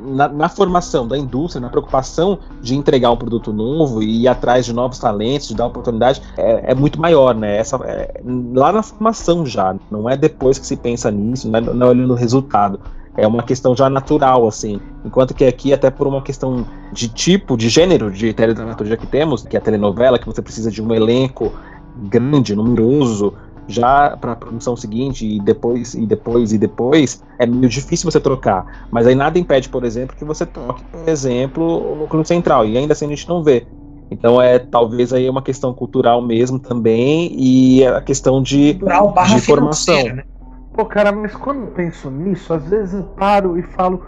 Na, 0.02 0.28
na, 0.28 0.50
formação 0.50 1.08
da 1.08 1.18
indústria, 1.18 1.62
na 1.62 1.70
preocupação 1.70 2.40
de 2.62 2.76
entregar 2.76 3.12
um 3.12 3.18
produto 3.18 3.52
novo 3.52 4.02
e 4.02 4.24
ir 4.24 4.28
atrás 4.28 4.66
de 4.66 4.74
novos 4.74 5.00
talentos, 5.00 5.48
de 5.48 5.56
dar 5.56 5.66
oportunidade, 5.66 6.22
é, 6.38 6.72
é 6.72 6.76
muito 6.76 7.00
maior, 7.00 7.36
né? 7.36 7.58
Essa, 7.58 7.78
é, 7.84 8.22
lá 8.54 8.72
na 8.72 8.84
formação 8.84 9.46
já, 9.46 9.76
não 9.90 10.10
é 10.10 10.16
depois 10.16 10.58
que 10.58 10.66
se 10.66 10.76
pensa 10.76 11.12
nisso, 11.12 11.50
não 11.50 11.60
é, 11.60 11.62
não 11.62 11.88
é 11.88 11.90
olhando 11.90 12.14
o 12.14 12.16
resultado. 12.16 12.80
É 13.16 13.26
uma 13.26 13.42
questão 13.42 13.76
já 13.76 13.90
natural, 13.90 14.48
assim. 14.48 14.80
Enquanto 15.04 15.34
que 15.34 15.44
aqui, 15.44 15.74
até 15.74 15.90
por 15.90 16.06
uma 16.06 16.22
questão 16.22 16.68
de 16.94 17.08
tipo, 17.08 17.58
de 17.58 17.68
gênero 17.68 18.12
de 18.12 18.32
teledramaturgia 18.32 18.96
que 18.96 19.08
temos, 19.08 19.42
que 19.42 19.56
é 19.56 19.60
a 19.60 19.62
telenovela, 19.62 20.20
que 20.20 20.26
você 20.28 20.40
precisa 20.40 20.70
de 20.70 20.84
um 20.84 20.94
elenco 20.94 21.52
grande, 22.10 22.56
numeroso, 22.56 23.34
já 23.68 24.16
para 24.16 24.32
a 24.32 24.36
produção 24.36 24.76
seguinte 24.76 25.28
e 25.28 25.40
depois 25.42 25.94
e 25.94 26.06
depois 26.06 26.54
e 26.54 26.58
depois 26.58 27.24
é 27.38 27.46
meio 27.46 27.68
difícil 27.68 28.10
você 28.10 28.20
trocar. 28.20 28.88
Mas 28.90 29.06
aí 29.06 29.14
nada 29.14 29.38
impede, 29.38 29.70
por 29.70 29.84
exemplo, 29.84 30.16
que 30.16 30.24
você 30.24 30.46
troque, 30.46 30.84
por 30.86 31.08
exemplo, 31.08 31.94
o 31.94 31.96
núcleo 31.96 32.26
central 32.26 32.66
e 32.66 32.78
ainda 32.78 32.94
assim 32.94 33.06
a 33.06 33.10
gente 33.10 33.28
não 33.28 33.44
vê. 33.44 33.68
Então 34.10 34.42
é 34.42 34.58
talvez 34.58 35.12
aí 35.12 35.30
uma 35.30 35.42
questão 35.42 35.74
cultural 35.74 36.22
mesmo 36.22 36.58
também 36.58 37.30
e 37.38 37.86
a 37.86 38.02
questão 38.02 38.42
de, 38.42 38.74
de 38.74 39.42
formação. 39.42 40.02
Né? 40.04 40.24
Pô, 40.74 40.86
cara, 40.86 41.12
mas 41.12 41.36
quando 41.36 41.62
eu 41.62 41.68
penso 41.68 42.10
nisso, 42.10 42.54
às 42.54 42.64
vezes 42.70 42.94
eu 42.94 43.04
paro 43.04 43.58
e 43.60 43.64
falo, 43.64 44.02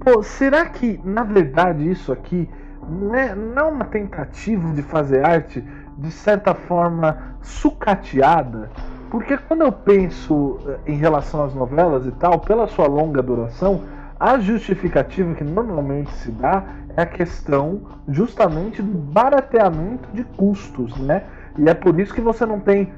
pô, 0.00 0.22
será 0.22 0.66
que 0.66 1.00
na 1.02 1.22
verdade 1.22 1.90
isso 1.90 2.12
aqui 2.12 2.48
não 2.88 3.14
é, 3.14 3.34
não 3.34 3.58
é 3.58 3.64
uma 3.70 3.84
tentativa 3.86 4.70
de 4.72 4.82
fazer 4.82 5.24
arte 5.24 5.64
de 5.98 6.10
certa 6.10 6.54
forma 6.54 7.36
sucateada? 7.42 8.70
Porque 9.10 9.36
quando 9.36 9.62
eu 9.62 9.72
penso 9.72 10.58
eh, 10.66 10.92
em 10.92 10.96
relação 10.96 11.44
às 11.44 11.54
novelas 11.54 12.06
e 12.06 12.12
tal, 12.12 12.38
pela 12.38 12.66
sua 12.66 12.86
longa 12.86 13.22
duração, 13.22 13.82
a 14.18 14.38
justificativa 14.38 15.34
que 15.34 15.44
normalmente 15.44 16.10
se 16.12 16.30
dá 16.30 16.64
é 16.96 17.02
a 17.02 17.06
questão 17.06 17.80
justamente 18.08 18.82
do 18.82 18.98
barateamento 18.98 20.08
de 20.12 20.24
custos, 20.24 20.96
né? 20.98 21.22
E 21.56 21.68
é 21.68 21.74
por 21.74 21.98
isso 21.98 22.14
que 22.14 22.20
você 22.20 22.44
não 22.44 22.60
tem 22.60 22.92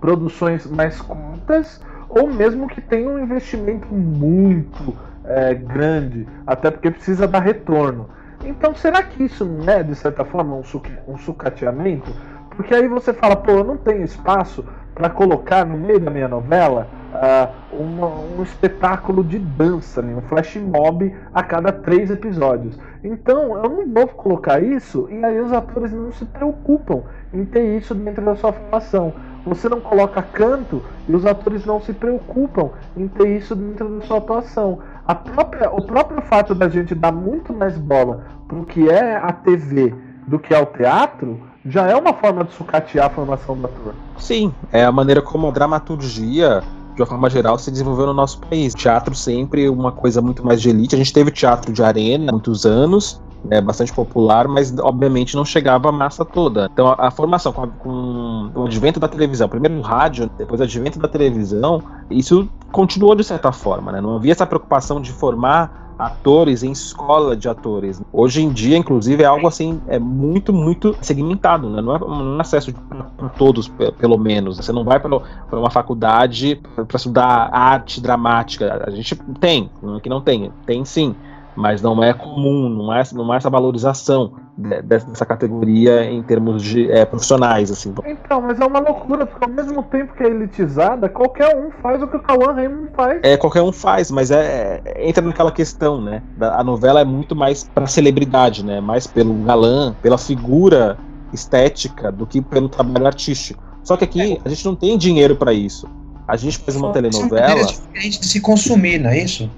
produções 0.00 0.66
mais 0.66 1.00
curtas 1.00 1.80
ou 2.08 2.28
mesmo 2.28 2.66
que 2.66 2.80
tenha 2.80 3.08
um 3.08 3.18
investimento 3.18 3.92
muito 3.94 4.94
é, 5.24 5.54
grande, 5.54 6.26
até 6.46 6.70
porque 6.70 6.90
precisa 6.90 7.26
dar 7.26 7.40
retorno. 7.40 8.08
Então, 8.44 8.74
será 8.74 9.02
que 9.02 9.24
isso 9.24 9.44
não 9.44 9.72
é, 9.72 9.82
de 9.82 9.94
certa 9.94 10.24
forma, 10.24 10.56
um, 10.56 11.18
sucateamento? 11.18 12.12
Porque 12.56 12.74
aí 12.74 12.88
você 12.88 13.12
fala, 13.12 13.36
pô, 13.36 13.52
eu 13.52 13.64
não 13.64 13.76
tenho 13.76 14.02
espaço 14.02 14.64
para 14.94 15.08
colocar 15.08 15.64
no 15.64 15.78
meio 15.78 16.00
da 16.00 16.10
minha 16.10 16.28
novela 16.28 16.86
uh, 17.12 17.76
uma, 17.76 18.08
um 18.08 18.42
espetáculo 18.42 19.24
de 19.24 19.38
dança, 19.38 20.02
né? 20.02 20.14
um 20.14 20.20
flash 20.22 20.56
mob 20.56 21.14
a 21.32 21.42
cada 21.42 21.72
três 21.72 22.10
episódios. 22.10 22.78
Então 23.02 23.56
eu 23.56 23.68
não 23.68 23.88
vou 23.88 24.06
colocar 24.08 24.62
isso 24.62 25.08
e 25.10 25.24
aí 25.24 25.40
os 25.40 25.52
atores 25.52 25.92
não 25.92 26.12
se 26.12 26.24
preocupam 26.24 27.02
em 27.32 27.44
ter 27.44 27.76
isso 27.78 27.94
dentro 27.94 28.24
da 28.24 28.36
sua 28.36 28.52
formação. 28.52 29.14
Você 29.44 29.68
não 29.68 29.80
coloca 29.80 30.22
canto 30.22 30.82
e 31.08 31.14
os 31.14 31.26
atores 31.26 31.66
não 31.66 31.80
se 31.80 31.92
preocupam 31.92 32.70
em 32.96 33.08
ter 33.08 33.36
isso 33.36 33.56
dentro 33.56 33.88
da 33.88 34.06
sua 34.06 34.18
atuação. 34.18 34.78
Própria, 35.24 35.70
o 35.70 35.82
próprio 35.82 36.22
fato 36.22 36.54
da 36.54 36.68
gente 36.68 36.94
dar 36.94 37.12
muito 37.12 37.52
mais 37.52 37.76
bola 37.76 38.24
para 38.46 38.58
o 38.58 38.64
que 38.64 38.88
é 38.88 39.16
a 39.16 39.32
TV 39.32 39.94
do 40.26 40.38
que 40.38 40.54
ao 40.54 40.66
teatro 40.66 41.40
já 41.66 41.86
é 41.88 41.96
uma 41.96 42.12
forma 42.12 42.44
de 42.44 42.52
sucatear 42.52 43.06
a 43.06 43.10
formação 43.10 43.56
do 43.56 43.66
ator. 43.66 43.94
Sim, 44.18 44.52
é 44.72 44.84
a 44.84 44.92
maneira 44.92 45.20
como 45.22 45.48
a 45.48 45.50
dramaturgia 45.50 46.62
de 46.94 47.00
uma 47.00 47.06
forma 47.06 47.30
geral, 47.30 47.58
se 47.58 47.70
desenvolveu 47.70 48.06
no 48.06 48.14
nosso 48.14 48.38
país. 48.40 48.74
Teatro 48.74 49.14
sempre 49.14 49.68
uma 49.68 49.92
coisa 49.92 50.20
muito 50.20 50.44
mais 50.44 50.60
de 50.60 50.70
elite. 50.70 50.94
A 50.94 50.98
gente 50.98 51.12
teve 51.12 51.30
teatro 51.30 51.72
de 51.72 51.82
arena 51.82 52.30
há 52.30 52.32
muitos 52.32 52.66
anos, 52.66 53.20
né, 53.44 53.60
bastante 53.60 53.92
popular, 53.92 54.46
mas 54.46 54.76
obviamente 54.78 55.34
não 55.34 55.44
chegava 55.44 55.88
a 55.88 55.92
massa 55.92 56.24
toda. 56.24 56.68
Então 56.72 56.86
a, 56.86 57.08
a 57.08 57.10
formação 57.10 57.52
com, 57.52 57.62
a, 57.62 57.68
com, 57.68 58.50
o 58.54 58.66
advento 58.66 59.00
da 59.00 59.08
televisão, 59.08 59.48
primeiro 59.48 59.76
o 59.78 59.82
rádio, 59.82 60.30
depois 60.38 60.60
o 60.60 60.64
advento 60.64 60.98
da 60.98 61.08
televisão, 61.08 61.82
isso 62.10 62.48
continuou 62.70 63.14
de 63.14 63.24
certa 63.24 63.52
forma, 63.52 63.90
né? 63.92 64.00
Não 64.00 64.16
havia 64.16 64.32
essa 64.32 64.46
preocupação 64.46 65.00
de 65.00 65.12
formar 65.12 65.91
atores 66.06 66.62
em 66.62 66.72
escola 66.72 67.36
de 67.36 67.48
atores. 67.48 68.02
Hoje 68.12 68.42
em 68.42 68.50
dia, 68.50 68.76
inclusive, 68.76 69.22
é 69.22 69.26
algo 69.26 69.46
assim, 69.46 69.80
é 69.86 69.98
muito, 69.98 70.52
muito 70.52 70.96
segmentado, 71.00 71.68
né? 71.70 71.80
Não 71.80 71.94
é 71.94 72.04
um 72.04 72.40
acesso 72.40 72.72
para 72.72 73.28
todos, 73.30 73.68
pelo 73.98 74.18
menos. 74.18 74.56
Você 74.56 74.72
não 74.72 74.84
vai 74.84 74.98
para 74.98 75.20
uma 75.52 75.70
faculdade 75.70 76.60
para 76.74 76.96
estudar 76.96 77.50
arte 77.52 78.00
dramática. 78.00 78.82
A 78.86 78.90
gente 78.90 79.14
tem, 79.40 79.70
não 79.82 79.96
é 79.96 80.00
que 80.00 80.08
não 80.08 80.20
tem, 80.20 80.52
tem 80.66 80.84
sim 80.84 81.14
mas 81.54 81.82
não 81.82 82.02
é 82.02 82.14
comum, 82.14 82.68
não 82.68 82.94
é, 82.94 83.02
não 83.12 83.32
é 83.32 83.36
essa 83.36 83.50
valorização 83.50 84.32
dessa 84.56 85.24
categoria 85.24 86.04
em 86.04 86.22
termos 86.22 86.62
de 86.62 86.90
é, 86.90 87.04
profissionais, 87.04 87.70
assim. 87.70 87.94
Então, 88.04 88.40
mas 88.42 88.60
é 88.60 88.64
uma 88.64 88.80
loucura, 88.80 89.26
porque 89.26 89.44
ao 89.44 89.50
mesmo 89.50 89.82
tempo 89.84 90.12
que 90.14 90.22
é 90.22 90.26
elitizada, 90.26 91.08
qualquer 91.08 91.56
um 91.56 91.70
faz 91.82 92.02
o 92.02 92.06
que 92.06 92.16
o 92.16 92.20
Cauã 92.20 92.52
Raymond 92.52 92.90
faz. 92.94 93.20
É, 93.22 93.36
qualquer 93.36 93.62
um 93.62 93.72
faz, 93.72 94.10
mas 94.10 94.30
é, 94.30 94.82
é 94.84 95.08
entra 95.08 95.24
naquela 95.24 95.50
questão, 95.50 96.00
né? 96.00 96.22
A 96.38 96.62
novela 96.62 97.00
é 97.00 97.04
muito 97.04 97.34
mais 97.34 97.64
para 97.64 97.86
celebridade, 97.86 98.64
né? 98.64 98.80
Mais 98.80 99.06
pelo 99.06 99.32
galã, 99.42 99.94
pela 100.02 100.18
figura 100.18 100.98
estética 101.32 102.12
do 102.12 102.26
que 102.26 102.42
pelo 102.42 102.68
trabalho 102.68 103.06
artístico. 103.06 103.62
Só 103.82 103.96
que 103.96 104.04
aqui 104.04 104.40
a 104.44 104.48
gente 104.48 104.64
não 104.66 104.76
tem 104.76 104.98
dinheiro 104.98 105.34
para 105.34 105.52
isso. 105.52 105.88
A 106.28 106.36
gente 106.36 106.58
faz 106.58 106.76
uma 106.76 106.92
telenovela. 106.92 107.60
É 107.60 107.64
diferente 107.64 108.20
de 108.20 108.26
se 108.26 108.40
consumir, 108.40 108.98
não 108.98 109.10
é 109.10 109.24
isso? 109.24 109.50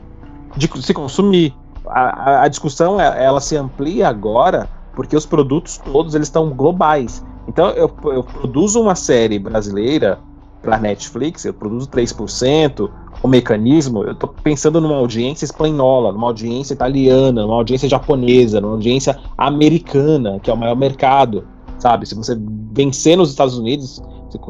De 0.56 0.70
se 0.82 0.94
consumir 0.94 1.52
a, 1.86 2.42
a 2.44 2.48
discussão 2.48 3.00
é, 3.00 3.24
ela 3.24 3.40
se 3.40 3.56
amplia 3.56 4.08
agora 4.08 4.68
porque 4.94 5.16
os 5.16 5.26
produtos 5.26 5.78
todos 5.78 6.14
eles 6.14 6.28
estão 6.28 6.50
globais. 6.50 7.24
Então 7.48 7.70
eu, 7.70 7.90
eu 8.04 8.22
produzo 8.22 8.80
uma 8.80 8.94
série 8.94 9.38
brasileira 9.38 10.18
para 10.62 10.78
Netflix, 10.78 11.44
eu 11.44 11.52
produzo 11.52 11.88
3%, 11.88 12.90
o 13.22 13.28
mecanismo, 13.28 14.02
eu 14.02 14.12
estou 14.12 14.34
pensando 14.42 14.80
numa 14.80 14.96
audiência 14.96 15.44
espanhola, 15.44 16.12
numa 16.12 16.26
audiência 16.26 16.74
italiana, 16.74 17.42
numa 17.42 17.54
audiência 17.54 17.88
japonesa, 17.88 18.60
numa 18.60 18.72
audiência 18.72 19.18
americana, 19.36 20.40
que 20.40 20.50
é 20.50 20.54
o 20.54 20.56
maior 20.56 20.76
mercado, 20.76 21.46
sabe? 21.78 22.06
Se 22.06 22.14
você 22.14 22.36
vencer 22.72 23.16
nos 23.16 23.30
Estados 23.30 23.58
Unidos, 23.58 24.02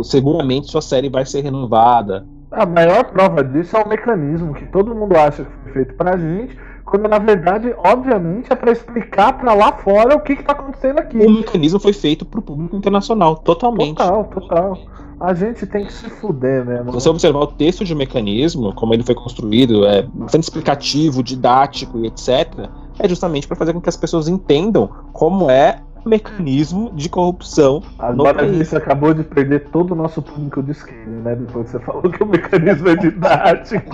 seguramente 0.05 0.71
sua 0.71 0.81
série 0.81 1.09
vai 1.09 1.27
ser 1.27 1.43
renovada. 1.43 2.27
A 2.51 2.65
maior 2.65 3.05
prova 3.05 3.43
disso 3.43 3.77
é 3.77 3.83
o 3.83 3.89
mecanismo 3.89 4.55
que 4.55 4.67
todo 4.67 4.95
mundo 4.95 5.17
acha 5.17 5.45
que 5.45 5.53
foi 5.65 5.73
feito 5.73 5.95
pra 5.95 6.17
gente, 6.17 6.57
quando 6.85 7.09
na 7.09 7.19
verdade, 7.19 7.75
obviamente, 7.79 8.53
é 8.53 8.55
para 8.55 8.73
explicar 8.73 9.39
para 9.39 9.55
lá 9.55 9.73
fora 9.73 10.15
o 10.15 10.21
que 10.21 10.35
está 10.35 10.53
acontecendo 10.53 10.99
aqui. 10.99 11.19
O 11.19 11.31
mecanismo 11.31 11.81
foi 11.81 11.93
feito 11.93 12.25
para 12.25 12.41
o 12.41 12.43
público 12.43 12.77
internacional, 12.77 13.37
totalmente. 13.37 13.97
Total, 13.97 14.25
total. 14.25 14.79
A 15.21 15.33
gente 15.33 15.67
tem 15.67 15.87
que 15.87 15.93
se 15.93 16.11
fuder, 16.11 16.65
né? 16.65 16.79
Se 16.85 16.93
você 16.93 17.09
observar 17.09 17.41
o 17.41 17.47
texto 17.47 17.85
de 17.85 17.95
mecanismo, 17.95 18.75
como 18.75 18.93
ele 18.93 19.03
foi 19.03 19.15
construído, 19.15 19.87
é 19.87 20.03
bastante 20.03 20.45
explicativo, 20.45 21.23
didático 21.23 21.99
e 22.01 22.07
etc., 22.07 22.69
é 22.99 23.09
justamente 23.09 23.47
para 23.47 23.57
fazer 23.57 23.73
com 23.73 23.81
que 23.81 23.89
as 23.89 23.97
pessoas 23.97 24.29
entendam 24.29 24.89
como 25.13 25.51
é 25.51 25.81
mecanismo 26.05 26.93
de 26.95 27.09
corrupção. 27.09 27.83
Agora 27.99 28.43
a 28.43 28.53
gente 28.53 28.77
acabou 28.77 29.15
de 29.15 29.25
perder 29.25 29.69
todo 29.71 29.93
o 29.93 29.95
nosso 29.95 30.21
público 30.23 30.63
de 30.63 30.73
esquerda, 30.73 31.11
né? 31.11 31.37
Depois 31.37 31.71
você 31.71 31.79
falou 31.81 32.03
que 32.03 32.23
o 32.23 32.27
mecanismo 32.27 32.89
é 32.89 32.97
didático. 32.97 33.85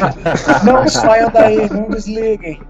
não 0.64 0.88
saiam 0.88 1.30
daí, 1.30 1.68
não 1.70 1.88
desliguem. 1.88 2.60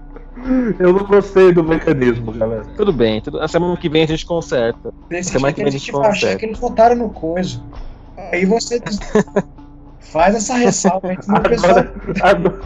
Eu 0.79 0.93
não 0.93 1.05
gostei 1.05 1.51
do 1.51 1.63
mecanismo, 1.63 2.31
galera. 2.31 2.65
Tudo 2.75 2.91
bem, 2.91 3.21
tudo... 3.21 3.39
a 3.41 3.47
semana 3.47 3.75
que 3.77 3.89
vem 3.89 4.03
a 4.03 4.07
gente 4.07 4.25
conserta. 4.25 4.93
semana 5.23 5.53
que 5.53 5.61
vem 5.61 5.69
a 5.69 5.71
gente 5.71 5.91
conserta. 5.91 6.37
que 6.37 6.45
eles 6.45 6.59
votaram 6.59 6.95
no 6.95 7.09
coisa. 7.09 7.61
Aí 8.31 8.45
você 8.45 8.81
faz 10.11 10.35
essa 10.35 10.55
ressalva. 10.55 11.11
Agora, 11.27 11.93
agora, 12.21 12.59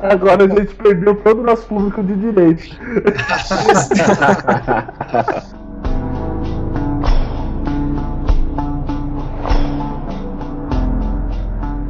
agora, 0.00 0.44
a 0.44 0.48
gente 0.48 0.74
perdeu 0.74 1.16
todo 1.16 1.40
o 1.40 1.44
nosso 1.44 1.66
público 1.66 2.02
de 2.02 2.16
direito. 2.16 2.62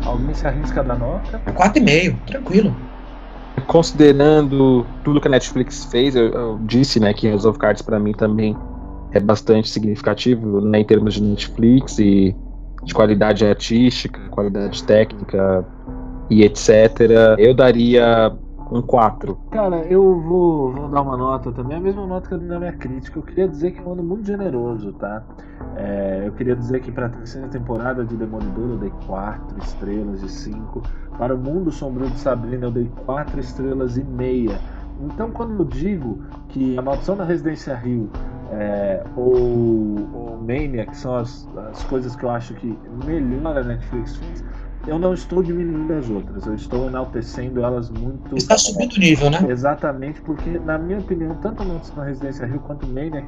Alguém 0.04 0.34
se 0.34 0.46
arrisca 0.46 0.82
da 0.82 0.94
nota? 0.94 1.40
4,5, 1.46 2.16
tranquilo. 2.26 2.74
Considerando 3.66 4.86
tudo 5.04 5.20
que 5.20 5.28
a 5.28 5.30
Netflix 5.30 5.84
fez, 5.86 6.16
eu, 6.16 6.28
eu 6.28 6.58
disse 6.62 6.98
né, 6.98 7.12
que 7.12 7.28
House 7.28 7.44
of 7.44 7.58
Cards 7.58 7.82
para 7.82 7.98
mim 7.98 8.12
também 8.12 8.56
é 9.12 9.20
bastante 9.20 9.68
significativo 9.68 10.60
né, 10.60 10.80
em 10.80 10.84
termos 10.84 11.14
de 11.14 11.22
Netflix 11.22 11.98
e 11.98 12.34
de 12.82 12.94
qualidade 12.94 13.44
artística, 13.44 14.20
qualidade 14.30 14.82
técnica 14.84 15.64
e 16.30 16.42
etc. 16.42 17.00
Eu 17.38 17.54
daria 17.54 18.32
um 18.70 18.82
4. 18.82 19.34
Cara, 19.50 19.78
eu 19.86 20.20
vou, 20.20 20.72
vou 20.72 20.88
dar 20.88 21.02
uma 21.02 21.16
nota 21.16 21.50
também, 21.52 21.78
a 21.78 21.80
mesma 21.80 22.06
nota 22.06 22.28
que 22.28 22.34
eu 22.34 22.38
dei 22.38 22.48
na 22.48 22.58
minha 22.58 22.72
crítica. 22.72 23.18
Eu 23.18 23.22
queria 23.22 23.48
dizer 23.48 23.72
que 23.72 23.80
eu 23.80 23.92
ando 23.92 24.02
muito 24.02 24.26
generoso, 24.26 24.92
tá? 24.92 25.22
É, 25.76 26.24
eu 26.26 26.32
queria 26.32 26.54
dizer 26.54 26.80
que 26.80 26.90
para 26.92 27.06
a 27.06 27.08
terceira 27.08 27.48
temporada 27.48 28.04
de 28.04 28.16
Demolidor 28.16 28.70
eu 28.70 28.76
dei 28.76 28.92
4 29.06 29.58
estrelas 29.62 30.20
de 30.20 30.30
5. 30.30 30.82
Para 31.16 31.34
o 31.34 31.38
Mundo 31.38 31.70
Sombrio 31.70 32.10
de 32.10 32.18
Sabrina 32.18 32.66
eu 32.66 32.70
dei 32.70 32.90
4 33.06 33.40
estrelas 33.40 33.96
e 33.96 34.04
meia. 34.04 34.58
Então, 35.00 35.30
quando 35.30 35.60
eu 35.60 35.64
digo 35.64 36.22
que 36.48 36.76
A 36.78 36.82
Maldição 36.82 37.16
da 37.16 37.24
Residência 37.24 37.74
Rio 37.74 38.10
é, 38.52 39.02
ou, 39.16 39.34
ou 40.14 40.38
Mania, 40.40 40.86
que 40.86 40.96
são 40.96 41.16
as, 41.16 41.48
as 41.70 41.84
coisas 41.84 42.16
que 42.16 42.24
eu 42.24 42.30
acho 42.30 42.54
que 42.54 42.78
melhor 43.04 43.58
a 43.58 43.62
Netflix 43.62 44.16
fez, 44.16 44.44
eu 44.86 44.98
não 44.98 45.12
estou 45.12 45.42
diminuindo 45.42 45.92
as 45.92 46.08
outras, 46.08 46.46
eu 46.46 46.54
estou 46.54 46.86
enaltecendo 46.86 47.62
elas 47.62 47.90
muito. 47.90 48.36
Está 48.36 48.56
subindo 48.56 48.94
o 48.94 48.98
nível, 48.98 49.30
né? 49.30 49.44
Exatamente, 49.48 50.20
porque, 50.22 50.58
na 50.58 50.78
minha 50.78 50.98
opinião, 50.98 51.34
tanto 51.42 51.62
a 51.62 51.66
Maldição 51.66 51.96
da 51.96 52.04
Residência 52.04 52.46
Rio 52.46 52.60
quanto 52.60 52.86
Mania, 52.86 53.24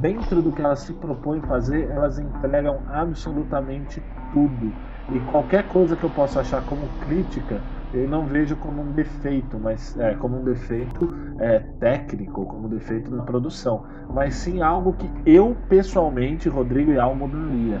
dentro 0.00 0.42
do 0.42 0.50
que 0.50 0.60
elas 0.60 0.80
se 0.80 0.92
propõem 0.94 1.40
fazer, 1.42 1.88
elas 1.90 2.18
entregam 2.18 2.78
absolutamente 2.88 4.02
tudo. 4.32 4.72
E 5.12 5.20
qualquer 5.30 5.68
coisa 5.68 5.94
que 5.94 6.02
eu 6.02 6.10
possa 6.10 6.40
achar 6.40 6.64
como 6.64 6.88
crítica, 7.06 7.60
eu 7.94 8.08
não 8.08 8.26
vejo 8.26 8.56
como 8.56 8.82
um 8.82 8.92
defeito, 8.92 9.58
mas 9.58 9.96
é, 9.98 10.14
como 10.14 10.40
um 10.40 10.44
defeito 10.44 11.14
é, 11.38 11.60
técnico, 11.80 12.44
como 12.46 12.66
um 12.66 12.70
defeito 12.70 13.14
na 13.14 13.22
produção, 13.22 13.84
mas 14.12 14.34
sim 14.34 14.60
algo 14.60 14.92
que 14.94 15.08
eu 15.24 15.56
pessoalmente, 15.68 16.48
Rodrigo 16.48 16.92
e 16.92 16.98
Al, 16.98 17.14
mudaria. 17.14 17.80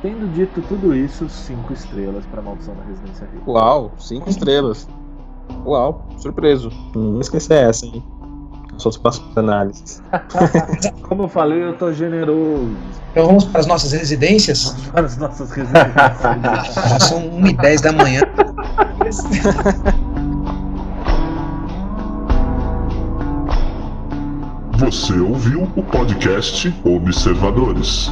Tendo 0.00 0.32
dito 0.32 0.60
tudo 0.62 0.94
isso, 0.94 1.28
cinco 1.28 1.72
estrelas 1.72 2.26
para 2.26 2.42
Maldição 2.42 2.74
da 2.74 2.82
Residência 2.84 3.28
Rio. 3.32 3.42
Uau, 3.46 3.92
cinco 3.98 4.28
estrelas. 4.28 4.88
Uau, 5.64 6.08
surpreso. 6.18 6.70
Não 6.94 7.20
esquecer 7.20 7.68
essa, 7.68 7.86
hein? 7.86 8.02
Só 8.78 8.88
os 8.88 8.96
passos 8.96 9.36
análises. 9.36 10.02
Como 11.08 11.24
eu 11.24 11.28
falei, 11.28 11.62
eu 11.62 11.76
tô 11.76 11.92
generoso. 11.92 12.74
Então 13.12 13.26
vamos 13.26 13.44
para 13.44 13.60
as 13.60 13.66
nossas 13.66 13.92
residências? 13.92 14.64
Vamos 14.64 14.86
para 14.88 15.06
as 15.06 15.16
nossas 15.18 15.50
residências. 15.52 17.02
São 17.08 17.18
1 17.18 17.46
e 17.46 17.52
10 17.52 17.80
da 17.82 17.92
manhã. 17.92 18.22
Você 24.78 25.14
ouviu 25.18 25.62
o 25.76 25.82
podcast 25.82 26.74
Observadores. 26.84 28.10